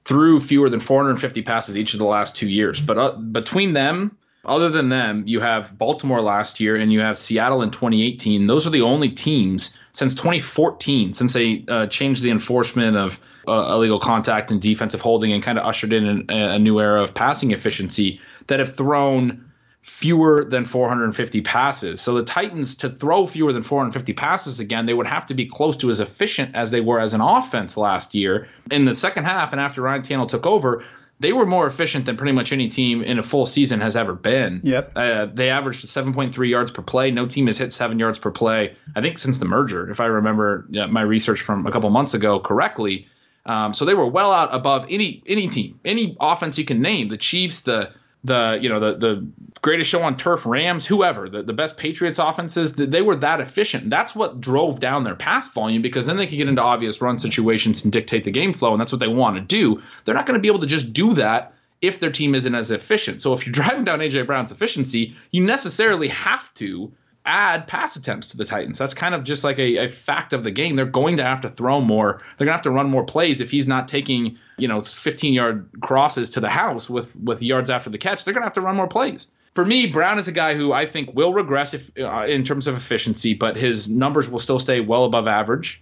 threw 0.05 0.39
fewer 0.39 0.69
than 0.69 0.79
450 0.79 1.43
passes 1.43 1.77
each 1.77 1.93
of 1.93 1.99
the 1.99 2.05
last 2.05 2.35
two 2.35 2.49
years, 2.49 2.81
but 2.81 2.97
uh, 2.97 3.11
between 3.11 3.73
them. 3.73 4.17
Other 4.45 4.69
than 4.69 4.89
them, 4.89 5.23
you 5.25 5.39
have 5.39 5.77
Baltimore 5.77 6.21
last 6.21 6.59
year 6.59 6.75
and 6.75 6.91
you 6.91 6.99
have 6.99 7.17
Seattle 7.17 7.61
in 7.61 7.71
2018. 7.71 8.45
Those 8.45 8.67
are 8.67 8.71
the 8.71 8.81
only 8.81 9.09
teams 9.09 9.77
since 9.93 10.13
2014, 10.15 11.13
since 11.13 11.31
they 11.31 11.63
uh, 11.69 11.87
changed 11.87 12.21
the 12.21 12.29
enforcement 12.29 12.97
of 12.97 13.21
uh, 13.47 13.73
illegal 13.73 13.99
contact 13.99 14.51
and 14.51 14.61
defensive 14.61 14.99
holding 14.99 15.31
and 15.31 15.41
kind 15.41 15.57
of 15.57 15.65
ushered 15.65 15.93
in 15.93 16.05
an, 16.05 16.29
a 16.29 16.59
new 16.59 16.81
era 16.81 17.01
of 17.01 17.13
passing 17.13 17.51
efficiency, 17.51 18.19
that 18.47 18.59
have 18.59 18.75
thrown 18.75 19.49
fewer 19.81 20.43
than 20.45 20.65
450 20.65 21.41
passes. 21.41 22.01
So 22.01 22.13
the 22.15 22.23
Titans 22.23 22.75
to 22.75 22.89
throw 22.89 23.25
fewer 23.25 23.53
than 23.53 23.63
450 23.63 24.11
passes 24.13 24.59
again, 24.59 24.85
they 24.85 24.93
would 24.93 25.07
have 25.07 25.25
to 25.27 25.33
be 25.33 25.45
close 25.45 25.77
to 25.77 25.89
as 25.89 26.01
efficient 26.01 26.55
as 26.55 26.71
they 26.71 26.81
were 26.81 26.99
as 26.99 27.13
an 27.13 27.21
offense 27.21 27.77
last 27.77 28.13
year. 28.13 28.47
In 28.71 28.83
the 28.85 28.95
second 28.95 29.23
half 29.23 29.53
and 29.53 29.61
after 29.61 29.81
Ryan 29.81 30.01
Tannehill 30.01 30.29
took 30.29 30.45
over, 30.45 30.83
they 31.19 31.31
were 31.31 31.45
more 31.45 31.65
efficient 31.65 32.05
than 32.05 32.17
pretty 32.17 32.33
much 32.33 32.51
any 32.51 32.67
team 32.69 33.01
in 33.01 33.19
a 33.19 33.23
full 33.23 33.45
season 33.45 33.79
has 33.81 33.95
ever 33.95 34.13
been. 34.13 34.61
Yep. 34.63 34.91
Uh, 34.95 35.25
they 35.25 35.49
averaged 35.49 35.85
7.3 35.85 36.49
yards 36.49 36.71
per 36.71 36.81
play. 36.81 37.11
No 37.11 37.25
team 37.27 37.47
has 37.47 37.57
hit 37.57 37.71
seven 37.71 37.99
yards 37.99 38.19
per 38.19 38.31
play, 38.31 38.75
I 38.95 39.01
think, 39.01 39.19
since 39.19 39.37
the 39.37 39.45
merger, 39.45 39.89
if 39.89 39.99
I 39.99 40.05
remember 40.05 40.65
my 40.89 41.01
research 41.01 41.41
from 41.41 41.65
a 41.65 41.71
couple 41.71 41.89
months 41.89 42.13
ago 42.13 42.39
correctly. 42.39 43.07
Um, 43.45 43.73
so 43.73 43.85
they 43.85 43.93
were 43.93 44.07
well 44.07 44.31
out 44.31 44.53
above 44.55 44.87
any 44.89 45.21
any 45.27 45.49
team, 45.49 45.79
any 45.83 46.15
offense 46.19 46.57
you 46.57 46.65
can 46.65 46.81
name. 46.81 47.09
The 47.09 47.17
Chiefs, 47.17 47.61
the 47.61 47.91
the 48.23 48.57
you 48.61 48.69
know 48.69 48.79
the 48.79 48.95
the 48.95 49.27
greatest 49.61 49.89
show 49.89 50.01
on 50.03 50.17
turf 50.17 50.45
Rams 50.45 50.85
whoever 50.85 51.29
the, 51.29 51.43
the 51.43 51.53
best 51.53 51.77
Patriots 51.77 52.19
offenses 52.19 52.73
they 52.73 53.01
were 53.01 53.15
that 53.17 53.41
efficient. 53.41 53.89
That's 53.89 54.15
what 54.15 54.39
drove 54.39 54.79
down 54.79 55.03
their 55.03 55.15
pass 55.15 55.47
volume 55.49 55.81
because 55.81 56.05
then 56.05 56.17
they 56.17 56.27
could 56.27 56.37
get 56.37 56.47
into 56.47 56.61
obvious 56.61 57.01
run 57.01 57.17
situations 57.17 57.83
and 57.83 57.91
dictate 57.91 58.23
the 58.23 58.31
game 58.31 58.53
flow 58.53 58.71
and 58.71 58.81
that's 58.81 58.91
what 58.91 58.99
they 58.99 59.07
want 59.07 59.35
to 59.35 59.41
do. 59.41 59.81
They're 60.05 60.15
not 60.15 60.25
going 60.25 60.37
to 60.37 60.41
be 60.41 60.47
able 60.47 60.59
to 60.59 60.67
just 60.67 60.93
do 60.93 61.13
that 61.15 61.53
if 61.81 61.99
their 61.99 62.11
team 62.11 62.33
isn't 62.33 62.55
as 62.55 62.71
efficient. 62.71 63.21
So 63.21 63.33
if 63.33 63.45
you're 63.45 63.53
driving 63.53 63.83
down 63.83 63.99
AJ 63.99 64.25
Brown's 64.25 64.51
efficiency 64.51 65.15
you 65.31 65.43
necessarily 65.43 66.07
have 66.09 66.53
to 66.55 66.91
add 67.25 67.67
pass 67.67 67.95
attempts 67.95 68.29
to 68.29 68.37
the 68.37 68.45
Titans. 68.45 68.77
That's 68.77 68.93
kind 68.93 69.15
of 69.15 69.23
just 69.23 69.43
like 69.43 69.57
a, 69.59 69.85
a, 69.85 69.87
fact 69.87 70.33
of 70.33 70.43
the 70.43 70.51
game. 70.51 70.75
They're 70.75 70.85
going 70.85 71.17
to 71.17 71.23
have 71.23 71.41
to 71.41 71.49
throw 71.49 71.79
more. 71.79 72.19
They're 72.37 72.45
going 72.45 72.53
to 72.53 72.57
have 72.57 72.63
to 72.63 72.71
run 72.71 72.89
more 72.89 73.03
plays 73.03 73.39
if 73.39 73.49
he's 73.49 73.67
not 73.67 73.87
taking, 73.87 74.37
you 74.57 74.67
know, 74.67 74.81
15 74.81 75.33
yard 75.33 75.69
crosses 75.81 76.31
to 76.31 76.39
the 76.39 76.49
house 76.49 76.89
with 76.89 77.15
with 77.15 77.41
yards 77.41 77.69
after 77.69 77.89
the 77.89 77.97
catch. 77.97 78.23
They're 78.25 78.33
going 78.33 78.41
to 78.41 78.47
have 78.47 78.53
to 78.53 78.61
run 78.61 78.75
more 78.75 78.87
plays. 78.87 79.27
For 79.53 79.63
me, 79.63 79.87
Brown 79.87 80.17
is 80.17 80.27
a 80.27 80.31
guy 80.31 80.55
who 80.55 80.73
I 80.73 80.87
think 80.87 81.13
will 81.13 81.31
regress 81.31 81.75
if, 81.75 81.91
uh, 81.99 82.25
in 82.27 82.43
terms 82.43 82.65
of 82.65 82.75
efficiency, 82.75 83.35
but 83.35 83.55
his 83.55 83.87
numbers 83.87 84.27
will 84.27 84.39
still 84.39 84.57
stay 84.57 84.79
well 84.79 85.05
above 85.05 85.27
average 85.27 85.81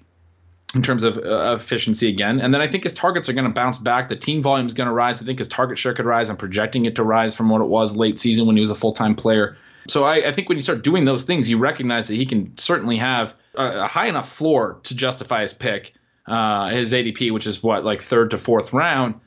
in 0.75 0.81
terms 0.81 1.03
of 1.03 1.17
uh, 1.17 1.55
efficiency 1.55 2.09
again. 2.09 2.41
And 2.41 2.53
then 2.53 2.61
I 2.61 2.67
think 2.67 2.83
his 2.83 2.91
targets 2.93 3.29
are 3.29 3.33
going 3.33 3.45
to 3.45 3.51
bounce 3.51 3.77
back. 3.77 4.09
The 4.09 4.15
team 4.17 4.41
volume 4.41 4.67
is 4.67 4.73
going 4.73 4.87
to 4.87 4.93
rise. 4.93 5.21
I 5.21 5.25
think 5.25 5.39
his 5.39 5.47
target 5.47 5.77
share 5.77 5.93
could 5.93 6.05
rise. 6.05 6.29
I'm 6.29 6.37
projecting 6.37 6.85
it 6.85 6.97
to 6.97 7.03
rise 7.03 7.33
from 7.33 7.49
what 7.49 7.61
it 7.61 7.67
was 7.67 7.95
late 7.95 8.19
season 8.19 8.45
when 8.45 8.57
he 8.57 8.59
was 8.59 8.69
a 8.69 8.75
full 8.75 8.91
time 8.91 9.15
player. 9.15 9.57
So 9.87 10.03
I, 10.03 10.29
I, 10.29 10.31
think 10.31 10.49
when 10.49 10.57
you 10.57 10.61
start 10.61 10.83
doing 10.83 11.05
those 11.05 11.23
things, 11.23 11.49
you 11.49 11.57
recognize 11.57 12.07
that 12.07 12.15
he 12.15 12.25
can 12.25 12.57
certainly 12.57 12.97
have 12.97 13.33
a, 13.55 13.83
a 13.83 13.87
high 13.87 14.07
enough 14.07 14.29
floor 14.29 14.79
to 14.83 14.95
justify 14.95 15.41
his 15.41 15.53
pick, 15.53 15.93
uh, 16.27 16.69
his 16.69 16.93
ADP, 16.93 17.31
which 17.31 17.47
is 17.47 17.63
what 17.63 17.83
like 17.83 18.01
third 18.01 18.31
to 18.31 18.37
fourth 18.37 18.73
round. 18.73 19.19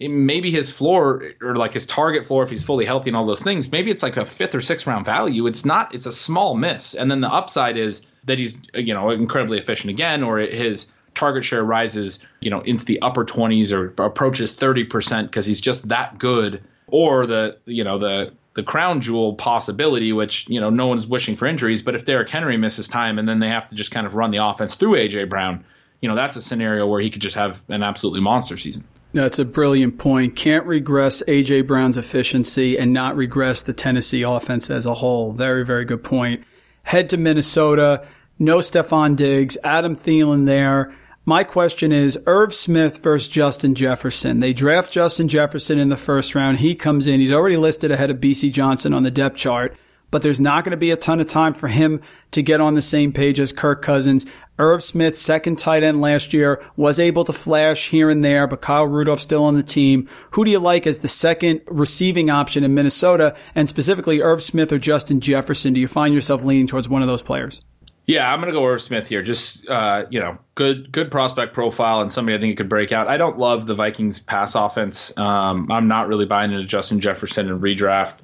Maybe 0.00 0.50
his 0.50 0.70
floor 0.70 1.32
or 1.40 1.54
like 1.54 1.72
his 1.72 1.86
target 1.86 2.26
floor, 2.26 2.42
if 2.42 2.50
he's 2.50 2.64
fully 2.64 2.84
healthy 2.84 3.10
and 3.10 3.16
all 3.16 3.24
those 3.24 3.42
things, 3.42 3.70
maybe 3.70 3.90
it's 3.90 4.02
like 4.02 4.16
a 4.16 4.26
fifth 4.26 4.54
or 4.54 4.60
sixth 4.60 4.86
round 4.86 5.06
value. 5.06 5.46
It's 5.46 5.64
not. 5.64 5.94
It's 5.94 6.06
a 6.06 6.12
small 6.12 6.56
miss, 6.56 6.94
and 6.94 7.10
then 7.10 7.20
the 7.20 7.32
upside 7.32 7.76
is 7.76 8.02
that 8.24 8.38
he's 8.38 8.58
you 8.74 8.94
know 8.94 9.10
incredibly 9.10 9.58
efficient 9.58 9.90
again, 9.90 10.24
or 10.24 10.38
his 10.38 10.86
target 11.14 11.44
share 11.44 11.62
rises 11.62 12.18
you 12.40 12.50
know 12.50 12.60
into 12.62 12.84
the 12.84 13.00
upper 13.02 13.24
20s 13.24 13.72
or 13.72 13.92
approaches 14.02 14.52
30% 14.52 15.24
because 15.24 15.46
he's 15.46 15.60
just 15.60 15.86
that 15.88 16.18
good 16.18 16.62
or 16.86 17.26
the 17.26 17.58
you 17.66 17.84
know 17.84 17.98
the 17.98 18.32
the 18.54 18.62
crown 18.62 19.00
jewel 19.00 19.34
possibility, 19.34 20.12
which 20.12 20.48
you 20.48 20.60
know 20.60 20.70
no 20.70 20.86
one's 20.86 21.06
wishing 21.06 21.36
for 21.36 21.46
injuries. 21.46 21.82
But 21.82 21.94
if 21.94 22.04
Derrick 22.04 22.28
Henry 22.28 22.56
misses 22.56 22.88
time 22.88 23.18
and 23.18 23.26
then 23.26 23.38
they 23.38 23.48
have 23.48 23.68
to 23.70 23.74
just 23.74 23.90
kind 23.90 24.06
of 24.06 24.14
run 24.14 24.30
the 24.30 24.44
offense 24.44 24.74
through 24.74 24.92
AJ 24.92 25.28
Brown, 25.28 25.64
you 26.00 26.08
know 26.08 26.14
that's 26.14 26.36
a 26.36 26.42
scenario 26.42 26.86
where 26.86 27.00
he 27.00 27.10
could 27.10 27.22
just 27.22 27.36
have 27.36 27.62
an 27.68 27.82
absolutely 27.82 28.20
monster 28.20 28.56
season. 28.56 28.84
That's 29.12 29.38
a 29.38 29.44
brilliant 29.44 29.98
point. 29.98 30.36
Can't 30.36 30.64
regress 30.64 31.22
AJ 31.28 31.66
Brown's 31.66 31.98
efficiency 31.98 32.78
and 32.78 32.92
not 32.92 33.14
regress 33.14 33.62
the 33.62 33.74
Tennessee 33.74 34.22
offense 34.22 34.70
as 34.70 34.86
a 34.86 34.94
whole. 34.94 35.32
Very, 35.32 35.66
very 35.66 35.84
good 35.84 36.02
point. 36.02 36.44
Head 36.84 37.10
to 37.10 37.18
Minnesota. 37.18 38.06
No 38.38 38.58
Stefon 38.58 39.14
Diggs. 39.14 39.58
Adam 39.62 39.94
Thielen 39.94 40.46
there. 40.46 40.94
My 41.24 41.44
question 41.44 41.92
is 41.92 42.18
Irv 42.26 42.52
Smith 42.52 42.98
versus 42.98 43.28
Justin 43.28 43.76
Jefferson. 43.76 44.40
They 44.40 44.52
draft 44.52 44.90
Justin 44.90 45.28
Jefferson 45.28 45.78
in 45.78 45.88
the 45.88 45.96
first 45.96 46.34
round. 46.34 46.58
He 46.58 46.74
comes 46.74 47.06
in. 47.06 47.20
He's 47.20 47.30
already 47.30 47.56
listed 47.56 47.92
ahead 47.92 48.10
of 48.10 48.16
Bisi 48.16 48.50
Johnson 48.50 48.92
on 48.92 49.04
the 49.04 49.10
depth 49.12 49.36
chart, 49.36 49.76
but 50.10 50.22
there's 50.22 50.40
not 50.40 50.64
going 50.64 50.72
to 50.72 50.76
be 50.76 50.90
a 50.90 50.96
ton 50.96 51.20
of 51.20 51.28
time 51.28 51.54
for 51.54 51.68
him 51.68 52.00
to 52.32 52.42
get 52.42 52.60
on 52.60 52.74
the 52.74 52.82
same 52.82 53.12
page 53.12 53.38
as 53.38 53.52
Kirk 53.52 53.82
Cousins. 53.82 54.26
Irv 54.58 54.82
Smith, 54.82 55.16
second 55.16 55.60
tight 55.60 55.84
end 55.84 56.00
last 56.00 56.32
year, 56.32 56.60
was 56.74 56.98
able 56.98 57.22
to 57.22 57.32
flash 57.32 57.90
here 57.90 58.10
and 58.10 58.24
there, 58.24 58.48
but 58.48 58.60
Kyle 58.60 58.88
Rudolph 58.88 59.20
still 59.20 59.44
on 59.44 59.54
the 59.54 59.62
team. 59.62 60.08
Who 60.32 60.44
do 60.44 60.50
you 60.50 60.58
like 60.58 60.88
as 60.88 60.98
the 60.98 61.08
second 61.08 61.60
receiving 61.68 62.30
option 62.30 62.64
in 62.64 62.74
Minnesota? 62.74 63.36
And 63.54 63.68
specifically, 63.68 64.20
Irv 64.20 64.42
Smith 64.42 64.72
or 64.72 64.78
Justin 64.80 65.20
Jefferson? 65.20 65.72
Do 65.72 65.80
you 65.80 65.86
find 65.86 66.14
yourself 66.14 66.42
leaning 66.42 66.66
towards 66.66 66.88
one 66.88 67.00
of 67.00 67.06
those 67.06 67.22
players? 67.22 67.62
Yeah, 68.12 68.30
I'm 68.30 68.40
gonna 68.40 68.52
go 68.52 68.66
Irv 68.66 68.82
Smith 68.82 69.08
here. 69.08 69.22
Just 69.22 69.66
uh, 69.68 70.04
you 70.10 70.20
know, 70.20 70.36
good 70.54 70.92
good 70.92 71.10
prospect 71.10 71.54
profile 71.54 72.02
and 72.02 72.12
somebody 72.12 72.36
I 72.36 72.40
think 72.40 72.58
could 72.58 72.68
break 72.68 72.92
out. 72.92 73.08
I 73.08 73.16
don't 73.16 73.38
love 73.38 73.64
the 73.64 73.74
Vikings 73.74 74.20
pass 74.20 74.54
offense. 74.54 75.16
Um, 75.16 75.72
I'm 75.72 75.88
not 75.88 76.08
really 76.08 76.26
buying 76.26 76.52
into 76.52 76.66
Justin 76.66 77.00
Jefferson 77.00 77.48
and 77.50 77.62
redraft. 77.62 78.16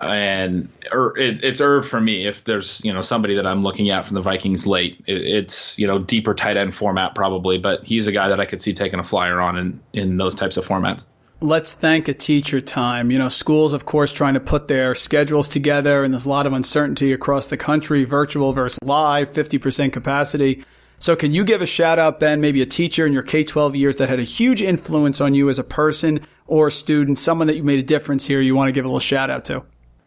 And 0.00 0.70
er, 0.90 1.14
it, 1.18 1.44
it's 1.44 1.60
Irv 1.60 1.86
for 1.86 2.00
me. 2.00 2.26
If 2.26 2.44
there's 2.44 2.82
you 2.86 2.92
know 2.92 3.02
somebody 3.02 3.34
that 3.34 3.46
I'm 3.46 3.60
looking 3.60 3.90
at 3.90 4.06
from 4.06 4.14
the 4.14 4.22
Vikings 4.22 4.66
late, 4.66 5.04
it, 5.06 5.20
it's 5.20 5.78
you 5.78 5.86
know 5.86 5.98
deeper 5.98 6.32
tight 6.32 6.56
end 6.56 6.74
format 6.74 7.14
probably, 7.14 7.58
but 7.58 7.84
he's 7.84 8.06
a 8.06 8.12
guy 8.12 8.28
that 8.28 8.40
I 8.40 8.46
could 8.46 8.62
see 8.62 8.72
taking 8.72 8.98
a 8.98 9.04
flyer 9.04 9.42
on 9.42 9.58
in 9.58 9.80
in 9.92 10.16
those 10.16 10.34
types 10.34 10.56
of 10.56 10.66
formats 10.66 11.04
let's 11.40 11.72
thank 11.72 12.08
a 12.08 12.14
teacher 12.14 12.60
time. 12.60 13.10
You 13.10 13.18
know, 13.18 13.28
schools, 13.28 13.72
of 13.72 13.84
course, 13.84 14.12
trying 14.12 14.34
to 14.34 14.40
put 14.40 14.68
their 14.68 14.94
schedules 14.94 15.48
together, 15.48 16.02
and 16.02 16.12
there's 16.12 16.26
a 16.26 16.28
lot 16.28 16.46
of 16.46 16.52
uncertainty 16.52 17.12
across 17.12 17.46
the 17.46 17.56
country, 17.56 18.04
virtual 18.04 18.52
versus 18.52 18.78
live, 18.82 19.28
50% 19.28 19.92
capacity. 19.92 20.64
So, 21.00 21.14
can 21.14 21.32
you 21.32 21.44
give 21.44 21.62
a 21.62 21.66
shout 21.66 21.98
out, 21.98 22.18
Ben, 22.18 22.40
maybe 22.40 22.60
a 22.60 22.66
teacher 22.66 23.06
in 23.06 23.12
your 23.12 23.22
K 23.22 23.44
12 23.44 23.76
years 23.76 23.96
that 23.96 24.08
had 24.08 24.18
a 24.18 24.24
huge 24.24 24.60
influence 24.60 25.20
on 25.20 25.32
you 25.32 25.48
as 25.48 25.58
a 25.58 25.64
person 25.64 26.20
or 26.46 26.68
a 26.68 26.72
student, 26.72 27.18
someone 27.18 27.46
that 27.46 27.56
you 27.56 27.62
made 27.62 27.78
a 27.78 27.84
difference 27.84 28.26
here 28.26 28.40
you 28.40 28.56
want 28.56 28.68
to 28.68 28.72
give 28.72 28.84
a 28.84 28.88
little 28.88 28.98
shout 28.98 29.30
out 29.30 29.44
to? 29.44 29.64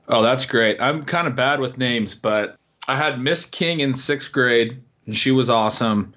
Oh, 0.07 0.21
that's 0.21 0.45
great. 0.45 0.81
I'm 0.81 1.03
kind 1.03 1.27
of 1.27 1.35
bad 1.35 1.61
with 1.61 1.77
names, 1.77 2.15
but 2.15 2.57
I 2.87 2.97
had 2.97 3.21
Miss 3.21 3.45
King 3.45 3.79
in 3.79 3.93
sixth 3.93 4.31
grade, 4.33 4.83
and 5.05 5.15
she 5.15 5.31
was 5.31 5.49
awesome. 5.49 6.13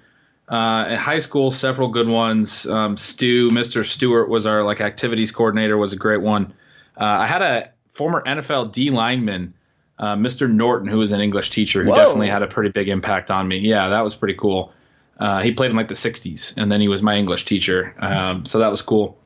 Uh, 0.47 0.85
in 0.89 0.97
high 0.97 1.19
school, 1.19 1.49
several 1.49 1.87
good 1.87 2.07
ones. 2.07 2.67
Um, 2.67 2.97
Stu, 2.97 3.49
Mr. 3.49 3.83
Stewart 3.83 4.29
was 4.29 4.45
our 4.45 4.63
like 4.63 4.79
activities 4.79 5.31
coordinator, 5.31 5.77
was 5.77 5.93
a 5.93 5.97
great 5.97 6.21
one. 6.21 6.53
Uh, 6.95 7.03
I 7.03 7.27
had 7.27 7.41
a 7.41 7.71
former 7.89 8.21
NFL 8.25 8.71
D 8.71 8.91
lineman, 8.91 9.53
uh, 9.97 10.15
Mr. 10.15 10.49
Norton, 10.49 10.87
who 10.87 10.99
was 10.99 11.11
an 11.11 11.21
English 11.21 11.49
teacher, 11.49 11.83
who 11.83 11.89
Whoa. 11.89 11.95
definitely 11.95 12.29
had 12.29 12.43
a 12.43 12.47
pretty 12.47 12.69
big 12.69 12.89
impact 12.89 13.31
on 13.31 13.47
me. 13.47 13.57
Yeah, 13.57 13.89
that 13.89 14.01
was 14.01 14.15
pretty 14.15 14.35
cool. 14.35 14.71
Uh, 15.17 15.41
he 15.41 15.51
played 15.51 15.71
in 15.71 15.77
like 15.77 15.87
the 15.87 15.95
'60s, 15.95 16.57
and 16.57 16.71
then 16.71 16.81
he 16.81 16.89
was 16.89 17.01
my 17.01 17.15
English 17.15 17.45
teacher, 17.45 17.95
um, 17.99 18.45
so 18.45 18.59
that 18.59 18.69
was 18.69 18.81
cool. 18.81 19.17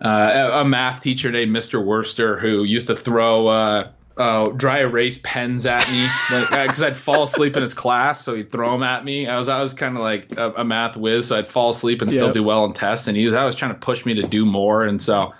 Uh, 0.00 0.30
a, 0.52 0.60
a 0.60 0.64
math 0.64 1.02
teacher 1.02 1.30
named 1.30 1.54
Mr. 1.54 1.82
Worcester 1.84 2.38
who 2.38 2.64
used 2.64 2.88
to 2.88 2.96
throw 2.96 3.48
uh, 4.20 4.44
uh, 4.44 4.48
dry 4.50 4.80
erase 4.80 5.18
pens 5.22 5.66
at 5.66 5.88
me 5.90 6.06
because 6.50 6.82
I'd 6.82 6.96
fall 6.96 7.24
asleep 7.24 7.56
in 7.56 7.62
his 7.62 7.74
class, 7.74 8.22
so 8.22 8.34
he'd 8.34 8.52
throw 8.52 8.72
them 8.72 8.82
at 8.82 9.04
me. 9.04 9.26
I 9.26 9.38
was 9.38 9.48
I 9.48 9.60
was 9.60 9.74
kind 9.74 9.96
of 9.96 10.02
like 10.02 10.36
a, 10.36 10.52
a 10.58 10.64
math 10.64 10.96
whiz, 10.96 11.28
so 11.28 11.38
I'd 11.38 11.48
fall 11.48 11.70
asleep 11.70 12.02
and 12.02 12.10
still 12.12 12.26
Yep. 12.26 12.34
do 12.34 12.42
well 12.42 12.64
in 12.64 12.72
tests, 12.72 13.08
and 13.08 13.16
he 13.16 13.24
was 13.24 13.34
always 13.34 13.54
trying 13.54 13.72
to 13.72 13.78
push 13.78 14.04
me 14.04 14.14
to 14.14 14.22
do 14.22 14.44
more, 14.44 14.84
and 14.84 15.00
so 15.00 15.32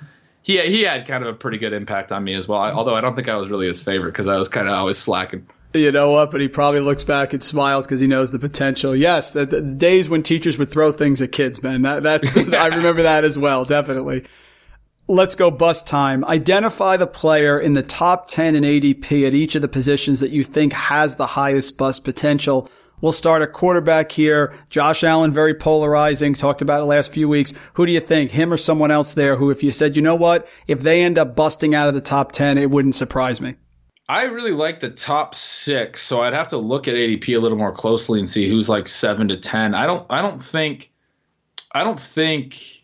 he 0.42 0.60
he 0.62 0.82
had 0.82 1.06
kind 1.06 1.22
of 1.22 1.30
a 1.30 1.36
pretty 1.36 1.58
good 1.58 1.72
impact 1.72 2.12
on 2.12 2.24
me 2.24 2.34
as 2.34 2.48
well. 2.48 2.60
I, 2.60 2.72
although 2.72 2.94
I 2.94 3.00
don't 3.00 3.14
think 3.14 3.28
I 3.28 3.36
was 3.36 3.48
really 3.50 3.66
his 3.66 3.80
favorite 3.80 4.12
because 4.12 4.26
I 4.26 4.36
was 4.36 4.48
kind 4.48 4.68
of 4.68 4.74
always 4.74 4.98
slacking. 4.98 5.46
You 5.72 5.92
know 5.92 6.10
what? 6.10 6.32
But 6.32 6.40
he 6.40 6.48
probably 6.48 6.80
looks 6.80 7.04
back 7.04 7.32
and 7.32 7.42
smiles 7.42 7.86
because 7.86 8.00
he 8.00 8.08
knows 8.08 8.32
the 8.32 8.40
potential. 8.40 8.96
Yes, 8.96 9.32
the, 9.32 9.46
the 9.46 9.60
days 9.62 10.08
when 10.08 10.24
teachers 10.24 10.58
would 10.58 10.70
throw 10.70 10.90
things 10.90 11.22
at 11.22 11.30
kids, 11.30 11.62
man. 11.62 11.82
That, 11.82 12.02
that's 12.02 12.36
I 12.54 12.66
remember 12.68 13.02
that 13.02 13.22
as 13.24 13.38
well. 13.38 13.64
Definitely. 13.64 14.24
Let's 15.10 15.34
go 15.34 15.50
bust 15.50 15.88
time. 15.88 16.24
Identify 16.24 16.96
the 16.96 17.08
player 17.08 17.58
in 17.58 17.74
the 17.74 17.82
top 17.82 18.28
10 18.28 18.54
in 18.54 18.62
ADP 18.62 19.26
at 19.26 19.34
each 19.34 19.56
of 19.56 19.62
the 19.62 19.66
positions 19.66 20.20
that 20.20 20.30
you 20.30 20.44
think 20.44 20.72
has 20.72 21.16
the 21.16 21.26
highest 21.26 21.76
bust 21.76 22.04
potential. 22.04 22.70
We'll 23.00 23.10
start 23.10 23.42
at 23.42 23.52
quarterback 23.52 24.12
here. 24.12 24.54
Josh 24.68 25.02
Allen, 25.02 25.32
very 25.32 25.52
polarizing. 25.52 26.34
Talked 26.34 26.62
about 26.62 26.80
it 26.80 26.84
last 26.84 27.12
few 27.12 27.28
weeks. 27.28 27.52
Who 27.72 27.86
do 27.86 27.90
you 27.90 27.98
think? 27.98 28.30
Him 28.30 28.52
or 28.52 28.56
someone 28.56 28.92
else 28.92 29.10
there 29.10 29.34
who, 29.34 29.50
if 29.50 29.64
you 29.64 29.72
said, 29.72 29.96
you 29.96 30.02
know 30.02 30.14
what? 30.14 30.46
If 30.68 30.82
they 30.82 31.02
end 31.02 31.18
up 31.18 31.34
busting 31.34 31.74
out 31.74 31.88
of 31.88 31.94
the 31.94 32.00
top 32.00 32.30
10, 32.30 32.56
it 32.56 32.70
wouldn't 32.70 32.94
surprise 32.94 33.40
me. 33.40 33.56
I 34.08 34.26
really 34.26 34.52
like 34.52 34.78
the 34.78 34.90
top 34.90 35.34
six, 35.34 36.02
so 36.02 36.20
I'd 36.20 36.34
have 36.34 36.50
to 36.50 36.56
look 36.56 36.86
at 36.86 36.94
ADP 36.94 37.34
a 37.34 37.40
little 37.40 37.58
more 37.58 37.72
closely 37.72 38.20
and 38.20 38.30
see 38.30 38.48
who's 38.48 38.68
like 38.68 38.86
seven 38.86 39.26
to 39.26 39.38
ten. 39.38 39.74
I 39.74 39.86
don't 39.86 40.06
I 40.08 40.22
don't 40.22 40.40
think 40.40 40.92
I 41.72 41.82
don't 41.82 41.98
think 41.98 42.79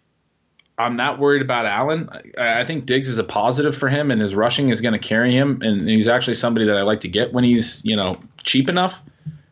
I'm 0.78 0.96
not 0.96 1.18
worried 1.18 1.42
about 1.42 1.66
Allen. 1.66 2.08
I, 2.38 2.60
I 2.60 2.64
think 2.64 2.86
Diggs 2.86 3.08
is 3.08 3.18
a 3.18 3.24
positive 3.24 3.76
for 3.76 3.88
him 3.88 4.10
and 4.10 4.20
his 4.20 4.34
rushing 4.34 4.68
is 4.68 4.80
gonna 4.80 4.98
carry 4.98 5.34
him 5.34 5.62
and 5.62 5.88
he's 5.88 6.08
actually 6.08 6.34
somebody 6.34 6.66
that 6.66 6.76
I 6.76 6.82
like 6.82 7.00
to 7.00 7.08
get 7.08 7.32
when 7.32 7.44
he's, 7.44 7.84
you 7.84 7.96
know, 7.96 8.20
cheap 8.42 8.68
enough. 8.68 9.02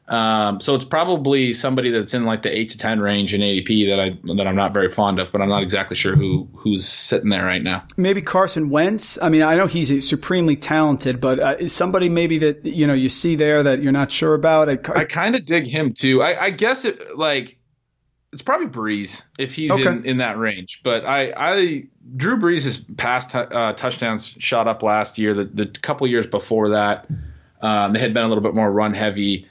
Um, 0.07 0.61
so 0.61 0.75
it's 0.75 0.85
probably 0.85 1.55
somebody 1.55 1.91
that's 1.91 2.13
in 2.13 2.27
like 2.27 2.43
the 2.43 2.55
eight 2.55 2.69
to 2.71 2.79
ten 2.79 3.01
range 3.01 3.33
in 3.33 3.41
ADP 3.41 3.89
that 3.89 4.01
I 4.01 4.35
that 4.37 4.47
I'm 4.47 4.55
not 4.55 4.75
very 4.75 4.91
fond 4.91 5.19
of, 5.19 5.33
but 5.33 5.41
I'm 5.41 5.49
not 5.49 5.63
exactly 5.63 5.97
sure 5.97 6.15
who 6.15 6.47
who's 6.55 6.87
sitting 6.87 7.31
there 7.31 7.45
right 7.45 7.63
now. 7.63 7.85
maybe 7.97 8.21
Carson 8.21 8.69
Wentz. 8.69 9.19
I 9.23 9.31
mean, 9.31 9.41
I 9.41 9.57
know 9.57 9.67
he's 9.67 10.07
supremely 10.07 10.57
talented, 10.57 11.23
but 11.23 11.41
uh, 11.41 11.57
is 11.59 11.73
somebody 11.73 12.11
maybe 12.11 12.37
that 12.39 12.67
you 12.67 12.87
know 12.87 12.93
you 12.93 13.09
see 13.09 13.35
there 13.35 13.63
that 13.63 13.83
you're 13.83 13.93
not 13.93 14.13
sure 14.13 14.35
about? 14.35 14.69
I, 14.69 14.79
I 14.95 15.05
kind 15.05 15.37
of 15.37 15.47
dig 15.47 15.67
him 15.67 15.95
too. 15.95 16.23
I, 16.23 16.45
I 16.45 16.51
guess 16.51 16.85
it 16.85 17.17
like 17.17 17.57
it's 18.35 18.43
probably 18.43 18.67
Brees 18.67 19.25
if 19.39 19.55
he's 19.55 19.71
Okay. 19.71 19.87
in, 19.87 20.05
in 20.05 20.17
that 20.19 20.37
range. 20.37 20.81
But 20.83 21.07
I, 21.07 21.33
I 21.37 21.85
Drew 22.17 22.37
Brees' 22.37 22.85
past 22.97 23.31
t- 23.31 23.39
uh, 23.39 23.73
touchdowns 23.73 24.27
shot 24.39 24.69
up 24.69 24.83
last 24.83 25.17
year. 25.19 25.33
The, 25.33 25.45
the 25.45 25.67
couple 25.67 26.07
years 26.07 26.27
before 26.27 26.71
that, 26.71 27.07
um, 27.63 27.93
they 27.95 28.01
had 28.01 28.13
been 28.13 28.25
a 28.25 28.29
little 28.29 28.43
bit 28.43 28.55
more 28.55 28.71
run 28.71 28.93
heavy, 28.93 29.49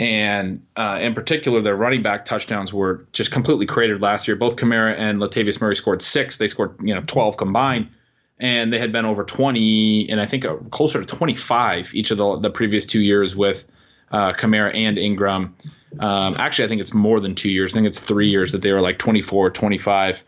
and 0.00 0.66
uh, 0.74 0.98
in 1.00 1.14
particular, 1.14 1.60
their 1.60 1.76
running 1.76 2.02
back 2.02 2.24
touchdowns 2.24 2.72
were 2.72 3.06
just 3.12 3.30
completely 3.30 3.66
cratered 3.66 4.00
last 4.02 4.26
year. 4.26 4.36
Both 4.36 4.56
Kamara 4.56 4.96
and 4.98 5.20
Latavius 5.20 5.60
Murray 5.60 5.76
scored 5.76 6.02
six. 6.02 6.38
They 6.38 6.48
scored 6.48 6.76
you 6.82 6.94
know 6.94 7.02
twelve 7.06 7.36
combined. 7.36 7.90
And 8.40 8.72
they 8.72 8.80
had 8.80 8.90
been 8.90 9.04
over 9.04 9.22
20, 9.22 10.10
and 10.10 10.20
I 10.20 10.26
think 10.26 10.44
uh, 10.44 10.56
closer 10.72 10.98
to 11.00 11.06
25 11.06 11.94
each 11.94 12.10
of 12.10 12.18
the, 12.18 12.40
the 12.40 12.50
previous 12.50 12.84
two 12.84 13.00
years 13.00 13.36
with 13.36 13.64
uh, 14.10 14.32
Kamara 14.32 14.74
and 14.74 14.98
Ingram. 14.98 15.54
Um, 15.98 16.36
actually, 16.38 16.66
I 16.66 16.68
think 16.68 16.80
it's 16.80 16.94
more 16.94 17.20
than 17.20 17.34
two 17.34 17.50
years. 17.50 17.72
I 17.72 17.74
think 17.74 17.86
it's 17.86 18.00
three 18.00 18.28
years 18.28 18.52
that 18.52 18.62
they 18.62 18.72
were 18.72 18.80
like 18.80 18.98
24, 18.98 19.50
25. 19.50 20.24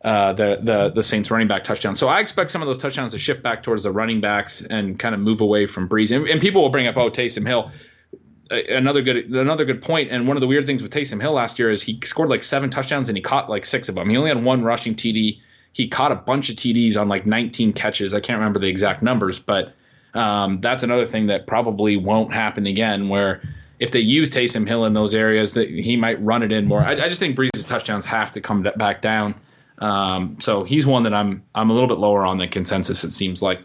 Uh, 0.00 0.32
the 0.32 0.60
the 0.62 0.90
the 0.90 1.02
Saints 1.02 1.28
running 1.30 1.48
back 1.48 1.64
touchdowns. 1.64 1.98
So 1.98 2.06
I 2.06 2.20
expect 2.20 2.52
some 2.52 2.62
of 2.62 2.66
those 2.66 2.78
touchdowns 2.78 3.12
to 3.12 3.18
shift 3.18 3.42
back 3.42 3.64
towards 3.64 3.82
the 3.82 3.90
running 3.90 4.20
backs 4.20 4.62
and 4.62 4.96
kind 4.96 5.12
of 5.12 5.20
move 5.20 5.40
away 5.40 5.66
from 5.66 5.88
Brees. 5.88 6.14
And, 6.14 6.28
and 6.28 6.40
people 6.40 6.62
will 6.62 6.68
bring 6.68 6.86
up, 6.86 6.96
oh, 6.96 7.10
Taysom 7.10 7.44
Hill. 7.46 7.72
Another 8.50 9.02
good 9.02 9.16
another 9.16 9.64
good 9.64 9.82
point. 9.82 10.10
And 10.12 10.28
one 10.28 10.36
of 10.36 10.40
the 10.40 10.46
weird 10.46 10.66
things 10.66 10.82
with 10.82 10.92
Taysom 10.92 11.20
Hill 11.20 11.32
last 11.32 11.58
year 11.58 11.68
is 11.68 11.82
he 11.82 11.98
scored 12.04 12.30
like 12.30 12.44
seven 12.44 12.70
touchdowns 12.70 13.08
and 13.08 13.18
he 13.18 13.22
caught 13.22 13.50
like 13.50 13.66
six 13.66 13.88
of 13.88 13.96
them. 13.96 14.08
He 14.08 14.16
only 14.16 14.30
had 14.30 14.42
one 14.42 14.62
rushing 14.62 14.94
TD. 14.94 15.40
He 15.72 15.88
caught 15.88 16.12
a 16.12 16.16
bunch 16.16 16.48
of 16.48 16.56
TDs 16.56 16.98
on 16.98 17.08
like 17.08 17.26
19 17.26 17.72
catches. 17.72 18.14
I 18.14 18.20
can't 18.20 18.38
remember 18.38 18.60
the 18.60 18.68
exact 18.68 19.02
numbers, 19.02 19.38
but 19.38 19.74
um, 20.14 20.60
that's 20.60 20.82
another 20.82 21.06
thing 21.06 21.26
that 21.26 21.46
probably 21.46 21.96
won't 21.96 22.32
happen 22.32 22.66
again. 22.66 23.08
Where 23.08 23.42
if 23.78 23.90
they 23.90 24.00
use 24.00 24.30
Taysom 24.30 24.66
Hill 24.66 24.84
in 24.84 24.92
those 24.92 25.14
areas, 25.14 25.54
that 25.54 25.68
he 25.68 25.96
might 25.96 26.22
run 26.22 26.42
it 26.42 26.52
in 26.52 26.66
more. 26.66 26.80
I, 26.80 26.92
I 26.92 27.08
just 27.08 27.20
think 27.20 27.36
Brees's 27.36 27.64
touchdowns 27.64 28.04
have 28.06 28.32
to 28.32 28.40
come 28.40 28.66
back 28.76 29.02
down. 29.02 29.34
Um, 29.78 30.38
so 30.40 30.64
he's 30.64 30.86
one 30.86 31.04
that 31.04 31.14
I'm 31.14 31.44
I'm 31.54 31.70
a 31.70 31.72
little 31.72 31.88
bit 31.88 31.98
lower 31.98 32.26
on 32.26 32.38
the 32.38 32.48
consensus. 32.48 33.04
It 33.04 33.12
seems 33.12 33.40
like. 33.42 33.60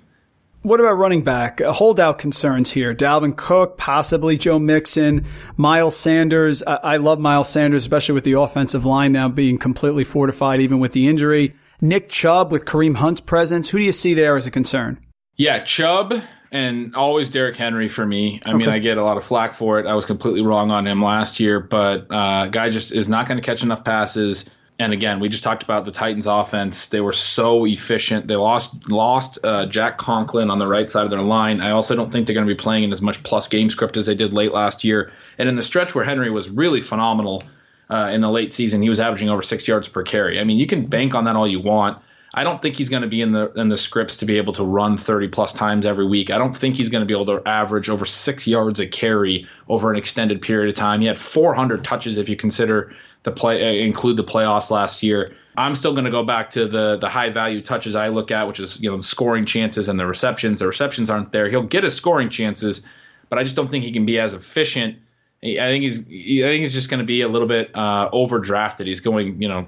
What 0.62 0.80
about 0.80 0.93
running 0.93 1.23
back? 1.23 1.60
Uh, 1.60 1.73
holdout 1.73 2.19
concerns 2.19 2.71
here. 2.71 2.95
Dalvin 2.95 3.36
Cook, 3.36 3.78
possibly 3.78 4.38
Joe 4.38 4.60
Mixon, 4.60 5.26
Miles 5.58 5.97
Sanders. 5.97 6.63
I, 6.63 6.76
I 6.76 6.97
love 6.97 7.19
Miles 7.19 7.49
Sanders, 7.49 7.82
especially 7.82 8.15
with 8.15 8.23
the 8.23 8.39
offensive 8.39 8.86
line 8.86 9.12
now 9.12 9.28
being 9.28 9.58
completely 9.58 10.06
fortified, 10.06 10.62
even 10.62 10.80
with 10.80 10.93
the 10.93 11.10
injury. 11.10 11.54
Nick 11.82 12.08
Chubb 12.08 12.49
with 12.49 12.63
Kareem 12.63 12.95
Hunt's 12.95 13.19
presence. 13.19 13.71
Who 13.71 13.80
do 13.80 13.84
you 13.84 13.91
see 13.91 14.13
there 14.13 14.38
as 14.38 14.47
a 14.47 14.52
concern? 14.52 14.99
Yeah, 15.36 15.60
Chubb 15.63 16.13
and 16.54 16.96
always 16.96 17.32
Derrick 17.32 17.58
Henry 17.58 17.89
for 17.89 18.06
me. 18.06 18.39
I 18.46 18.54
mean, 18.54 18.70
I 18.70 18.78
get 18.78 19.00
a 19.00 19.04
lot 19.04 19.18
of 19.18 19.24
flack 19.24 19.56
for 19.56 19.80
it. 19.80 19.88
I 19.88 19.96
was 19.96 20.06
completely 20.06 20.44
wrong 20.44 20.70
on 20.70 20.86
him 20.86 21.04
last 21.04 21.39
year, 21.39 21.60
but 21.60 22.06
uh, 22.12 22.48
guy 22.48 22.70
just 22.70 22.94
is 22.94 23.10
not 23.10 23.28
going 23.28 23.42
to 23.42 23.46
catch 23.46 23.63
enough 23.63 23.84
passes. 23.84 24.54
And 24.78 24.94
again, 24.94 25.20
we 25.20 25.30
just 25.30 25.44
talked 25.44 25.63
about 25.63 25.84
the 25.86 25.92
Titans' 25.92 26.28
offense. 26.28 26.89
They 26.89 27.02
were 27.02 27.12
so 27.12 27.66
efficient. 27.66 28.28
They 28.28 28.36
lost 28.36 28.89
lost 28.89 29.39
uh, 29.44 29.66
Jack 29.66 29.98
Conklin 29.98 30.52
on 30.52 30.60
the 30.60 30.68
right 30.68 30.89
side 30.89 31.06
of 31.06 31.12
their 31.12 31.22
line. 31.22 31.60
I 31.60 31.72
also 31.72 31.96
don't 31.96 32.12
think 32.12 32.28
they're 32.28 32.36
going 32.36 32.48
to 32.48 32.54
be 32.54 32.58
playing 32.58 32.84
in 32.84 32.94
as 32.94 33.02
much 33.02 33.24
plus 33.24 33.48
game 33.48 33.70
script 33.70 33.98
as 33.98 34.06
they 34.06 34.16
did 34.16 34.32
late 34.32 34.52
last 34.52 34.84
year. 34.84 35.12
And 35.39 35.50
in 35.50 35.56
the 35.56 35.63
stretch 35.63 35.96
where 35.96 36.06
Henry 36.06 36.30
was 36.30 36.52
really 36.52 36.82
phenomenal 36.82 37.44
uh, 37.89 38.12
in 38.13 38.22
the 38.22 38.30
late 38.30 38.54
season, 38.54 38.82
he 38.82 38.89
was 38.89 39.00
averaging 39.00 39.30
over 39.30 39.42
six 39.42 39.68
yards 39.68 39.88
per 39.88 40.04
carry. 40.04 40.39
I 40.39 40.44
mean, 40.44 40.60
you 40.60 40.68
can 40.68 40.86
bank 40.86 41.16
on 41.16 41.24
that 41.24 41.36
all 41.36 41.48
you 41.48 41.60
want. 41.60 42.00
I 42.36 42.43
don't 42.43 42.60
think 42.60 42.76
he's 42.76 42.89
going 42.89 43.04
to 43.04 43.08
be 43.08 43.22
in 43.22 43.32
the 43.32 43.52
in 43.54 43.69
the 43.69 43.78
scripts 43.78 44.17
to 44.17 44.26
be 44.26 44.38
able 44.38 44.54
to 44.54 44.63
run 44.63 44.98
30 44.98 45.28
plus 45.28 45.54
times 45.54 45.86
every 45.86 46.08
week. 46.08 46.32
I 46.32 46.39
don't 46.39 46.56
think 46.56 46.76
he's 46.76 46.89
going 46.89 47.02
to 47.02 47.06
be 47.06 47.13
able 47.13 47.28
to 47.28 47.48
average 47.48 47.89
over 47.89 48.06
six 48.06 48.48
yards 48.48 48.80
a 48.80 48.88
carry 48.88 49.48
over 49.69 49.91
an 49.91 49.98
extended 49.98 50.41
period 50.41 50.69
of 50.69 50.76
time. 50.76 51.02
He 51.02 51.08
had 51.08 51.19
400 51.19 51.84
touches 51.84 52.17
if 52.17 52.30
you 52.30 52.36
consider 52.36 52.96
the 53.22 53.32
play 53.32 53.63
uh, 53.63 53.86
include 53.86 54.17
the 54.17 54.24
playoffs 54.24 54.72
last 54.72 55.04
year. 55.04 55.36
I'm 55.56 55.76
still 55.76 55.93
going 55.93 56.06
to 56.06 56.12
go 56.12 56.24
back 56.24 56.50
to 56.52 56.67
the 56.67 56.98
the 56.98 57.08
high 57.08 57.30
value 57.30 57.62
touches 57.62 57.96
I 57.96 58.08
look 58.08 58.32
at, 58.32 58.48
which 58.48 58.60
is 58.60 58.82
you 58.82 58.89
know 58.89 58.98
the 58.98 59.04
scoring 59.04 59.46
chances 59.46 59.88
and 59.88 60.00
the 60.00 60.08
receptions. 60.08 60.60
The 60.60 60.67
receptions 60.67 61.12
aren't 61.12 61.32
there. 61.32 61.50
He'll 61.52 61.62
get 61.62 61.84
his 61.84 61.93
scoring 61.93 62.30
chances, 62.30 62.84
but 63.30 63.38
I 63.38 63.43
just 63.43 63.56
don't 63.56 63.69
think 63.69 63.84
he 63.84 63.91
can 63.91 64.08
be 64.08 64.19
as 64.19 64.34
efficient. 64.34 64.98
I 65.43 65.58
think 65.58 65.84
he's 65.84 66.00
I 66.00 66.50
think 66.50 66.63
he's 66.63 66.74
just 66.74 66.89
going 66.89 67.00
to 67.00 67.06
be 67.06 67.22
a 67.22 67.28
little 67.28 67.48
bit 67.48 67.69
uh, 67.76 68.10
overdrafted. 68.10 68.88
He's 68.88 69.02
going 69.02 69.39
you 69.39 69.50
know 69.50 69.67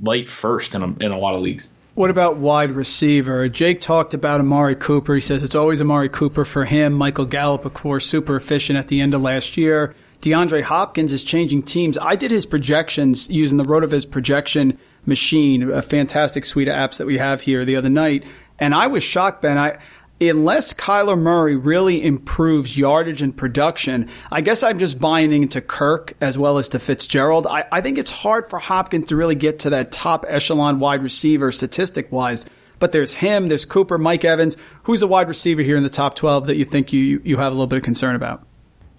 late 0.00 0.28
first 0.28 0.74
in 0.74 0.82
a, 0.82 0.86
in 1.04 1.12
a 1.12 1.18
lot 1.18 1.36
of 1.36 1.42
leagues. 1.42 1.70
What 1.94 2.10
about 2.10 2.38
wide 2.38 2.72
receiver? 2.72 3.48
Jake 3.48 3.80
talked 3.80 4.14
about 4.14 4.40
Amari 4.40 4.74
Cooper. 4.74 5.14
He 5.14 5.20
says 5.20 5.44
it's 5.44 5.54
always 5.54 5.80
Amari 5.80 6.08
Cooper 6.08 6.44
for 6.44 6.64
him. 6.64 6.92
Michael 6.92 7.24
Gallup, 7.24 7.64
of 7.64 7.72
course, 7.72 8.04
super 8.04 8.34
efficient 8.34 8.76
at 8.76 8.88
the 8.88 9.00
end 9.00 9.14
of 9.14 9.22
last 9.22 9.56
year. 9.56 9.94
DeAndre 10.20 10.62
Hopkins 10.62 11.12
is 11.12 11.22
changing 11.22 11.62
teams. 11.62 11.96
I 11.96 12.16
did 12.16 12.32
his 12.32 12.46
projections 12.46 13.30
using 13.30 13.58
the 13.58 13.64
RotoViz 13.64 14.10
projection 14.10 14.76
machine, 15.06 15.70
a 15.70 15.82
fantastic 15.82 16.44
suite 16.44 16.66
of 16.66 16.74
apps 16.74 16.98
that 16.98 17.06
we 17.06 17.18
have 17.18 17.42
here 17.42 17.64
the 17.64 17.76
other 17.76 17.90
night. 17.90 18.24
And 18.58 18.74
I 18.74 18.88
was 18.88 19.04
shocked, 19.04 19.40
Ben. 19.40 19.56
I, 19.56 19.78
unless 20.20 20.72
Kyler 20.72 21.18
Murray 21.18 21.56
really 21.56 22.04
improves 22.04 22.78
yardage 22.78 23.22
and 23.22 23.36
production, 23.36 24.08
I 24.30 24.40
guess 24.40 24.62
I'm 24.62 24.78
just 24.78 25.00
buying 25.00 25.32
into 25.32 25.60
Kirk 25.60 26.14
as 26.20 26.38
well 26.38 26.58
as 26.58 26.68
to 26.70 26.78
Fitzgerald. 26.78 27.46
I, 27.46 27.64
I 27.72 27.80
think 27.80 27.98
it's 27.98 28.10
hard 28.10 28.48
for 28.48 28.58
Hopkins 28.58 29.06
to 29.06 29.16
really 29.16 29.34
get 29.34 29.60
to 29.60 29.70
that 29.70 29.92
top 29.92 30.24
echelon 30.28 30.78
wide 30.78 31.02
receiver 31.02 31.50
statistic 31.52 32.10
wise. 32.12 32.46
But 32.78 32.92
there's 32.92 33.14
him, 33.14 33.48
there's 33.48 33.64
Cooper, 33.64 33.98
Mike 33.98 34.24
Evans. 34.24 34.56
Who's 34.84 35.02
a 35.02 35.06
wide 35.06 35.28
receiver 35.28 35.62
here 35.62 35.76
in 35.76 35.82
the 35.82 35.90
top 35.90 36.16
12 36.16 36.46
that 36.46 36.56
you 36.56 36.64
think 36.64 36.92
you, 36.92 37.20
you 37.24 37.36
have 37.38 37.52
a 37.52 37.54
little 37.54 37.66
bit 37.66 37.78
of 37.78 37.84
concern 37.84 38.14
about? 38.14 38.46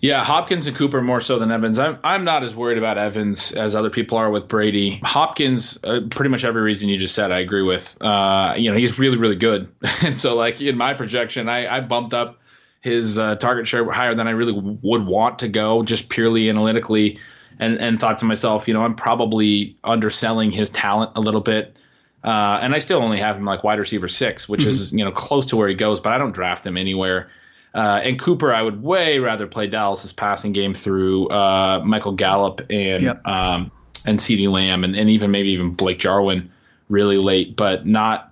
Yeah, 0.06 0.24
Hopkins 0.24 0.68
and 0.68 0.78
Cooper 0.78 1.02
more 1.02 1.20
so 1.20 1.40
than 1.40 1.50
Evans. 1.50 1.80
I'm 1.80 1.98
I'm 2.04 2.24
not 2.24 2.44
as 2.44 2.56
worried 2.56 2.78
about 2.78 3.00
Evans 3.00 3.52
as 3.54 3.74
other 3.74 3.90
people 3.90 4.20
are 4.20 4.30
with 4.30 4.48
Brady. 4.48 5.00
Hopkins, 5.04 5.80
uh, 5.84 6.02
pretty 6.12 6.30
much 6.30 6.44
every 6.44 6.62
reason 6.62 6.90
you 6.90 6.98
just 7.00 7.16
said, 7.16 7.32
I 7.32 7.40
agree 7.40 7.64
with. 7.64 7.98
Uh, 8.00 8.54
you 8.56 8.70
know, 8.70 8.78
he's 8.78 9.00
really 9.00 9.18
really 9.18 9.36
good, 9.36 9.68
and 10.04 10.16
so 10.16 10.36
like 10.36 10.62
in 10.62 10.78
my 10.78 10.94
projection, 10.94 11.50
I, 11.50 11.78
I 11.78 11.80
bumped 11.80 12.14
up 12.14 12.40
his 12.82 13.18
uh, 13.18 13.36
target 13.38 13.68
share 13.68 13.92
higher 13.92 14.14
than 14.14 14.28
I 14.28 14.32
really 14.32 14.54
would 14.54 15.08
want 15.08 15.40
to 15.40 15.48
go, 15.48 15.82
just 15.82 16.10
purely 16.10 16.52
analytically, 16.52 17.18
and 17.58 17.80
and 17.80 18.00
thought 18.00 18.20
to 18.20 18.26
myself, 18.26 18.68
you 18.68 18.76
know, 18.76 18.84
I'm 18.84 18.96
probably 18.96 19.76
underselling 19.84 20.52
his 20.52 20.70
talent 20.70 21.14
a 21.16 21.20
little 21.20 21.42
bit. 21.42 21.76
Uh, 22.24 22.60
and 22.62 22.76
I 22.76 22.80
still 22.80 23.02
only 23.02 23.20
have 23.20 23.38
him 23.38 23.46
like 23.46 23.64
wide 23.64 23.80
receiver 23.80 24.08
six, 24.08 24.48
which 24.48 24.62
mm-hmm. 24.62 24.70
is 24.70 24.94
you 24.94 25.04
know 25.04 25.12
close 25.12 25.48
to 25.48 25.58
where 25.58 25.68
he 25.68 25.74
goes, 25.74 26.00
but 26.00 26.14
I 26.14 26.20
don't 26.20 26.32
draft 26.32 26.64
him 26.64 26.78
anywhere. 26.78 27.32
Uh, 27.76 28.00
and 28.04 28.18
Cooper, 28.18 28.54
I 28.54 28.62
would 28.62 28.82
way 28.82 29.20
rather 29.20 29.48
play 29.48 29.68
Dallas's 29.68 30.14
passing 30.14 30.54
game 30.54 30.74
through 30.74 31.28
uh, 31.28 31.82
Michael 31.84 32.14
Gallup 32.14 32.62
and 32.70 33.04
yep. 33.04 33.28
um, 33.28 33.70
and 34.06 34.18
CeeDee 34.18 34.50
Lamb 34.50 34.86
and, 34.86 34.96
and 34.96 35.10
even 35.10 35.30
maybe 35.30 35.50
even 35.50 35.72
Blake 35.72 36.00
Jarwin 36.00 36.52
really 36.88 37.18
late, 37.18 37.56
but 37.58 37.86
not 37.86 38.32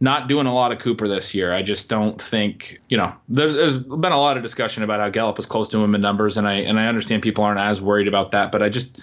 not 0.00 0.26
doing 0.26 0.46
a 0.46 0.52
lot 0.52 0.72
of 0.72 0.78
Cooper 0.78 1.06
this 1.06 1.32
year. 1.32 1.54
I 1.54 1.62
just 1.62 1.88
don't 1.88 2.20
think 2.20 2.80
you 2.88 2.96
know. 2.96 3.14
There's, 3.28 3.54
there's 3.54 3.78
been 3.78 4.10
a 4.10 4.18
lot 4.18 4.36
of 4.36 4.42
discussion 4.42 4.82
about 4.82 4.98
how 4.98 5.10
Gallup 5.10 5.36
was 5.36 5.46
close 5.46 5.68
to 5.68 5.82
him 5.82 5.94
in 5.94 6.00
numbers, 6.00 6.36
and 6.36 6.48
I 6.48 6.54
and 6.54 6.80
I 6.80 6.86
understand 6.86 7.22
people 7.22 7.44
aren't 7.44 7.60
as 7.60 7.80
worried 7.80 8.08
about 8.08 8.32
that, 8.32 8.50
but 8.50 8.64
I 8.64 8.68
just 8.68 9.00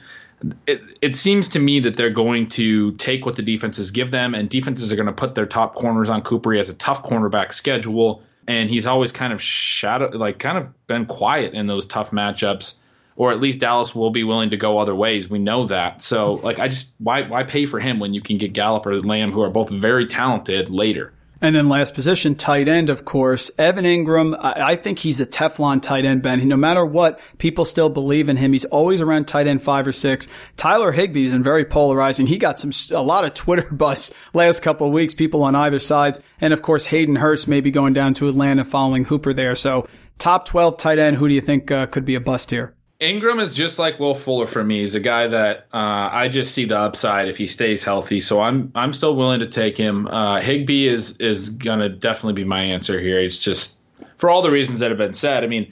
it, 0.67 0.82
it 1.01 1.15
seems 1.15 1.47
to 1.49 1.59
me 1.59 1.80
that 1.82 1.95
they're 1.95 2.09
going 2.09 2.47
to 2.49 2.91
take 2.93 3.25
what 3.25 3.38
the 3.38 3.41
defenses 3.43 3.91
give 3.91 4.11
them, 4.11 4.36
and 4.36 4.49
defenses 4.49 4.91
are 4.91 4.97
going 4.97 5.05
to 5.05 5.13
put 5.13 5.36
their 5.36 5.45
top 5.45 5.75
corners 5.75 6.09
on 6.09 6.21
Cooper. 6.21 6.51
He 6.51 6.57
has 6.57 6.67
a 6.67 6.75
tough 6.75 7.03
cornerback 7.03 7.53
schedule, 7.53 8.23
and 8.49 8.67
he's 8.67 8.87
always 8.87 9.11
kind 9.11 9.31
of 9.31 9.39
shadow, 9.39 10.09
like 10.11 10.39
kind 10.39 10.57
of 10.57 10.87
been 10.87 11.05
quiet 11.05 11.53
in 11.53 11.67
those 11.67 11.85
tough 11.85 12.09
matchups 12.09 12.75
or 13.15 13.31
at 13.31 13.39
least 13.39 13.59
Dallas 13.59 13.93
will 13.93 14.09
be 14.09 14.23
willing 14.23 14.49
to 14.49 14.57
go 14.57 14.79
other 14.79 14.95
ways. 14.95 15.29
We 15.29 15.39
know 15.39 15.67
that. 15.67 16.01
So 16.01 16.35
like 16.35 16.57
I 16.57 16.67
just 16.67 16.95
why 16.97 17.23
why 17.23 17.43
pay 17.43 17.67
for 17.67 17.79
him 17.79 17.99
when 17.99 18.13
you 18.13 18.21
can 18.21 18.37
get 18.37 18.53
Gallup 18.53 18.87
or 18.87 18.99
Lamb 19.01 19.31
who 19.31 19.41
are 19.41 19.49
both 19.51 19.69
very 19.69 20.07
talented 20.07 20.69
later. 20.69 21.13
And 21.41 21.55
then 21.55 21.69
last 21.69 21.93
position, 21.93 22.35
tight 22.35 22.67
end, 22.67 22.89
of 22.89 23.05
course. 23.05 23.49
Evan 23.57 23.85
Engram. 23.85 24.37
I, 24.39 24.71
I 24.71 24.75
think 24.75 24.99
he's 24.99 25.17
the 25.17 25.25
Teflon 25.25 25.81
tight 25.81 26.03
end, 26.03 26.21
Ben. 26.21 26.45
No 26.47 26.57
matter 26.57 26.85
what, 26.85 27.19
people 27.37 27.63
still 27.63 27.89
believe 27.89 28.27
in 28.27 28.37
him. 28.37 28.51
He's 28.51 28.65
always 28.65 28.99
around 28.99 29.25
tight 29.25 29.47
end 29.47 29.61
five 29.61 29.87
or 29.87 29.93
six. 29.93 30.27
Tyler 30.57 30.91
Higbee's 30.91 31.31
been 31.31 31.41
very 31.41 31.63
polarizing. 31.63 32.27
He 32.27 32.37
got 32.37 32.59
some, 32.59 32.71
a 32.91 33.01
lot 33.01 33.23
of 33.23 33.33
Twitter 33.33 33.67
buzz 33.71 34.13
last 34.33 34.61
couple 34.61 34.87
of 34.87 34.93
weeks, 34.93 35.13
people 35.13 35.43
on 35.43 35.55
either 35.55 35.79
sides. 35.79 36.19
And 36.41 36.53
of 36.53 36.61
course, 36.61 36.87
Hayden 36.87 37.15
Hurst 37.15 37.47
may 37.47 37.61
be 37.61 37.71
going 37.71 37.93
down 37.93 38.13
to 38.15 38.27
Atlanta 38.27 38.65
following 38.65 39.05
Hooper 39.05 39.33
there. 39.33 39.55
So 39.55 39.87
top 40.17 40.45
12 40.45 40.77
tight 40.77 40.99
end, 40.99 41.15
who 41.15 41.29
do 41.29 41.33
you 41.33 41.41
think 41.41 41.71
uh, 41.71 41.85
could 41.85 42.03
be 42.03 42.15
a 42.15 42.21
bust 42.21 42.51
here? 42.51 42.75
Engram 42.99 43.41
is 43.41 43.53
just 43.53 43.79
like 43.79 43.97
Will 43.97 44.13
Fuller 44.13 44.45
for 44.45 44.61
me. 44.61 44.81
He's 44.81 44.95
a 44.95 44.99
guy 44.99 45.27
that 45.27 45.67
uh, 45.73 46.09
I 46.11 46.27
just 46.27 46.53
see 46.53 46.65
the 46.65 46.77
upside 46.77 47.29
if 47.29 47.37
he 47.37 47.47
stays 47.47 47.81
healthy. 47.81 48.19
So 48.19 48.41
I'm 48.41 48.71
I'm 48.75 48.91
still 48.91 49.15
willing 49.15 49.39
to 49.39 49.47
take 49.47 49.77
him. 49.77 50.07
Uh, 50.07 50.41
Higbee 50.41 50.87
is 50.87 51.17
is 51.21 51.49
gonna 51.49 51.87
definitely 51.87 52.33
be 52.33 52.43
my 52.43 52.61
answer 52.61 52.99
here. 52.99 53.21
He's 53.21 53.39
just 53.39 53.77
for 54.17 54.29
all 54.29 54.41
the 54.41 54.51
reasons 54.51 54.79
that 54.79 54.91
have 54.91 54.97
been 54.97 55.13
said. 55.13 55.45
I 55.45 55.47
mean, 55.47 55.71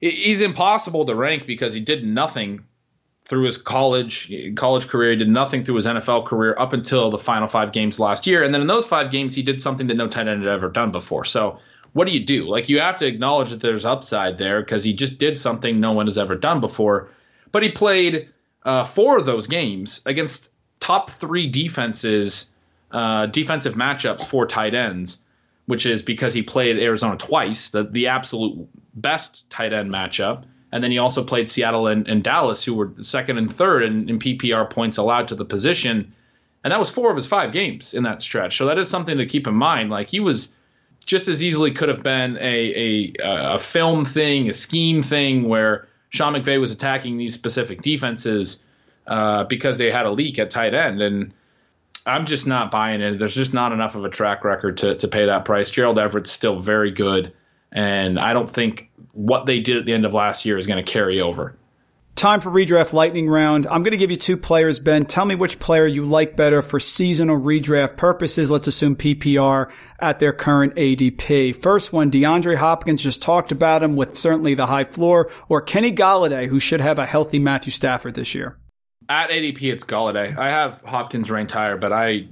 he's 0.00 0.42
impossible 0.42 1.06
to 1.06 1.14
rank 1.14 1.46
because 1.46 1.72
he 1.72 1.80
did 1.80 2.04
nothing 2.04 2.64
through 3.24 3.44
his 3.44 3.56
college 3.56 4.30
college 4.54 4.88
career. 4.88 5.12
He 5.12 5.16
did 5.16 5.30
nothing 5.30 5.62
through 5.62 5.76
his 5.76 5.86
NFL 5.86 6.26
career 6.26 6.54
up 6.58 6.74
until 6.74 7.10
the 7.10 7.18
final 7.18 7.48
five 7.48 7.72
games 7.72 7.98
last 7.98 8.26
year. 8.26 8.42
And 8.42 8.52
then 8.52 8.60
in 8.60 8.66
those 8.66 8.84
five 8.84 9.10
games, 9.10 9.34
he 9.34 9.42
did 9.42 9.58
something 9.58 9.86
that 9.86 9.94
no 9.94 10.06
tight 10.06 10.28
end 10.28 10.42
had 10.42 10.52
ever 10.52 10.68
done 10.68 10.90
before. 10.90 11.24
So 11.24 11.60
what 11.92 12.06
do 12.06 12.14
you 12.14 12.24
do? 12.24 12.48
Like 12.48 12.68
you 12.68 12.80
have 12.80 12.98
to 12.98 13.06
acknowledge 13.06 13.50
that 13.50 13.60
there's 13.60 13.84
upside 13.84 14.38
there 14.38 14.60
because 14.60 14.84
he 14.84 14.92
just 14.92 15.18
did 15.18 15.38
something 15.38 15.80
no 15.80 15.92
one 15.92 16.06
has 16.06 16.18
ever 16.18 16.36
done 16.36 16.60
before. 16.60 17.10
But 17.50 17.62
he 17.62 17.70
played 17.70 18.28
uh, 18.64 18.84
four 18.84 19.18
of 19.18 19.26
those 19.26 19.46
games 19.46 20.00
against 20.04 20.50
top 20.80 21.10
three 21.10 21.48
defenses, 21.48 22.52
uh, 22.90 23.26
defensive 23.26 23.74
matchups 23.74 24.26
for 24.26 24.46
tight 24.46 24.74
ends, 24.74 25.24
which 25.66 25.86
is 25.86 26.02
because 26.02 26.34
he 26.34 26.42
played 26.42 26.78
Arizona 26.78 27.16
twice, 27.16 27.70
the 27.70 27.84
the 27.84 28.08
absolute 28.08 28.68
best 28.94 29.48
tight 29.50 29.72
end 29.72 29.90
matchup. 29.90 30.44
And 30.70 30.84
then 30.84 30.90
he 30.90 30.98
also 30.98 31.24
played 31.24 31.48
Seattle 31.48 31.86
and, 31.86 32.06
and 32.08 32.22
Dallas, 32.22 32.62
who 32.62 32.74
were 32.74 32.92
second 33.00 33.38
and 33.38 33.50
third 33.52 33.82
in, 33.84 34.10
in 34.10 34.18
PPR 34.18 34.68
points 34.68 34.98
allowed 34.98 35.28
to 35.28 35.34
the 35.34 35.44
position. 35.44 36.12
And 36.62 36.72
that 36.72 36.78
was 36.78 36.90
four 36.90 37.10
of 37.10 37.16
his 37.16 37.26
five 37.26 37.52
games 37.52 37.94
in 37.94 38.02
that 38.02 38.20
stretch. 38.20 38.58
So 38.58 38.66
that 38.66 38.76
is 38.76 38.88
something 38.88 39.16
to 39.16 39.24
keep 39.24 39.46
in 39.46 39.54
mind. 39.54 39.88
Like 39.88 40.10
he 40.10 40.20
was 40.20 40.54
just 41.08 41.26
as 41.26 41.42
easily 41.42 41.70
could 41.70 41.88
have 41.88 42.02
been 42.02 42.36
a, 42.36 43.14
a, 43.16 43.54
a 43.54 43.58
film 43.58 44.04
thing, 44.04 44.50
a 44.50 44.52
scheme 44.52 45.02
thing 45.02 45.48
where 45.48 45.88
Sean 46.10 46.34
McVay 46.34 46.60
was 46.60 46.70
attacking 46.70 47.16
these 47.16 47.32
specific 47.32 47.80
defenses 47.80 48.62
uh, 49.06 49.44
because 49.44 49.78
they 49.78 49.90
had 49.90 50.04
a 50.04 50.10
leak 50.10 50.38
at 50.38 50.50
tight 50.50 50.74
end. 50.74 51.00
And 51.00 51.32
I'm 52.04 52.26
just 52.26 52.46
not 52.46 52.70
buying 52.70 53.00
it. 53.00 53.18
There's 53.18 53.34
just 53.34 53.54
not 53.54 53.72
enough 53.72 53.94
of 53.94 54.04
a 54.04 54.10
track 54.10 54.44
record 54.44 54.76
to, 54.78 54.96
to 54.96 55.08
pay 55.08 55.24
that 55.24 55.46
price. 55.46 55.70
Gerald 55.70 55.98
Everett's 55.98 56.30
still 56.30 56.60
very 56.60 56.90
good. 56.90 57.32
And 57.72 58.20
I 58.20 58.34
don't 58.34 58.50
think 58.50 58.90
what 59.14 59.46
they 59.46 59.60
did 59.60 59.78
at 59.78 59.86
the 59.86 59.94
end 59.94 60.04
of 60.04 60.12
last 60.12 60.44
year 60.44 60.58
is 60.58 60.66
going 60.66 60.84
to 60.84 60.92
carry 60.92 61.22
over. 61.22 61.56
Time 62.18 62.40
for 62.40 62.50
redraft 62.50 62.92
lightning 62.92 63.28
round. 63.28 63.68
I'm 63.68 63.84
going 63.84 63.92
to 63.92 63.96
give 63.96 64.10
you 64.10 64.16
two 64.16 64.36
players, 64.36 64.80
Ben. 64.80 65.04
Tell 65.04 65.24
me 65.24 65.36
which 65.36 65.60
player 65.60 65.86
you 65.86 66.04
like 66.04 66.34
better 66.34 66.62
for 66.62 66.80
seasonal 66.80 67.38
redraft 67.38 67.96
purposes. 67.96 68.50
Let's 68.50 68.66
assume 68.66 68.96
PPR 68.96 69.70
at 70.00 70.18
their 70.18 70.32
current 70.32 70.74
ADP. 70.74 71.54
First 71.54 71.92
one, 71.92 72.10
DeAndre 72.10 72.56
Hopkins 72.56 73.04
just 73.04 73.22
talked 73.22 73.52
about 73.52 73.84
him 73.84 73.94
with 73.94 74.18
certainly 74.18 74.54
the 74.54 74.66
high 74.66 74.82
floor, 74.82 75.30
or 75.48 75.62
Kenny 75.62 75.92
Golladay, 75.92 76.48
who 76.48 76.58
should 76.58 76.80
have 76.80 76.98
a 76.98 77.06
healthy 77.06 77.38
Matthew 77.38 77.70
Stafford 77.70 78.14
this 78.14 78.34
year. 78.34 78.58
At 79.08 79.30
ADP, 79.30 79.72
it's 79.72 79.84
Golladay. 79.84 80.36
I 80.36 80.50
have 80.50 80.80
Hopkins 80.84 81.30
ranked 81.30 81.52
higher, 81.52 81.76
but 81.76 81.92
I 81.92 82.26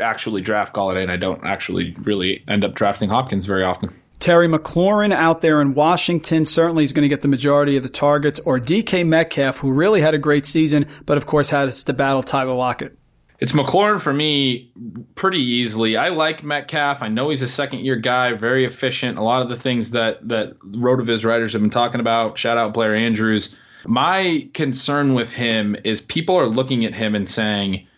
actually 0.00 0.42
draft 0.42 0.72
Golladay, 0.72 1.02
and 1.02 1.10
I 1.10 1.16
don't 1.16 1.44
actually 1.44 1.96
really 2.04 2.44
end 2.46 2.62
up 2.62 2.74
drafting 2.74 3.08
Hopkins 3.08 3.46
very 3.46 3.64
often. 3.64 4.01
Terry 4.22 4.46
McLaurin 4.46 5.12
out 5.12 5.40
there 5.40 5.60
in 5.60 5.74
Washington 5.74 6.46
certainly 6.46 6.84
is 6.84 6.92
going 6.92 7.02
to 7.02 7.08
get 7.08 7.22
the 7.22 7.28
majority 7.28 7.76
of 7.76 7.82
the 7.82 7.88
targets, 7.88 8.38
or 8.44 8.60
DK 8.60 9.04
Metcalf, 9.04 9.58
who 9.58 9.72
really 9.72 10.00
had 10.00 10.14
a 10.14 10.18
great 10.18 10.46
season, 10.46 10.86
but 11.06 11.16
of 11.16 11.26
course 11.26 11.50
has 11.50 11.82
to 11.82 11.92
battle 11.92 12.22
Tyler 12.22 12.54
Lockett. 12.54 12.96
It's 13.40 13.50
McLaurin 13.50 14.00
for 14.00 14.12
me 14.12 14.70
pretty 15.16 15.42
easily. 15.42 15.96
I 15.96 16.10
like 16.10 16.44
Metcalf. 16.44 17.02
I 17.02 17.08
know 17.08 17.30
he's 17.30 17.42
a 17.42 17.48
second 17.48 17.80
year 17.80 17.96
guy, 17.96 18.34
very 18.34 18.64
efficient. 18.64 19.18
A 19.18 19.22
lot 19.22 19.42
of 19.42 19.48
the 19.48 19.56
things 19.56 19.90
that 19.90 20.28
that 20.28 20.56
RotoViz 20.60 21.24
writers 21.24 21.54
have 21.54 21.60
been 21.60 21.70
talking 21.70 22.00
about. 22.00 22.38
Shout 22.38 22.56
out 22.56 22.74
Blair 22.74 22.94
Andrews. 22.94 23.58
My 23.84 24.48
concern 24.54 25.14
with 25.14 25.32
him 25.32 25.74
is 25.82 26.00
people 26.00 26.36
are 26.36 26.46
looking 26.46 26.84
at 26.84 26.94
him 26.94 27.16
and 27.16 27.28
saying 27.28 27.88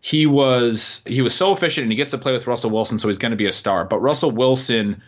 he 0.00 0.24
was 0.24 1.02
he 1.06 1.20
was 1.20 1.34
so 1.34 1.52
efficient 1.52 1.82
and 1.82 1.92
he 1.92 1.96
gets 1.96 2.12
to 2.12 2.18
play 2.18 2.32
with 2.32 2.46
Russell 2.46 2.70
Wilson, 2.70 2.98
so 2.98 3.08
he's 3.08 3.18
going 3.18 3.32
to 3.32 3.36
be 3.36 3.46
a 3.46 3.52
star. 3.52 3.84
But 3.84 4.00
Russell 4.00 4.30
Wilson 4.30 5.02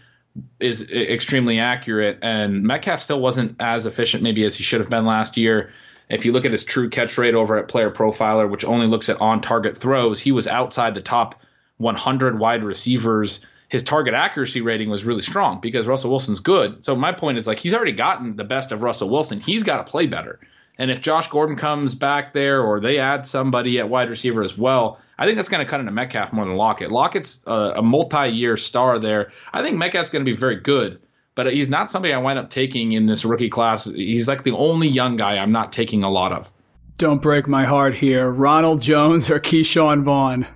is 0.61 0.91
extremely 0.91 1.59
accurate, 1.59 2.19
and 2.23 2.63
Metcalf 2.63 3.01
still 3.01 3.21
wasn't 3.21 3.57
as 3.61 3.87
efficient 3.87 4.23
maybe 4.23 4.45
as 4.45 4.57
he 4.57 4.63
should 4.63 4.81
have 4.81 4.91
been 4.91 5.07
last 5.07 5.37
year. 5.37 5.73
If 6.09 6.25
you 6.25 6.33
look 6.33 6.45
at 6.45 6.53
his 6.53 6.65
true 6.65 6.89
catch 6.89 7.19
rate 7.19 7.35
over 7.35 7.59
at 7.59 7.69
Player 7.69 7.91
Profiler, 7.91 8.49
which 8.49 8.65
only 8.65 8.87
looks 8.87 9.09
at 9.09 9.21
on 9.21 9.41
target 9.41 9.77
throws, 9.77 10.21
he 10.21 10.33
was 10.33 10.47
outside 10.47 10.95
the 10.95 11.03
top 11.03 11.35
100 11.77 12.39
wide 12.39 12.65
receivers. 12.65 13.45
His 13.69 13.83
target 13.83 14.15
accuracy 14.15 14.63
rating 14.63 14.89
was 14.89 15.05
really 15.05 15.21
strong 15.21 15.61
because 15.61 15.87
Russell 15.87 16.11
Wilson's 16.11 16.41
good. 16.41 16.85
So 16.85 16.97
my 16.97 17.13
point 17.13 17.37
is 17.37 17.47
like 17.47 17.59
he's 17.59 17.75
already 17.75 17.93
gotten 17.93 18.37
the 18.37 18.45
best 18.45 18.73
of 18.73 18.83
Russell 18.83 19.11
Wilson. 19.11 19.41
He's 19.41 19.63
got 19.63 19.85
to 19.85 19.91
play 19.91 20.07
better. 20.07 20.41
And 20.79 20.91
if 20.91 21.03
Josh 21.03 21.29
Gordon 21.29 21.57
comes 21.57 21.95
back 21.95 22.33
there 22.33 22.63
or 22.63 22.81
they 22.81 22.99
add 22.99 23.27
somebody 23.27 23.79
at 23.79 23.89
wide 23.89 24.09
receiver 24.09 24.43
as 24.43 24.57
well, 24.57 24.99
I 25.19 25.27
think 25.27 25.37
that's 25.37 25.49
going 25.49 25.65
to 25.65 25.69
cut 25.69 25.81
into 25.81 25.93
Metcalf 25.93 26.33
more 26.33 26.45
than 26.45 26.57
Lockett. 26.57 26.93
Lockett's 26.93 27.41
a, 27.45 27.73
a 27.77 27.83
multi-year 27.83 28.57
star 28.57 28.99
there. 28.99 29.33
I 29.53 29.63
think 29.63 29.77
Metcalf's 29.77 30.11
going 30.11 30.25
to 30.25 30.31
be 30.31 30.37
very 30.37 30.57
good, 30.61 31.01
but 31.35 31.53
he's 31.53 31.69
not 31.69 31.91
somebody 31.91 32.15
I 32.15 32.19
wind 32.19 32.39
up 32.39 32.51
taking 32.51 32.93
in 32.93 33.07
this 33.07 33.25
rookie 33.25 33.51
class. 33.51 33.85
He's 33.85 34.29
like 34.29 34.45
the 34.45 34.53
only 34.53 34.87
young 34.87 35.17
guy 35.17 35.39
I'm 35.39 35.53
not 35.53 35.73
taking 35.73 36.05
a 36.05 36.11
lot 36.11 36.33
of. 36.33 36.51
Don't 36.99 37.21
break 37.21 37.49
my 37.49 37.65
heart 37.65 37.95
here. 37.95 38.31
Ronald 38.31 38.81
Jones 38.81 39.29
or 39.29 39.41
Ke'Shawn 39.41 40.05
Vaughn? 40.05 40.47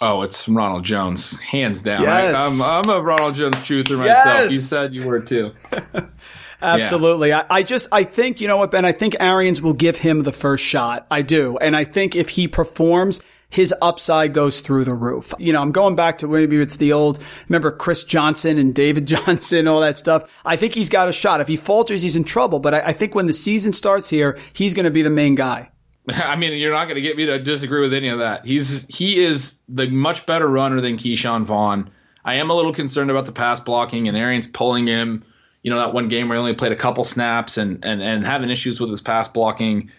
Oh, 0.00 0.22
it's 0.22 0.46
Ronald 0.46 0.84
Jones, 0.84 1.38
hands 1.38 1.80
down. 1.80 2.02
Yes. 2.02 2.36
I, 2.36 2.46
am 2.46 2.62
I'm, 2.62 2.90
I'm 2.90 3.00
a 3.00 3.02
Ronald 3.02 3.34
Jones 3.34 3.56
truther 3.56 3.98
myself. 3.98 4.26
Yes. 4.26 4.52
You 4.52 4.58
said 4.58 4.92
you 4.92 5.06
were 5.06 5.20
too. 5.20 5.52
Absolutely. 6.62 7.30
Yeah. 7.30 7.46
I, 7.50 7.58
I, 7.58 7.62
just, 7.62 7.88
I 7.92 8.04
think, 8.04 8.40
you 8.40 8.48
know 8.48 8.58
what, 8.58 8.70
Ben, 8.70 8.84
I 8.84 8.92
think 8.92 9.16
Arians 9.20 9.62
will 9.62 9.74
give 9.74 9.96
him 9.96 10.22
the 10.22 10.32
first 10.32 10.64
shot. 10.64 11.06
I 11.10 11.22
do. 11.22 11.56
And 11.58 11.74
I 11.74 11.84
think 11.84 12.14
if 12.14 12.30
he 12.30 12.48
performs, 12.48 13.20
his 13.56 13.72
upside 13.80 14.34
goes 14.34 14.60
through 14.60 14.84
the 14.84 14.92
roof. 14.92 15.32
You 15.38 15.54
know, 15.54 15.62
I'm 15.62 15.72
going 15.72 15.96
back 15.96 16.18
to 16.18 16.28
maybe 16.28 16.58
it's 16.58 16.76
the 16.76 16.92
old, 16.92 17.18
remember 17.48 17.70
Chris 17.72 18.04
Johnson 18.04 18.58
and 18.58 18.74
David 18.74 19.06
Johnson, 19.06 19.66
all 19.66 19.80
that 19.80 19.96
stuff. 19.96 20.24
I 20.44 20.56
think 20.56 20.74
he's 20.74 20.90
got 20.90 21.08
a 21.08 21.12
shot. 21.12 21.40
If 21.40 21.48
he 21.48 21.56
falters, 21.56 22.02
he's 22.02 22.16
in 22.16 22.24
trouble. 22.24 22.58
But 22.58 22.74
I, 22.74 22.80
I 22.80 22.92
think 22.92 23.14
when 23.14 23.26
the 23.26 23.32
season 23.32 23.72
starts 23.72 24.10
here, 24.10 24.38
he's 24.52 24.74
going 24.74 24.84
to 24.84 24.90
be 24.90 25.00
the 25.00 25.08
main 25.08 25.36
guy. 25.36 25.70
I 26.10 26.36
mean, 26.36 26.52
you're 26.52 26.70
not 26.70 26.84
going 26.84 26.96
to 26.96 27.00
get 27.00 27.16
me 27.16 27.24
to 27.24 27.38
disagree 27.38 27.80
with 27.80 27.94
any 27.94 28.10
of 28.10 28.18
that. 28.18 28.44
He's 28.44 28.94
he 28.94 29.24
is 29.24 29.58
the 29.70 29.88
much 29.88 30.26
better 30.26 30.46
runner 30.46 30.82
than 30.82 30.98
Ke'Shawn 30.98 31.44
Vaughn. 31.44 31.90
I 32.26 32.34
am 32.34 32.50
a 32.50 32.54
little 32.54 32.74
concerned 32.74 33.10
about 33.10 33.24
the 33.24 33.32
pass 33.32 33.62
blocking 33.62 34.06
and 34.06 34.18
Arians 34.18 34.46
pulling 34.46 34.86
him. 34.86 35.24
You 35.62 35.70
know, 35.70 35.78
that 35.78 35.94
one 35.94 36.08
game 36.08 36.28
where 36.28 36.36
he 36.36 36.40
only 36.40 36.54
played 36.54 36.72
a 36.72 36.76
couple 36.76 37.04
snaps 37.04 37.56
and 37.56 37.86
and 37.86 38.02
and 38.02 38.26
having 38.26 38.50
issues 38.50 38.82
with 38.82 38.90
his 38.90 39.00
pass 39.00 39.28
blocking. 39.28 39.90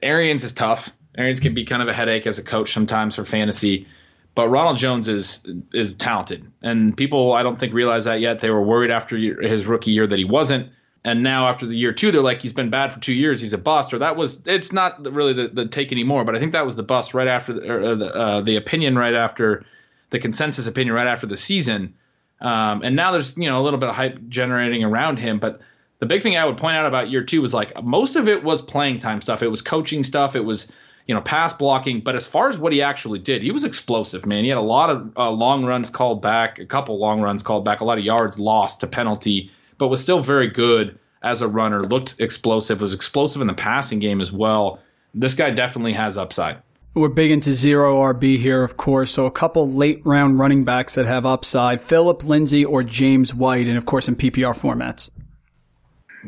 Arians 0.00 0.44
is 0.44 0.52
tough. 0.52 0.92
Arians 1.16 1.40
can 1.40 1.54
be 1.54 1.64
kind 1.64 1.82
of 1.82 1.88
a 1.88 1.92
headache 1.92 2.26
as 2.26 2.38
a 2.38 2.42
coach 2.42 2.72
sometimes 2.72 3.14
for 3.14 3.24
fantasy. 3.24 3.86
But 4.34 4.48
Ronald 4.48 4.76
Jones 4.76 5.08
is 5.08 5.46
is 5.72 5.94
talented, 5.94 6.44
and 6.60 6.94
people 6.94 7.32
I 7.32 7.42
don't 7.42 7.56
think 7.56 7.72
realize 7.72 8.04
that 8.04 8.20
yet. 8.20 8.40
They 8.40 8.50
were 8.50 8.62
worried 8.62 8.90
after 8.90 9.16
his 9.16 9.66
rookie 9.66 9.92
year 9.92 10.06
that 10.06 10.18
he 10.18 10.26
wasn't, 10.26 10.70
and 11.06 11.22
now 11.22 11.48
after 11.48 11.66
the 11.66 11.76
year 11.76 11.92
two, 11.92 12.10
they're 12.10 12.20
like 12.20 12.42
he's 12.42 12.52
been 12.52 12.68
bad 12.68 12.92
for 12.92 12.98
two 12.98 13.14
years, 13.14 13.40
he's 13.40 13.52
a 13.52 13.58
bust. 13.58 13.94
Or 13.94 13.98
that 14.00 14.16
was 14.16 14.42
it's 14.44 14.72
not 14.72 15.10
really 15.10 15.32
the, 15.32 15.48
the 15.48 15.66
take 15.66 15.92
anymore, 15.92 16.24
but 16.24 16.36
I 16.36 16.40
think 16.40 16.52
that 16.52 16.66
was 16.66 16.74
the 16.74 16.82
bust 16.82 17.14
right 17.14 17.28
after 17.28 17.54
the 17.54 17.72
or 17.72 17.94
the, 17.94 18.14
uh, 18.14 18.40
the 18.40 18.56
opinion 18.56 18.98
right 18.98 19.14
after 19.14 19.64
the 20.10 20.18
consensus 20.18 20.66
opinion 20.66 20.94
right 20.94 21.06
after 21.06 21.26
the 21.26 21.36
season. 21.36 21.94
Um, 22.40 22.82
and 22.82 22.96
now 22.96 23.12
there's 23.12 23.38
you 23.38 23.48
know 23.48 23.60
a 23.60 23.62
little 23.62 23.78
bit 23.78 23.88
of 23.88 23.94
hype 23.94 24.18
generating 24.28 24.82
around 24.82 25.18
him, 25.18 25.38
but 25.38 25.60
the 26.00 26.06
big 26.06 26.22
thing 26.22 26.36
I 26.36 26.44
would 26.44 26.56
point 26.56 26.76
out 26.76 26.86
about 26.86 27.08
year 27.08 27.22
two 27.22 27.40
was 27.40 27.54
like 27.54 27.82
most 27.82 28.16
of 28.16 28.28
it 28.28 28.42
was 28.42 28.60
playing 28.60 28.98
time 28.98 29.20
stuff. 29.20 29.42
It 29.42 29.48
was 29.48 29.62
coaching 29.62 30.02
stuff. 30.02 30.34
It 30.34 30.44
was 30.44 30.76
you 31.06 31.14
know 31.14 31.20
pass 31.20 31.52
blocking. 31.52 32.00
But 32.00 32.16
as 32.16 32.26
far 32.26 32.48
as 32.48 32.58
what 32.58 32.72
he 32.72 32.82
actually 32.82 33.18
did, 33.18 33.42
he 33.42 33.50
was 33.50 33.64
explosive, 33.64 34.26
man. 34.26 34.44
He 34.44 34.48
had 34.48 34.58
a 34.58 34.62
lot 34.62 34.90
of 34.90 35.16
uh, 35.16 35.30
long 35.30 35.64
runs 35.64 35.90
called 35.90 36.22
back, 36.22 36.58
a 36.58 36.66
couple 36.66 36.98
long 36.98 37.20
runs 37.20 37.42
called 37.42 37.64
back, 37.64 37.80
a 37.80 37.84
lot 37.84 37.98
of 37.98 38.04
yards 38.04 38.38
lost 38.38 38.80
to 38.80 38.86
penalty, 38.86 39.50
but 39.78 39.88
was 39.88 40.00
still 40.00 40.20
very 40.20 40.48
good 40.48 40.98
as 41.22 41.42
a 41.42 41.48
runner. 41.48 41.82
Looked 41.82 42.20
explosive. 42.20 42.80
Was 42.80 42.94
explosive 42.94 43.40
in 43.40 43.46
the 43.46 43.54
passing 43.54 43.98
game 43.98 44.20
as 44.20 44.32
well. 44.32 44.80
This 45.14 45.34
guy 45.34 45.50
definitely 45.50 45.94
has 45.94 46.18
upside. 46.18 46.58
We're 46.94 47.10
big 47.10 47.30
into 47.30 47.52
zero 47.52 47.96
RB 47.96 48.38
here, 48.38 48.62
of 48.62 48.78
course. 48.78 49.10
So 49.10 49.26
a 49.26 49.30
couple 49.30 49.70
late 49.70 50.00
round 50.06 50.38
running 50.38 50.64
backs 50.64 50.94
that 50.94 51.06
have 51.06 51.26
upside: 51.26 51.82
Philip 51.82 52.24
Lindsay 52.24 52.64
or 52.64 52.82
James 52.82 53.34
White, 53.34 53.68
and 53.68 53.76
of 53.76 53.86
course 53.86 54.08
in 54.08 54.16
PPR 54.16 54.58
formats. 54.58 55.10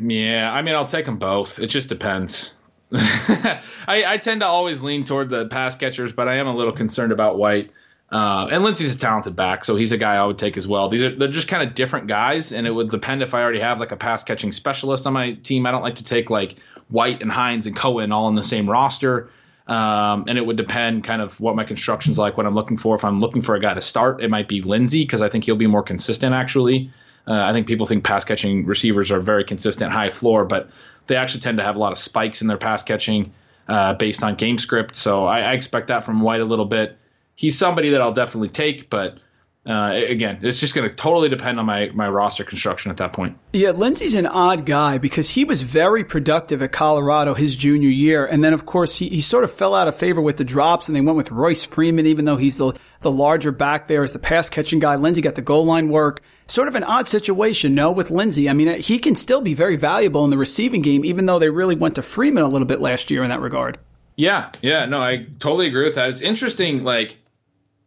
Yeah, 0.01 0.49
I 0.49 0.61
mean, 0.61 0.75
I'll 0.75 0.85
take 0.85 1.05
them 1.05 1.17
both. 1.17 1.59
It 1.59 1.67
just 1.67 1.89
depends. 1.89 2.55
I, 2.93 4.03
I, 4.07 4.17
tend 4.17 4.41
to 4.41 4.47
always 4.47 4.81
lean 4.81 5.03
toward 5.03 5.29
the 5.29 5.45
pass 5.45 5.75
catchers, 5.75 6.11
but 6.11 6.27
I 6.27 6.37
am 6.37 6.47
a 6.47 6.55
little 6.55 6.73
concerned 6.73 7.11
about 7.11 7.37
White. 7.37 7.71
Uh, 8.11 8.47
and 8.51 8.63
Lindsay's 8.63 8.95
a 8.95 8.99
talented 8.99 9.35
back, 9.35 9.63
so 9.63 9.75
he's 9.75 9.91
a 9.91 9.97
guy 9.97 10.15
I 10.15 10.25
would 10.25 10.39
take 10.39 10.57
as 10.57 10.67
well. 10.67 10.89
These 10.89 11.03
are 11.03 11.15
they're 11.15 11.27
just 11.27 11.47
kind 11.47 11.67
of 11.67 11.75
different 11.75 12.07
guys, 12.07 12.51
and 12.51 12.65
it 12.65 12.71
would 12.71 12.89
depend 12.89 13.21
if 13.21 13.35
I 13.35 13.43
already 13.43 13.59
have 13.59 13.79
like 13.79 13.91
a 13.91 13.95
pass 13.95 14.23
catching 14.23 14.51
specialist 14.51 15.05
on 15.05 15.13
my 15.13 15.33
team. 15.33 15.67
I 15.67 15.71
don't 15.71 15.83
like 15.83 15.95
to 15.95 16.03
take 16.03 16.31
like 16.31 16.55
White 16.87 17.21
and 17.21 17.31
Hines 17.31 17.67
and 17.67 17.75
Cohen 17.75 18.11
all 18.11 18.27
in 18.27 18.33
the 18.33 18.43
same 18.43 18.67
roster. 18.67 19.29
Um, 19.67 20.25
and 20.27 20.39
it 20.39 20.45
would 20.47 20.57
depend 20.57 21.03
kind 21.03 21.21
of 21.21 21.39
what 21.39 21.55
my 21.55 21.63
construction's 21.63 22.17
like, 22.17 22.37
what 22.37 22.47
I'm 22.47 22.55
looking 22.55 22.79
for. 22.79 22.95
If 22.95 23.05
I'm 23.05 23.19
looking 23.19 23.43
for 23.43 23.53
a 23.53 23.59
guy 23.59 23.75
to 23.75 23.81
start, 23.81 24.23
it 24.23 24.31
might 24.31 24.47
be 24.47 24.63
Lindsey 24.63 25.03
because 25.03 25.21
I 25.21 25.29
think 25.29 25.43
he'll 25.43 25.55
be 25.55 25.67
more 25.67 25.83
consistent 25.83 26.33
actually. 26.33 26.91
Uh, 27.27 27.33
I 27.33 27.53
think 27.53 27.67
people 27.67 27.85
think 27.85 28.03
pass 28.03 28.23
catching 28.23 28.65
receivers 28.65 29.11
are 29.11 29.19
very 29.19 29.43
consistent, 29.43 29.91
high 29.91 30.09
floor, 30.09 30.45
but 30.45 30.71
they 31.09 31.17
actually 31.17 31.41
tend 31.41 31.57
to 31.57 31.63
have 31.63 31.75
a 31.75 31.79
lot 31.79 31.91
of 31.91 31.97
spikes 31.97 32.41
in 32.41 32.47
their 32.47 32.57
pass 32.57 32.81
catching 32.81 33.33
uh, 33.67 33.93
based 33.95 34.23
on 34.23 34.35
game 34.35 34.57
script. 34.57 34.95
So 34.95 35.25
I, 35.25 35.41
I, 35.41 35.53
expect 35.53 35.87
that 35.87 36.03
from 36.03 36.21
White 36.21 36.41
a 36.41 36.45
little 36.45 36.65
bit. 36.65 36.97
He's 37.35 37.57
somebody 37.57 37.89
that 37.89 38.01
I'll 38.01 38.13
definitely 38.13 38.49
take, 38.49 38.89
but 38.89 39.19
uh, 39.65 39.91
again, 39.93 40.39
it's 40.41 40.59
just 40.59 40.73
going 40.73 40.89
to 40.89 40.95
totally 40.95 41.29
depend 41.29 41.59
on 41.59 41.65
my, 41.65 41.91
my 41.93 42.09
roster 42.09 42.43
construction 42.43 42.89
at 42.89 42.97
that 42.97 43.13
point. 43.13 43.37
Yeah, 43.53 43.71
Lindsay's 43.71 44.15
an 44.15 44.25
odd 44.25 44.65
guy 44.65 44.97
because 44.97 45.31
he 45.31 45.43
was 45.43 45.61
very 45.61 46.03
productive 46.03 46.63
at 46.63 46.71
Colorado 46.71 47.35
his 47.35 47.55
junior 47.55 47.89
year. 47.89 48.25
And 48.25 48.43
then, 48.43 48.53
of 48.53 48.65
course, 48.65 48.97
he, 48.97 49.09
he 49.09 49.21
sort 49.21 49.43
of 49.43 49.51
fell 49.51 49.75
out 49.75 49.87
of 49.87 49.95
favor 49.95 50.21
with 50.21 50.37
the 50.37 50.43
drops 50.43 50.87
and 50.87 50.95
they 50.95 51.01
went 51.01 51.17
with 51.17 51.29
Royce 51.29 51.65
Freeman, 51.65 52.07
even 52.07 52.25
though 52.25 52.37
he's 52.37 52.57
the, 52.57 52.73
the 53.01 53.11
larger 53.11 53.51
back 53.51 53.87
there 53.87 54.03
as 54.03 54.13
the 54.13 54.19
pass 54.19 54.49
catching 54.49 54.79
guy. 54.79 54.95
Lindsay 54.95 55.21
got 55.21 55.35
the 55.35 55.41
goal 55.41 55.65
line 55.65 55.89
work 55.89 56.21
sort 56.49 56.67
of 56.67 56.75
an 56.75 56.83
odd 56.83 57.07
situation, 57.07 57.75
no, 57.75 57.91
with 57.91 58.11
Lindsay. 58.11 58.49
I 58.49 58.53
mean, 58.53 58.79
he 58.79 58.99
can 58.99 59.15
still 59.15 59.41
be 59.41 59.53
very 59.53 59.75
valuable 59.75 60.23
in 60.25 60.31
the 60.31 60.37
receiving 60.37 60.81
game, 60.81 61.05
even 61.05 61.25
though 61.25 61.39
they 61.39 61.49
really 61.49 61.75
went 61.75 61.95
to 61.95 62.01
Freeman 62.01 62.43
a 62.43 62.47
little 62.47 62.67
bit 62.67 62.81
last 62.81 63.11
year 63.11 63.23
in 63.23 63.29
that 63.29 63.41
regard. 63.41 63.77
Yeah, 64.15 64.51
yeah, 64.61 64.85
no, 64.85 65.01
I 65.01 65.27
totally 65.39 65.67
agree 65.67 65.85
with 65.85 65.95
that. 65.95 66.09
It's 66.09 66.21
interesting, 66.21 66.83
like 66.83 67.17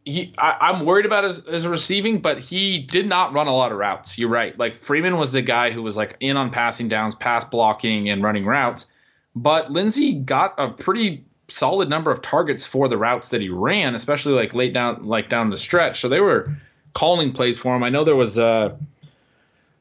he, 0.04 0.34
I, 0.38 0.70
am 0.70 0.84
worried 0.84 1.06
about 1.06 1.24
his, 1.24 1.44
his 1.46 1.66
receiving, 1.66 2.20
but 2.20 2.40
he 2.40 2.78
did 2.78 3.06
not 3.06 3.32
run 3.32 3.46
a 3.46 3.54
lot 3.54 3.72
of 3.72 3.78
routes. 3.78 4.18
You're 4.18 4.30
right. 4.30 4.58
Like 4.58 4.76
Freeman 4.76 5.16
was 5.18 5.32
the 5.32 5.42
guy 5.42 5.70
who 5.70 5.82
was 5.82 5.96
like 5.96 6.16
in 6.20 6.36
on 6.36 6.50
passing 6.50 6.88
downs, 6.88 7.14
pass 7.14 7.44
blocking, 7.44 8.08
and 8.08 8.22
running 8.22 8.44
routes. 8.44 8.86
But 9.34 9.70
Lindsay 9.70 10.14
got 10.14 10.54
a 10.58 10.70
pretty 10.70 11.24
solid 11.48 11.88
number 11.88 12.10
of 12.10 12.22
targets 12.22 12.64
for 12.64 12.88
the 12.88 12.96
routes 12.96 13.28
that 13.28 13.40
he 13.40 13.48
ran, 13.48 13.94
especially 13.94 14.32
like 14.32 14.54
late 14.54 14.72
down, 14.72 15.04
like 15.04 15.28
down 15.28 15.50
the 15.50 15.56
stretch. 15.56 16.00
So 16.00 16.08
they 16.08 16.20
were 16.20 16.52
calling 16.94 17.32
plays 17.32 17.58
for 17.58 17.74
him. 17.74 17.82
I 17.82 17.90
know 17.90 18.04
there 18.04 18.16
was 18.16 18.38
a, 18.38 18.76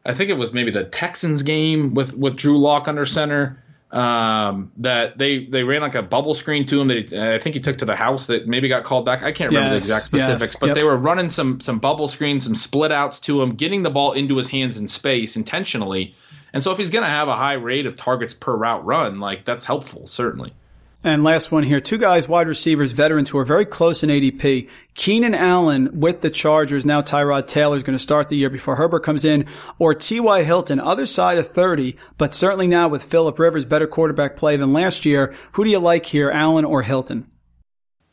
I 0.05 0.14
think 0.14 0.30
it 0.30 0.38
was 0.38 0.53
maybe 0.53 0.72
the 0.72 0.84
Texans 0.84 1.43
game 1.43 1.93
with 1.93 2.16
with 2.16 2.36
Drew 2.36 2.59
Lock 2.59 2.88
under 2.88 3.05
center 3.05 3.62
um, 3.91 4.72
that 4.78 5.18
they 5.18 5.45
they 5.45 5.64
ran 5.64 5.82
like 5.82 5.95
a 5.95 6.01
bubble 6.01 6.34
screen 6.34 6.66
to 6.68 6.80
him 6.80 6.88
that 6.88 7.09
he, 7.09 7.20
I 7.20 7.39
think 7.39 7.55
he 7.55 7.62
took 7.62 7.78
to 7.80 7.86
the 7.86 7.95
house 7.95 8.28
that 8.28 8.47
maybe 8.47 8.70
got 8.70 8.84
called 8.84 9.05
back. 9.05 9.22
I 9.22 9.32
can't 9.32 9.51
remember 9.51 9.76
yes, 9.76 9.88
the 9.88 9.93
exact 9.93 10.05
specifics, 10.05 10.53
yes, 10.53 10.57
but 10.59 10.68
yep. 10.68 10.76
they 10.76 10.84
were 10.84 10.97
running 10.97 11.30
some 11.30 11.59
some 11.59 11.80
bubble 11.80 12.07
screens, 12.07 12.45
some 12.45 12.55
split 12.55 12.91
outs 12.91 13.20
to 13.22 13.41
him, 13.41 13.55
getting 13.55 13.84
the 13.84 13.89
ball 13.89 14.14
into 14.14 14.38
his 14.38 14.47
hands 14.47 14.78
in 14.78 14.88
space 14.88 15.36
intentionally. 15.36 16.16
And 16.53 16.64
so 16.64 16.72
if 16.72 16.78
he's 16.78 16.89
going 16.89 17.03
to 17.03 17.09
have 17.09 17.28
a 17.28 17.36
high 17.36 17.53
rate 17.53 17.86
of 17.86 17.95
targets 17.95 18.34
per 18.34 18.55
route 18.55 18.86
run, 18.86 19.20
like 19.20 19.45
that's 19.45 19.66
helpful 19.66 20.07
certainly. 20.07 20.53
And 21.03 21.23
last 21.23 21.51
one 21.51 21.63
here, 21.63 21.81
two 21.81 21.97
guys, 21.97 22.27
wide 22.27 22.47
receivers, 22.47 22.91
veterans 22.91 23.29
who 23.29 23.39
are 23.39 23.45
very 23.45 23.65
close 23.65 24.03
in 24.03 24.11
ADP. 24.11 24.69
Keenan 24.93 25.33
Allen 25.33 25.99
with 25.99 26.21
the 26.21 26.29
Chargers. 26.29 26.85
Now 26.85 27.01
Tyrod 27.01 27.47
Taylor 27.47 27.75
is 27.75 27.81
going 27.81 27.95
to 27.97 27.99
start 27.99 28.29
the 28.29 28.35
year 28.35 28.51
before 28.51 28.75
Herbert 28.75 28.99
comes 28.99 29.25
in. 29.25 29.47
Or 29.79 29.95
T.Y. 29.95 30.43
Hilton, 30.43 30.79
other 30.79 31.07
side 31.07 31.39
of 31.39 31.47
30, 31.47 31.95
but 32.19 32.35
certainly 32.35 32.67
now 32.67 32.87
with 32.87 33.03
Philip 33.03 33.39
Rivers, 33.39 33.65
better 33.65 33.87
quarterback 33.87 34.35
play 34.35 34.57
than 34.57 34.73
last 34.73 35.03
year. 35.03 35.33
Who 35.53 35.63
do 35.63 35.71
you 35.71 35.79
like 35.79 36.05
here, 36.05 36.29
Allen 36.29 36.65
or 36.65 36.83
Hilton? 36.83 37.25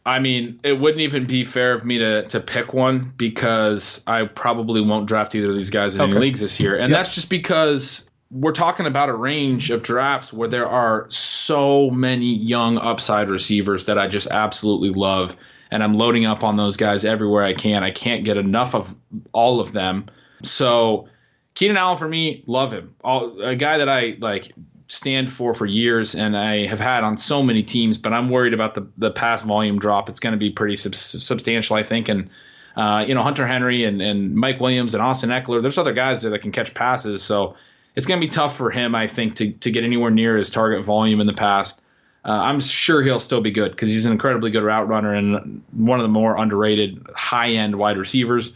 I 0.06 0.20
mean, 0.20 0.58
it 0.64 0.80
wouldn't 0.80 1.02
even 1.02 1.26
be 1.26 1.44
fair 1.44 1.74
of 1.74 1.84
me 1.84 1.98
to 1.98 2.22
to 2.22 2.40
pick 2.40 2.72
one 2.72 3.12
because 3.18 4.02
I 4.06 4.24
probably 4.24 4.80
won't 4.80 5.06
draft 5.06 5.34
either 5.34 5.50
of 5.50 5.56
these 5.56 5.68
guys 5.68 5.94
in 5.94 6.00
okay. 6.00 6.12
any 6.12 6.20
leagues 6.20 6.40
this 6.40 6.58
year. 6.58 6.74
And 6.74 6.90
yep. 6.90 6.98
that's 6.98 7.14
just 7.14 7.28
because 7.28 8.07
we're 8.30 8.52
talking 8.52 8.86
about 8.86 9.08
a 9.08 9.14
range 9.14 9.70
of 9.70 9.82
drafts 9.82 10.32
where 10.32 10.48
there 10.48 10.68
are 10.68 11.06
so 11.10 11.90
many 11.90 12.34
young 12.34 12.78
upside 12.78 13.30
receivers 13.30 13.86
that 13.86 13.98
I 13.98 14.06
just 14.06 14.26
absolutely 14.28 14.90
love. 14.90 15.34
And 15.70 15.82
I'm 15.82 15.94
loading 15.94 16.26
up 16.26 16.44
on 16.44 16.56
those 16.56 16.76
guys 16.76 17.04
everywhere 17.04 17.44
I 17.44 17.54
can. 17.54 17.82
I 17.82 17.90
can't 17.90 18.24
get 18.24 18.36
enough 18.36 18.74
of 18.74 18.94
all 19.32 19.60
of 19.60 19.72
them. 19.72 20.06
So 20.42 21.08
Keenan 21.54 21.76
Allen 21.76 21.98
for 21.98 22.08
me, 22.08 22.44
love 22.46 22.72
him. 22.72 22.94
All, 23.02 23.42
a 23.42 23.56
guy 23.56 23.78
that 23.78 23.88
I 23.88 24.16
like 24.18 24.52
stand 24.88 25.30
for 25.30 25.52
for 25.54 25.66
years 25.66 26.14
and 26.14 26.36
I 26.36 26.66
have 26.66 26.80
had 26.80 27.04
on 27.04 27.16
so 27.16 27.42
many 27.42 27.62
teams, 27.62 27.98
but 27.98 28.12
I'm 28.12 28.30
worried 28.30 28.54
about 28.54 28.74
the 28.74 28.88
the 28.96 29.10
pass 29.10 29.42
volume 29.42 29.78
drop. 29.78 30.08
It's 30.08 30.20
going 30.20 30.32
to 30.32 30.38
be 30.38 30.50
pretty 30.50 30.76
sub- 30.76 30.94
substantial, 30.94 31.76
I 31.76 31.82
think. 31.82 32.08
And 32.08 32.30
uh, 32.76 33.04
you 33.06 33.14
know, 33.14 33.22
Hunter 33.22 33.46
Henry 33.46 33.84
and, 33.84 34.00
and 34.00 34.34
Mike 34.34 34.60
Williams 34.60 34.94
and 34.94 35.02
Austin 35.02 35.30
Ekeler, 35.30 35.60
there's 35.60 35.78
other 35.78 35.92
guys 35.92 36.22
there 36.22 36.30
that 36.30 36.40
can 36.40 36.52
catch 36.52 36.74
passes. 36.74 37.22
So 37.22 37.56
it's 37.98 38.06
going 38.06 38.20
to 38.20 38.24
be 38.24 38.30
tough 38.30 38.56
for 38.56 38.70
him, 38.70 38.94
I 38.94 39.08
think, 39.08 39.34
to, 39.36 39.50
to 39.50 39.72
get 39.72 39.82
anywhere 39.82 40.12
near 40.12 40.36
his 40.36 40.50
target 40.50 40.84
volume 40.84 41.20
in 41.20 41.26
the 41.26 41.32
past. 41.32 41.82
Uh, 42.24 42.30
I'm 42.30 42.60
sure 42.60 43.02
he'll 43.02 43.18
still 43.18 43.40
be 43.40 43.50
good 43.50 43.72
because 43.72 43.90
he's 43.90 44.04
an 44.04 44.12
incredibly 44.12 44.52
good 44.52 44.62
route 44.62 44.86
runner 44.86 45.12
and 45.12 45.64
one 45.72 45.98
of 45.98 46.04
the 46.04 46.08
more 46.08 46.36
underrated 46.38 47.08
high 47.16 47.50
end 47.54 47.74
wide 47.74 47.98
receivers. 47.98 48.52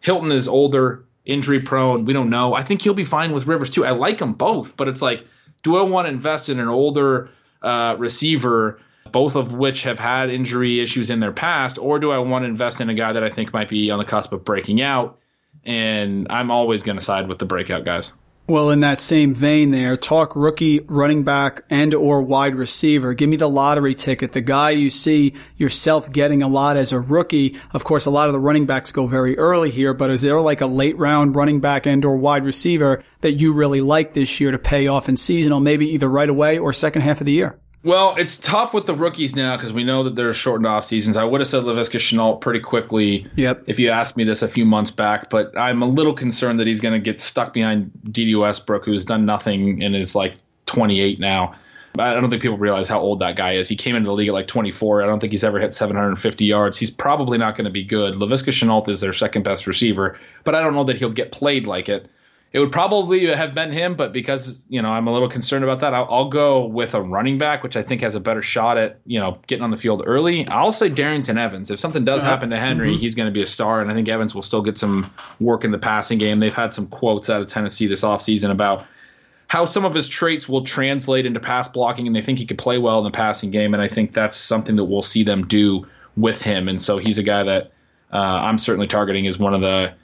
Hilton 0.00 0.32
is 0.32 0.48
older, 0.48 1.04
injury 1.24 1.60
prone. 1.60 2.04
We 2.04 2.12
don't 2.12 2.30
know. 2.30 2.52
I 2.52 2.64
think 2.64 2.82
he'll 2.82 2.92
be 2.92 3.04
fine 3.04 3.30
with 3.30 3.46
Rivers 3.46 3.70
too. 3.70 3.86
I 3.86 3.92
like 3.92 4.18
them 4.18 4.32
both, 4.32 4.76
but 4.76 4.88
it's 4.88 5.00
like, 5.00 5.24
do 5.62 5.76
I 5.76 5.82
want 5.82 6.08
to 6.08 6.12
invest 6.12 6.48
in 6.48 6.58
an 6.58 6.66
older 6.66 7.30
uh, 7.62 7.94
receiver, 7.96 8.80
both 9.12 9.36
of 9.36 9.52
which 9.52 9.84
have 9.84 10.00
had 10.00 10.30
injury 10.30 10.80
issues 10.80 11.10
in 11.10 11.20
their 11.20 11.32
past, 11.32 11.78
or 11.78 12.00
do 12.00 12.10
I 12.10 12.18
want 12.18 12.42
to 12.42 12.48
invest 12.48 12.80
in 12.80 12.90
a 12.90 12.94
guy 12.94 13.12
that 13.12 13.22
I 13.22 13.30
think 13.30 13.52
might 13.52 13.68
be 13.68 13.92
on 13.92 14.00
the 14.00 14.04
cusp 14.04 14.32
of 14.32 14.44
breaking 14.44 14.82
out? 14.82 15.20
And 15.64 16.26
I'm 16.28 16.50
always 16.50 16.82
going 16.82 16.98
to 16.98 17.04
side 17.04 17.28
with 17.28 17.38
the 17.38 17.46
breakout 17.46 17.84
guys. 17.84 18.14
Well, 18.50 18.70
in 18.70 18.80
that 18.80 19.00
same 19.00 19.32
vein 19.32 19.70
there, 19.70 19.96
talk 19.96 20.34
rookie 20.34 20.80
running 20.88 21.22
back 21.22 21.62
and 21.70 21.94
or 21.94 22.20
wide 22.20 22.56
receiver. 22.56 23.14
Give 23.14 23.30
me 23.30 23.36
the 23.36 23.48
lottery 23.48 23.94
ticket, 23.94 24.32
the 24.32 24.40
guy 24.40 24.70
you 24.70 24.90
see 24.90 25.34
yourself 25.56 26.10
getting 26.10 26.42
a 26.42 26.48
lot 26.48 26.76
as 26.76 26.92
a 26.92 26.98
rookie. 26.98 27.56
Of 27.72 27.84
course, 27.84 28.06
a 28.06 28.10
lot 28.10 28.26
of 28.26 28.32
the 28.32 28.40
running 28.40 28.66
backs 28.66 28.90
go 28.90 29.06
very 29.06 29.38
early 29.38 29.70
here, 29.70 29.94
but 29.94 30.10
is 30.10 30.22
there 30.22 30.40
like 30.40 30.62
a 30.62 30.66
late 30.66 30.98
round 30.98 31.36
running 31.36 31.60
back 31.60 31.86
and 31.86 32.04
or 32.04 32.16
wide 32.16 32.44
receiver 32.44 33.04
that 33.20 33.34
you 33.34 33.52
really 33.52 33.80
like 33.80 34.14
this 34.14 34.40
year 34.40 34.50
to 34.50 34.58
pay 34.58 34.88
off 34.88 35.08
in 35.08 35.16
seasonal, 35.16 35.60
maybe 35.60 35.86
either 35.86 36.08
right 36.08 36.28
away 36.28 36.58
or 36.58 36.72
second 36.72 37.02
half 37.02 37.20
of 37.20 37.26
the 37.26 37.32
year? 37.32 37.56
Well, 37.82 38.14
it's 38.18 38.36
tough 38.36 38.74
with 38.74 38.84
the 38.84 38.94
rookies 38.94 39.34
now 39.34 39.56
because 39.56 39.72
we 39.72 39.84
know 39.84 40.04
that 40.04 40.14
there's 40.14 40.36
shortened 40.36 40.66
off 40.66 40.84
seasons. 40.84 41.16
I 41.16 41.24
would 41.24 41.40
have 41.40 41.48
said 41.48 41.64
Laviska 41.64 41.98
Shenault 41.98 42.42
pretty 42.42 42.60
quickly 42.60 43.26
yep. 43.36 43.62
if 43.66 43.78
you 43.78 43.88
asked 43.90 44.18
me 44.18 44.24
this 44.24 44.42
a 44.42 44.48
few 44.48 44.66
months 44.66 44.90
back, 44.90 45.30
but 45.30 45.56
I'm 45.56 45.80
a 45.80 45.86
little 45.86 46.12
concerned 46.12 46.60
that 46.60 46.66
he's 46.66 46.80
going 46.80 46.92
to 46.92 47.00
get 47.00 47.20
stuck 47.20 47.54
behind 47.54 47.90
Dede 48.10 48.36
Westbrook, 48.36 48.84
who's 48.84 49.06
done 49.06 49.24
nothing 49.24 49.82
and 49.82 49.96
is 49.96 50.14
like 50.14 50.34
28 50.66 51.20
now. 51.20 51.54
I 51.98 52.14
don't 52.14 52.30
think 52.30 52.42
people 52.42 52.58
realize 52.58 52.88
how 52.88 53.00
old 53.00 53.20
that 53.20 53.34
guy 53.34 53.54
is. 53.54 53.68
He 53.68 53.76
came 53.76 53.96
into 53.96 54.08
the 54.08 54.14
league 54.14 54.28
at 54.28 54.34
like 54.34 54.46
24. 54.46 55.02
I 55.02 55.06
don't 55.06 55.18
think 55.18 55.32
he's 55.32 55.42
ever 55.42 55.58
hit 55.58 55.74
750 55.74 56.44
yards. 56.44 56.78
He's 56.78 56.90
probably 56.90 57.38
not 57.38 57.56
going 57.56 57.64
to 57.64 57.70
be 57.70 57.82
good. 57.82 58.14
Laviska 58.14 58.52
Shenault 58.52 58.88
is 58.88 59.00
their 59.00 59.12
second 59.12 59.42
best 59.42 59.66
receiver, 59.66 60.18
but 60.44 60.54
I 60.54 60.60
don't 60.60 60.74
know 60.74 60.84
that 60.84 60.98
he'll 60.98 61.10
get 61.10 61.32
played 61.32 61.66
like 61.66 61.88
it. 61.88 62.08
It 62.52 62.58
would 62.58 62.72
probably 62.72 63.26
have 63.32 63.54
been 63.54 63.70
him, 63.70 63.94
but 63.94 64.12
because 64.12 64.66
you 64.68 64.82
know 64.82 64.88
I'm 64.88 65.06
a 65.06 65.12
little 65.12 65.28
concerned 65.28 65.62
about 65.62 65.80
that, 65.80 65.94
I'll, 65.94 66.08
I'll, 66.10 66.28
go 66.28 66.66
with 66.66 66.94
a 66.94 67.02
running 67.02 67.38
back, 67.38 67.62
which 67.62 67.76
I 67.76 67.82
think 67.82 68.00
has 68.00 68.16
a 68.16 68.20
better 68.20 68.42
shot 68.42 68.76
at 68.76 69.00
you 69.06 69.20
know 69.20 69.38
getting 69.46 69.62
on 69.62 69.70
the 69.70 69.76
field 69.76 70.02
early. 70.04 70.46
I'll 70.48 70.72
say 70.72 70.90
Darrynton 70.90 71.38
Evans. 71.38 71.70
If 71.70 71.78
something 71.78 72.04
does 72.04 72.22
uh-huh. 72.22 72.30
happen 72.30 72.50
to 72.50 72.58
Henry, 72.58 72.92
mm-hmm. 72.92 73.00
he's 73.00 73.14
going 73.14 73.28
to 73.28 73.32
be 73.32 73.42
a 73.42 73.46
star, 73.46 73.80
and 73.80 73.90
I 73.90 73.94
think 73.94 74.08
Evans 74.08 74.34
will 74.34 74.42
still 74.42 74.62
get 74.62 74.78
some 74.78 75.12
work 75.38 75.64
in 75.64 75.70
the 75.70 75.78
passing 75.78 76.18
game. 76.18 76.38
They've 76.38 76.52
had 76.52 76.74
some 76.74 76.88
quotes 76.88 77.30
out 77.30 77.40
of 77.40 77.46
Tennessee 77.46 77.86
this 77.86 78.02
offseason 78.02 78.50
about 78.50 78.84
how 79.46 79.64
some 79.64 79.84
of 79.84 79.94
his 79.94 80.08
traits 80.08 80.48
will 80.48 80.64
translate 80.64 81.26
into 81.26 81.38
pass 81.38 81.68
blocking, 81.68 82.08
and 82.08 82.16
they 82.16 82.22
think 82.22 82.38
he 82.38 82.46
could 82.46 82.58
play 82.58 82.78
well 82.78 82.98
in 82.98 83.04
the 83.04 83.10
passing 83.10 83.52
game, 83.52 83.74
and 83.74 83.82
I 83.82 83.88
think 83.88 84.12
that's 84.12 84.36
something 84.36 84.74
that 84.76 84.84
we'll 84.84 85.02
see 85.02 85.22
them 85.22 85.46
do 85.46 85.86
with 86.16 86.42
him. 86.42 86.68
And 86.68 86.82
so 86.82 86.98
he's 86.98 87.18
a 87.18 87.22
guy 87.22 87.44
that 87.44 87.72
uh, 88.12 88.16
I'm 88.16 88.58
certainly 88.58 88.88
targeting 88.88 89.28
as 89.28 89.38
one 89.38 89.54
of 89.54 89.60
the 89.60 89.94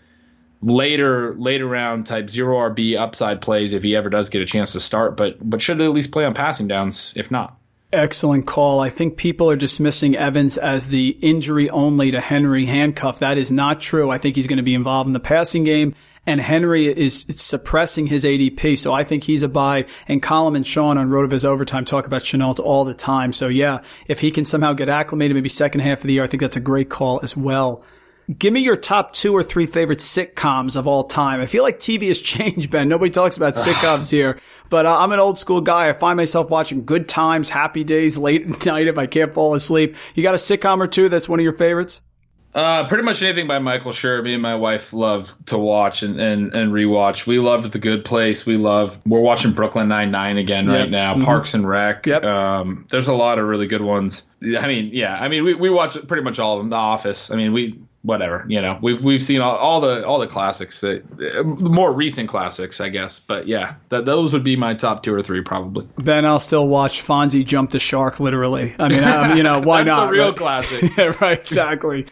later 0.61 1.35
later 1.35 1.67
round 1.67 2.07
type 2.07 2.31
zero 2.31 2.57
RB 2.71 2.99
upside 2.99 3.41
plays 3.41 3.73
if 3.73 3.83
he 3.83 3.97
ever 3.97 4.11
does 4.11 4.31
get 4.31 4.43
a 4.43 4.47
chance 4.47 4.73
to 4.73 4.81
start, 4.81 5.17
but 5.17 5.37
but 5.41 5.61
should 5.61 5.81
at 5.81 5.91
least 5.91 6.13
play 6.13 6.25
on 6.25 6.35
passing 6.35 6.69
downs 6.69 7.13
if 7.17 7.31
not. 7.31 7.57
Excellent 7.93 8.47
call. 8.47 8.81
I 8.81 8.91
think 8.91 9.17
people 9.17 9.49
are 9.51 9.57
dismissing 9.57 10.17
Evans 10.17 10.59
as 10.59 10.89
the 10.89 11.17
injury 11.23 11.71
only 11.71 12.11
to 12.11 12.21
Henry 12.21 12.67
handcuff. 12.67 13.21
That 13.21 13.39
is 13.39 13.53
not 13.53 13.81
true. 13.81 14.11
I 14.11 14.19
think 14.19 14.35
he's 14.35 14.49
going 14.49 14.57
to 14.57 14.65
be 14.65 14.75
involved 14.75 15.07
in 15.07 15.13
the 15.13 15.21
passing 15.21 15.63
game 15.63 15.95
and 16.27 16.41
Henry 16.41 16.87
is 16.87 17.25
suppressing 17.29 18.09
his 18.09 18.25
ADP. 18.25 18.77
So 18.77 18.93
I 18.93 19.05
think 19.05 19.25
he's 19.25 19.45
a 19.45 19.49
buy. 19.49 19.87
And 20.09 20.21
Colin 20.21 20.57
and 20.57 20.67
Sean 20.67 20.99
on 20.99 21.09
RotoViz 21.09 21.45
Overtime 21.45 21.85
talk 21.85 22.07
about 22.07 22.23
Shenault 22.23 22.59
all 22.59 22.85
the 22.85 22.95
time. 22.95 23.33
So 23.33 23.49
yeah, 23.49 23.81
if 24.09 24.21
he 24.21 24.31
can 24.33 24.45
somehow 24.45 24.73
get 24.73 24.89
acclimated, 24.89 25.37
maybe 25.37 25.49
second 25.49 25.81
half 25.81 26.01
of 26.01 26.09
the 26.09 26.15
year, 26.15 26.25
I 26.25 26.27
think 26.27 26.41
that's 26.41 26.57
a 26.57 26.61
great 26.61 26.91
call 26.91 27.21
as 27.23 27.37
well. 27.37 27.85
Give 28.39 28.53
me 28.53 28.61
your 28.61 28.77
top 28.77 29.13
two 29.13 29.33
or 29.33 29.45
three 29.45 29.67
favorite 29.67 30.01
sitcoms 30.01 30.75
of 30.75 30.89
all 30.89 31.05
time. 31.05 31.41
I 31.41 31.47
feel 31.47 31.63
like 31.63 31.79
TV 31.79 32.09
has 32.09 32.21
changed, 32.23 32.71
Ben. 32.71 32.89
Nobody 32.89 33.11
talks 33.11 33.37
about 33.37 33.55
sitcoms 33.55 34.11
here, 34.11 34.41
but 34.69 34.85
uh, 34.85 34.99
I'm 34.99 35.13
an 35.13 35.21
old 35.21 35.39
school 35.39 35.61
guy. 35.61 35.89
I 35.89 35.93
find 35.93 36.17
myself 36.17 36.51
watching 36.51 36.85
Good 36.85 37.09
Times, 37.09 37.49
Happy 37.49 37.85
Days 37.85 38.19
late 38.19 38.49
at 38.49 38.67
night 38.67 38.89
if 38.89 38.99
I 38.99 39.07
can't 39.07 39.33
fall 39.33 39.55
asleep. 39.55 39.97
You 40.15 40.23
got 40.23 40.35
a 40.35 40.39
sitcom 40.39 40.79
or 40.79 40.89
two 40.89 41.09
that's 41.09 41.29
one 41.29 41.39
of 41.39 41.45
your 41.45 41.53
favorites? 41.53 42.03
Uh, 42.57 42.89
pretty 42.89 43.05
much 43.05 43.23
anything 43.23 43.47
by 43.47 43.59
Michael 43.59 43.93
Schur. 43.93 44.25
Me 44.25 44.33
and 44.33 44.41
my 44.41 44.55
wife 44.55 44.95
love 44.95 45.37
to 45.45 45.59
watch 45.59 46.03
and, 46.03 46.19
and, 46.19 46.55
and 46.55 46.73
rewatch. 46.73 47.27
We 47.27 47.39
loved 47.39 47.71
The 47.71 47.79
Good 47.79 48.03
Place. 48.03 48.47
We 48.47 48.57
love. 48.57 48.99
We're 49.05 49.21
watching 49.21 49.53
Brooklyn 49.53 49.89
Nine 49.89 50.11
Nine 50.11 50.39
again 50.39 50.65
yep. 50.65 50.81
right 50.81 50.91
now. 50.91 51.13
Mm-hmm. 51.13 51.25
Parks 51.25 51.53
and 51.53 51.69
Rec. 51.69 52.07
Yep. 52.07 52.25
Um, 52.25 52.87
there's 52.89 53.09
a 53.09 53.13
lot 53.13 53.39
of 53.39 53.45
really 53.45 53.67
good 53.67 53.83
ones. 53.83 54.25
I 54.43 54.67
mean, 54.67 54.89
yeah. 54.95 55.15
I 55.21 55.29
mean, 55.29 55.45
we, 55.45 55.53
we 55.53 55.69
watch 55.69 55.99
pretty 56.07 56.23
much 56.23 56.39
all 56.39 56.57
of 56.57 56.61
them. 56.61 56.71
The 56.71 56.77
Office. 56.77 57.31
I 57.31 57.37
mean, 57.37 57.53
we 57.53 57.79
whatever. 58.07 58.45
You 58.49 58.63
know, 58.63 58.79
we've 58.81 59.05
we've 59.05 59.23
seen 59.23 59.41
all, 59.41 59.57
all 59.57 59.81
the 59.81 60.07
all 60.07 60.19
the 60.19 60.27
classics. 60.27 60.81
That 60.81 61.03
more 61.45 61.93
recent 61.93 62.29
classics, 62.29 62.81
I 62.81 62.89
guess. 62.89 63.19
But 63.19 63.47
yeah, 63.49 63.75
that 63.91 64.05
those 64.05 64.33
would 64.33 64.45
be 64.45 64.57
my 64.57 64.75
top 64.75 65.03
two 65.03 65.13
or 65.13 65.23
three 65.23 65.43
probably. 65.43 65.87
Ben, 65.99 66.25
I'll 66.25 66.41
still 66.41 66.69
watch 66.69 67.03
Fonzie 67.03 67.45
jump 67.45 67.73
the 67.73 67.79
shark. 67.79 68.21
Literally. 68.21 68.75
I 68.79 68.89
mean, 68.89 69.05
um, 69.05 69.37
you 69.37 69.43
know, 69.43 69.61
why 69.61 69.83
That's 69.85 69.99
not? 69.99 70.07
The 70.07 70.13
real 70.13 70.29
right? 70.29 70.37
classic. 70.37 70.91
yeah, 70.97 71.15
right. 71.21 71.39
Exactly. 71.39 72.07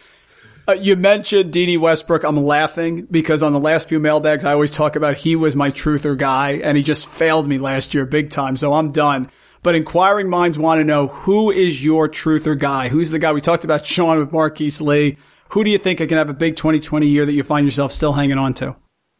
Uh, 0.67 0.73
you 0.73 0.95
mentioned 0.95 1.53
Dede 1.53 1.79
Westbrook. 1.79 2.23
I'm 2.23 2.37
laughing 2.37 3.07
because 3.09 3.43
on 3.43 3.53
the 3.53 3.59
last 3.59 3.87
few 3.87 3.99
mailbags, 3.99 4.43
I 4.43 4.53
always 4.53 4.71
talk 4.71 4.95
about 4.95 5.17
he 5.17 5.35
was 5.35 5.55
my 5.55 5.69
truther 5.69 6.17
guy, 6.17 6.53
and 6.53 6.75
he 6.75 6.83
just 6.83 7.07
failed 7.07 7.47
me 7.47 7.57
last 7.57 7.93
year 7.93 8.05
big 8.05 8.31
time. 8.31 8.57
So 8.57 8.73
I'm 8.73 8.91
done. 8.91 9.29
But 9.61 9.73
inquiring 9.73 10.29
minds 10.29 10.59
want 10.59 10.79
to 10.79 10.83
know 10.83 11.07
who 11.07 11.49
is 11.49 11.83
your 11.83 12.07
truther 12.07 12.57
guy? 12.57 12.89
Who's 12.89 13.09
the 13.09 13.17
guy 13.17 13.33
we 13.33 13.41
talked 13.41 13.63
about? 13.63 13.85
Sean 13.85 14.19
with 14.19 14.31
Marquise 14.31 14.81
Lee. 14.81 15.17
Who 15.55 15.63
do 15.63 15.71
you 15.71 15.77
think 15.77 15.99
can 15.99 16.09
have 16.09 16.29
a 16.29 16.33
big 16.33 16.57
2020 16.57 17.07
year 17.07 17.25
that 17.25 17.31
you 17.31 17.41
find 17.41 17.65
yourself 17.65 17.93
still 17.93 18.11
hanging 18.11 18.37
on 18.37 18.53
to? 18.55 18.75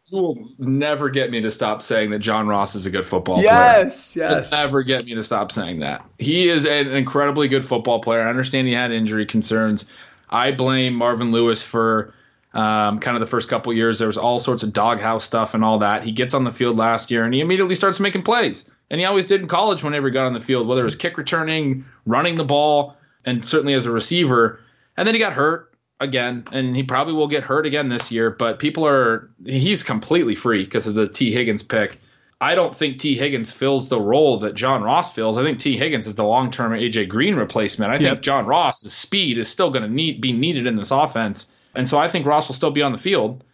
You 0.08 0.18
will 0.18 0.48
never 0.58 1.08
get 1.08 1.30
me 1.30 1.40
to 1.40 1.50
stop 1.50 1.80
saying 1.80 2.10
that 2.10 2.18
John 2.18 2.46
Ross 2.46 2.74
is 2.74 2.84
a 2.84 2.90
good 2.90 3.06
football 3.06 3.40
yes, 3.40 4.12
player. 4.12 4.28
Yes, 4.28 4.50
yes. 4.50 4.52
Never 4.52 4.82
get 4.82 5.06
me 5.06 5.14
to 5.14 5.24
stop 5.24 5.50
saying 5.50 5.80
that. 5.80 6.04
He 6.18 6.50
is 6.50 6.66
an 6.66 6.88
incredibly 6.88 7.48
good 7.48 7.64
football 7.64 8.02
player. 8.02 8.20
I 8.20 8.28
understand 8.28 8.68
he 8.68 8.74
had 8.74 8.92
injury 8.92 9.24
concerns. 9.24 9.86
I 10.28 10.52
blame 10.52 10.92
Marvin 10.92 11.32
Lewis 11.32 11.62
for 11.62 12.12
um, 12.52 12.98
kind 12.98 13.16
of 13.16 13.20
the 13.20 13.26
first 13.26 13.48
couple 13.48 13.72
years. 13.72 13.98
There 13.98 14.08
was 14.08 14.18
all 14.18 14.38
sorts 14.38 14.62
of 14.62 14.74
doghouse 14.74 15.24
stuff 15.24 15.54
and 15.54 15.64
all 15.64 15.78
that. 15.78 16.02
He 16.02 16.12
gets 16.12 16.34
on 16.34 16.44
the 16.44 16.52
field 16.52 16.76
last 16.76 17.10
year 17.10 17.24
and 17.24 17.32
he 17.32 17.40
immediately 17.40 17.76
starts 17.76 17.98
making 17.98 18.24
plays. 18.24 18.68
And 18.90 19.00
he 19.00 19.06
always 19.06 19.24
did 19.24 19.40
in 19.40 19.48
college 19.48 19.82
whenever 19.82 20.08
he 20.08 20.12
got 20.12 20.26
on 20.26 20.34
the 20.34 20.42
field, 20.42 20.68
whether 20.68 20.82
it 20.82 20.84
was 20.84 20.96
kick 20.96 21.16
returning, 21.16 21.86
running 22.04 22.36
the 22.36 22.44
ball, 22.44 22.94
and 23.24 23.42
certainly 23.42 23.72
as 23.72 23.86
a 23.86 23.90
receiver. 23.90 24.60
And 24.98 25.08
then 25.08 25.14
he 25.14 25.18
got 25.18 25.32
hurt 25.32 25.72
again, 26.00 26.44
and 26.52 26.76
he 26.76 26.82
probably 26.82 27.14
will 27.14 27.28
get 27.28 27.42
hurt 27.42 27.66
again 27.66 27.88
this 27.88 28.10
year. 28.10 28.30
But 28.30 28.58
people 28.58 28.86
are 28.86 29.30
he's 29.44 29.82
completely 29.82 30.34
free 30.34 30.64
because 30.64 30.86
of 30.86 30.94
the 30.94 31.08
Tee 31.08 31.32
Higgins 31.32 31.62
pick. 31.62 32.00
I 32.40 32.54
don't 32.54 32.76
think 32.76 32.98
Tee 32.98 33.16
Higgins 33.16 33.50
fills 33.50 33.88
the 33.88 34.00
role 34.00 34.38
that 34.40 34.54
John 34.54 34.82
Ross 34.82 35.12
fills. 35.12 35.38
I 35.38 35.42
think 35.42 35.58
Tee 35.58 35.78
Higgins 35.78 36.06
is 36.06 36.16
the 36.16 36.24
long 36.24 36.50
term 36.50 36.72
AJ 36.72 37.08
Green 37.08 37.34
replacement. 37.34 37.90
I 37.90 37.94
yep. 37.94 38.02
think 38.02 38.22
John 38.22 38.46
Ross's 38.46 38.92
speed 38.92 39.38
is 39.38 39.48
still 39.48 39.70
going 39.70 39.82
to 39.82 39.88
need 39.88 40.20
be 40.20 40.32
needed 40.32 40.66
in 40.66 40.76
this 40.76 40.90
offense, 40.90 41.46
and 41.74 41.88
so 41.88 41.98
I 41.98 42.08
think 42.08 42.26
Ross 42.26 42.48
will 42.48 42.54
still 42.54 42.70
be 42.70 42.82
on 42.82 42.92
the 42.92 42.98
field. 42.98 43.44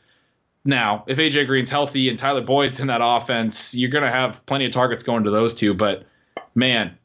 Now, 0.64 1.04
if 1.08 1.18
AJ 1.18 1.48
Green's 1.48 1.70
healthy 1.70 2.08
and 2.08 2.16
Tyler 2.16 2.40
Boyd's 2.40 2.78
in 2.78 2.86
that 2.86 3.00
offense, 3.02 3.74
you're 3.74 3.90
going 3.90 4.04
to 4.04 4.10
have 4.10 4.44
plenty 4.46 4.64
of 4.64 4.70
targets 4.70 5.02
going 5.02 5.24
to 5.24 5.30
those 5.30 5.54
two. 5.54 5.74
But 5.74 6.04
man, 6.54 6.96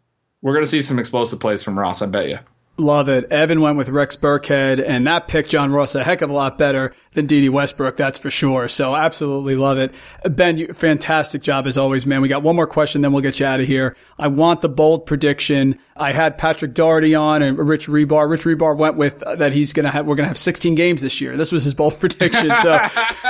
we're 0.42 0.54
going 0.54 0.66
to 0.66 0.70
see 0.70 0.84
some 0.84 1.00
explosive 1.00 1.40
plays 1.40 1.64
from 1.64 1.78
Ross. 1.78 2.04
I 2.04 2.06
bet 2.06 2.30
you. 2.30 2.40
Love 2.80 3.10
it. 3.10 3.26
Evan 3.32 3.60
went 3.60 3.76
with 3.76 3.90
Rex 3.90 4.16
Burkhead, 4.16 4.84
and 4.86 5.08
that 5.08 5.28
picked 5.28 5.50
John 5.50 5.72
Ross 5.72 5.96
a 5.96 6.04
heck 6.04 6.22
of 6.22 6.30
a 6.30 6.34
lot 6.34 6.60
better 6.60 6.94
than 7.14 7.26
Dede 7.26 7.50
Westbrook, 7.50 7.98
that's 7.98 8.20
for 8.20 8.30
sure. 8.30 8.68
So 8.68 8.96
absolutely 8.96 9.56
love 9.56 9.80
it. 9.80 9.96
Ben, 10.24 10.60
you, 10.60 10.72
fantastic 10.74 11.42
job 11.42 11.66
as 11.66 11.76
always, 11.76 12.06
man. 12.06 12.22
We 12.22 12.28
got 12.28 12.44
one 12.44 12.56
more 12.56 12.68
question, 12.68 13.02
then 13.02 13.14
we'll 13.14 13.24
get 13.24 13.40
you 13.40 13.48
out 13.48 13.60
of 13.60 13.66
here. 13.66 13.98
I 14.20 14.28
want 14.28 14.62
the 14.62 14.70
bold 14.70 15.08
prediction. 15.08 15.80
I 15.96 16.12
had 16.14 16.38
Patrick 16.38 16.76
Daugherty 16.76 17.16
on 17.16 17.42
and 17.42 17.58
Rich 17.58 17.88
Hribar. 17.88 18.30
Rich 18.30 18.44
Hribar 18.44 18.78
went 18.78 18.96
with 18.96 19.24
uh, 19.24 19.36
that 19.38 19.54
he's 19.54 19.74
gonna 19.74 19.90
have 19.90 20.06
we're 20.06 20.14
gonna 20.14 20.28
have 20.28 20.38
16 20.38 20.76
games 20.76 21.02
this 21.02 21.20
year. 21.20 21.36
This 21.36 21.52
was 21.52 21.64
his 21.64 21.74
bold 21.74 22.00
prediction. 22.00 22.52
So 22.62 22.80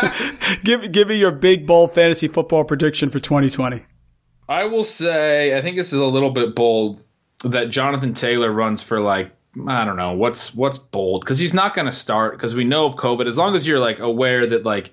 give 0.66 0.92
give 0.92 1.08
me 1.08 1.16
your 1.16 1.32
big 1.32 1.66
bold 1.66 1.94
fantasy 1.94 2.28
football 2.28 2.66
prediction 2.66 3.10
for 3.10 3.22
2020. 3.22 3.86
I 4.50 4.66
will 4.66 4.84
say 4.84 5.58
I 5.58 5.62
think 5.62 5.78
this 5.78 5.94
is 5.94 6.00
a 6.00 6.06
little 6.06 6.32
bit 6.32 6.54
bold 6.54 7.02
that 7.46 7.70
Jonathan 7.70 8.14
Taylor 8.14 8.52
runs 8.52 8.82
for 8.82 9.00
like 9.00 9.32
I 9.68 9.86
don't 9.86 9.98
know 9.98 10.14
what's 10.14 10.54
what's 10.54 10.78
bold 10.78 11.22
because 11.22 11.40
he's 11.40 11.54
not 11.54 11.74
going 11.74 11.86
to 11.86 11.92
start 11.92 12.34
because 12.34 12.54
we 12.54 12.64
know 12.64 12.86
of 12.86 12.96
COVID. 12.96 13.28
As 13.28 13.38
long 13.38 13.56
as 13.56 13.66
you're 13.66 13.80
like 13.80 14.00
aware 14.00 14.46
that 14.46 14.64
like 14.64 14.92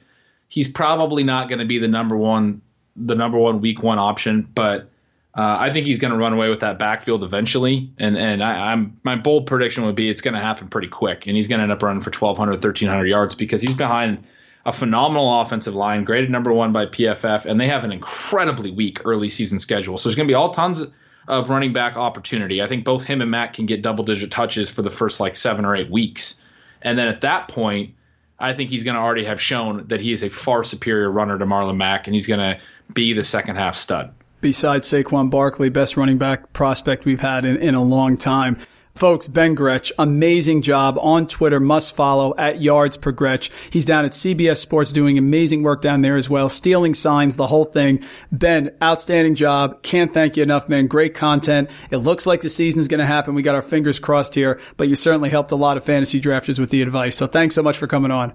he's 0.48 0.68
probably 0.68 1.24
not 1.24 1.48
going 1.48 1.58
to 1.58 1.64
be 1.64 1.78
the 1.78 1.88
number 1.88 2.16
one 2.16 2.62
the 2.96 3.14
number 3.14 3.38
one 3.38 3.60
week 3.60 3.82
one 3.82 3.98
option, 3.98 4.48
but 4.54 4.88
uh, 5.36 5.56
I 5.58 5.72
think 5.72 5.86
he's 5.86 5.98
going 5.98 6.12
to 6.12 6.16
run 6.16 6.32
away 6.32 6.48
with 6.48 6.60
that 6.60 6.78
backfield 6.78 7.24
eventually. 7.24 7.90
And 7.98 8.16
and 8.16 8.42
I, 8.42 8.72
am 8.72 8.98
my 9.02 9.16
bold 9.16 9.46
prediction 9.46 9.84
would 9.84 9.96
be 9.96 10.08
it's 10.08 10.20
going 10.20 10.34
to 10.34 10.40
happen 10.40 10.68
pretty 10.68 10.88
quick, 10.88 11.26
and 11.26 11.36
he's 11.36 11.48
going 11.48 11.58
to 11.58 11.64
end 11.64 11.72
up 11.72 11.82
running 11.82 12.00
for 12.00 12.10
1,200, 12.10 12.52
1,300 12.52 13.06
yards 13.06 13.34
because 13.34 13.60
he's 13.60 13.74
behind 13.74 14.26
a 14.66 14.72
phenomenal 14.72 15.40
offensive 15.40 15.74
line, 15.74 16.04
graded 16.04 16.30
number 16.30 16.52
one 16.52 16.72
by 16.72 16.86
PFF, 16.86 17.44
and 17.44 17.60
they 17.60 17.68
have 17.68 17.84
an 17.84 17.92
incredibly 17.92 18.70
weak 18.70 19.00
early 19.04 19.28
season 19.28 19.58
schedule. 19.58 19.98
So 19.98 20.08
there's 20.08 20.16
going 20.16 20.26
to 20.26 20.30
be 20.30 20.36
all 20.36 20.50
tons 20.50 20.80
of 20.80 20.92
of 21.28 21.50
running 21.50 21.72
back 21.72 21.96
opportunity. 21.96 22.62
I 22.62 22.68
think 22.68 22.84
both 22.84 23.04
him 23.04 23.20
and 23.20 23.30
Mack 23.30 23.54
can 23.54 23.66
get 23.66 23.82
double 23.82 24.04
digit 24.04 24.30
touches 24.30 24.68
for 24.68 24.82
the 24.82 24.90
first 24.90 25.20
like 25.20 25.36
seven 25.36 25.64
or 25.64 25.74
eight 25.74 25.90
weeks. 25.90 26.40
And 26.82 26.98
then 26.98 27.08
at 27.08 27.22
that 27.22 27.48
point, 27.48 27.94
I 28.38 28.52
think 28.52 28.70
he's 28.70 28.84
going 28.84 28.94
to 28.94 29.00
already 29.00 29.24
have 29.24 29.40
shown 29.40 29.86
that 29.88 30.00
he 30.00 30.12
is 30.12 30.22
a 30.22 30.28
far 30.28 30.64
superior 30.64 31.10
runner 31.10 31.38
to 31.38 31.46
Marlon 31.46 31.76
Mack, 31.76 32.06
and 32.06 32.14
he's 32.14 32.26
going 32.26 32.40
to 32.40 32.58
be 32.92 33.12
the 33.12 33.24
second 33.24 33.56
half 33.56 33.76
stud. 33.76 34.12
Besides 34.40 34.88
Saquon 34.88 35.30
Barkley, 35.30 35.70
best 35.70 35.96
running 35.96 36.18
back 36.18 36.52
prospect 36.52 37.04
we've 37.06 37.20
had 37.20 37.46
in, 37.46 37.56
in 37.56 37.74
a 37.74 37.82
long 37.82 38.18
time. 38.18 38.58
Folks, 38.94 39.26
Ben 39.26 39.56
Gretch, 39.56 39.92
amazing 39.98 40.62
job 40.62 40.96
on 41.00 41.26
Twitter. 41.26 41.58
Must 41.58 41.96
follow 41.96 42.32
at 42.38 42.62
yards 42.62 42.96
per 42.96 43.10
Gretch. 43.10 43.50
He's 43.68 43.84
down 43.84 44.04
at 44.04 44.12
CBS 44.12 44.58
Sports 44.58 44.92
doing 44.92 45.18
amazing 45.18 45.64
work 45.64 45.82
down 45.82 46.02
there 46.02 46.14
as 46.14 46.30
well, 46.30 46.48
stealing 46.48 46.94
signs, 46.94 47.34
the 47.34 47.48
whole 47.48 47.64
thing. 47.64 48.04
Ben, 48.30 48.70
outstanding 48.80 49.34
job. 49.34 49.82
Can't 49.82 50.12
thank 50.12 50.36
you 50.36 50.44
enough, 50.44 50.68
man. 50.68 50.86
Great 50.86 51.12
content. 51.12 51.70
It 51.90 51.96
looks 51.96 52.24
like 52.24 52.42
the 52.42 52.48
season's 52.48 52.86
going 52.86 53.00
to 53.00 53.06
happen. 53.06 53.34
We 53.34 53.42
got 53.42 53.56
our 53.56 53.62
fingers 53.62 53.98
crossed 53.98 54.36
here, 54.36 54.60
but 54.76 54.86
you 54.86 54.94
certainly 54.94 55.28
helped 55.28 55.50
a 55.50 55.56
lot 55.56 55.76
of 55.76 55.84
fantasy 55.84 56.20
drafters 56.20 56.60
with 56.60 56.70
the 56.70 56.80
advice. 56.80 57.16
So 57.16 57.26
thanks 57.26 57.56
so 57.56 57.64
much 57.64 57.76
for 57.76 57.88
coming 57.88 58.12
on. 58.12 58.32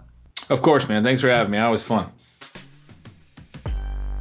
Of 0.50 0.62
course, 0.62 0.90
man. 0.90 1.06
Thanks 1.06 1.22
for 1.22 1.30
having 1.30 1.52
me. 1.52 1.70
Was 1.70 1.84
fun. 1.84 2.12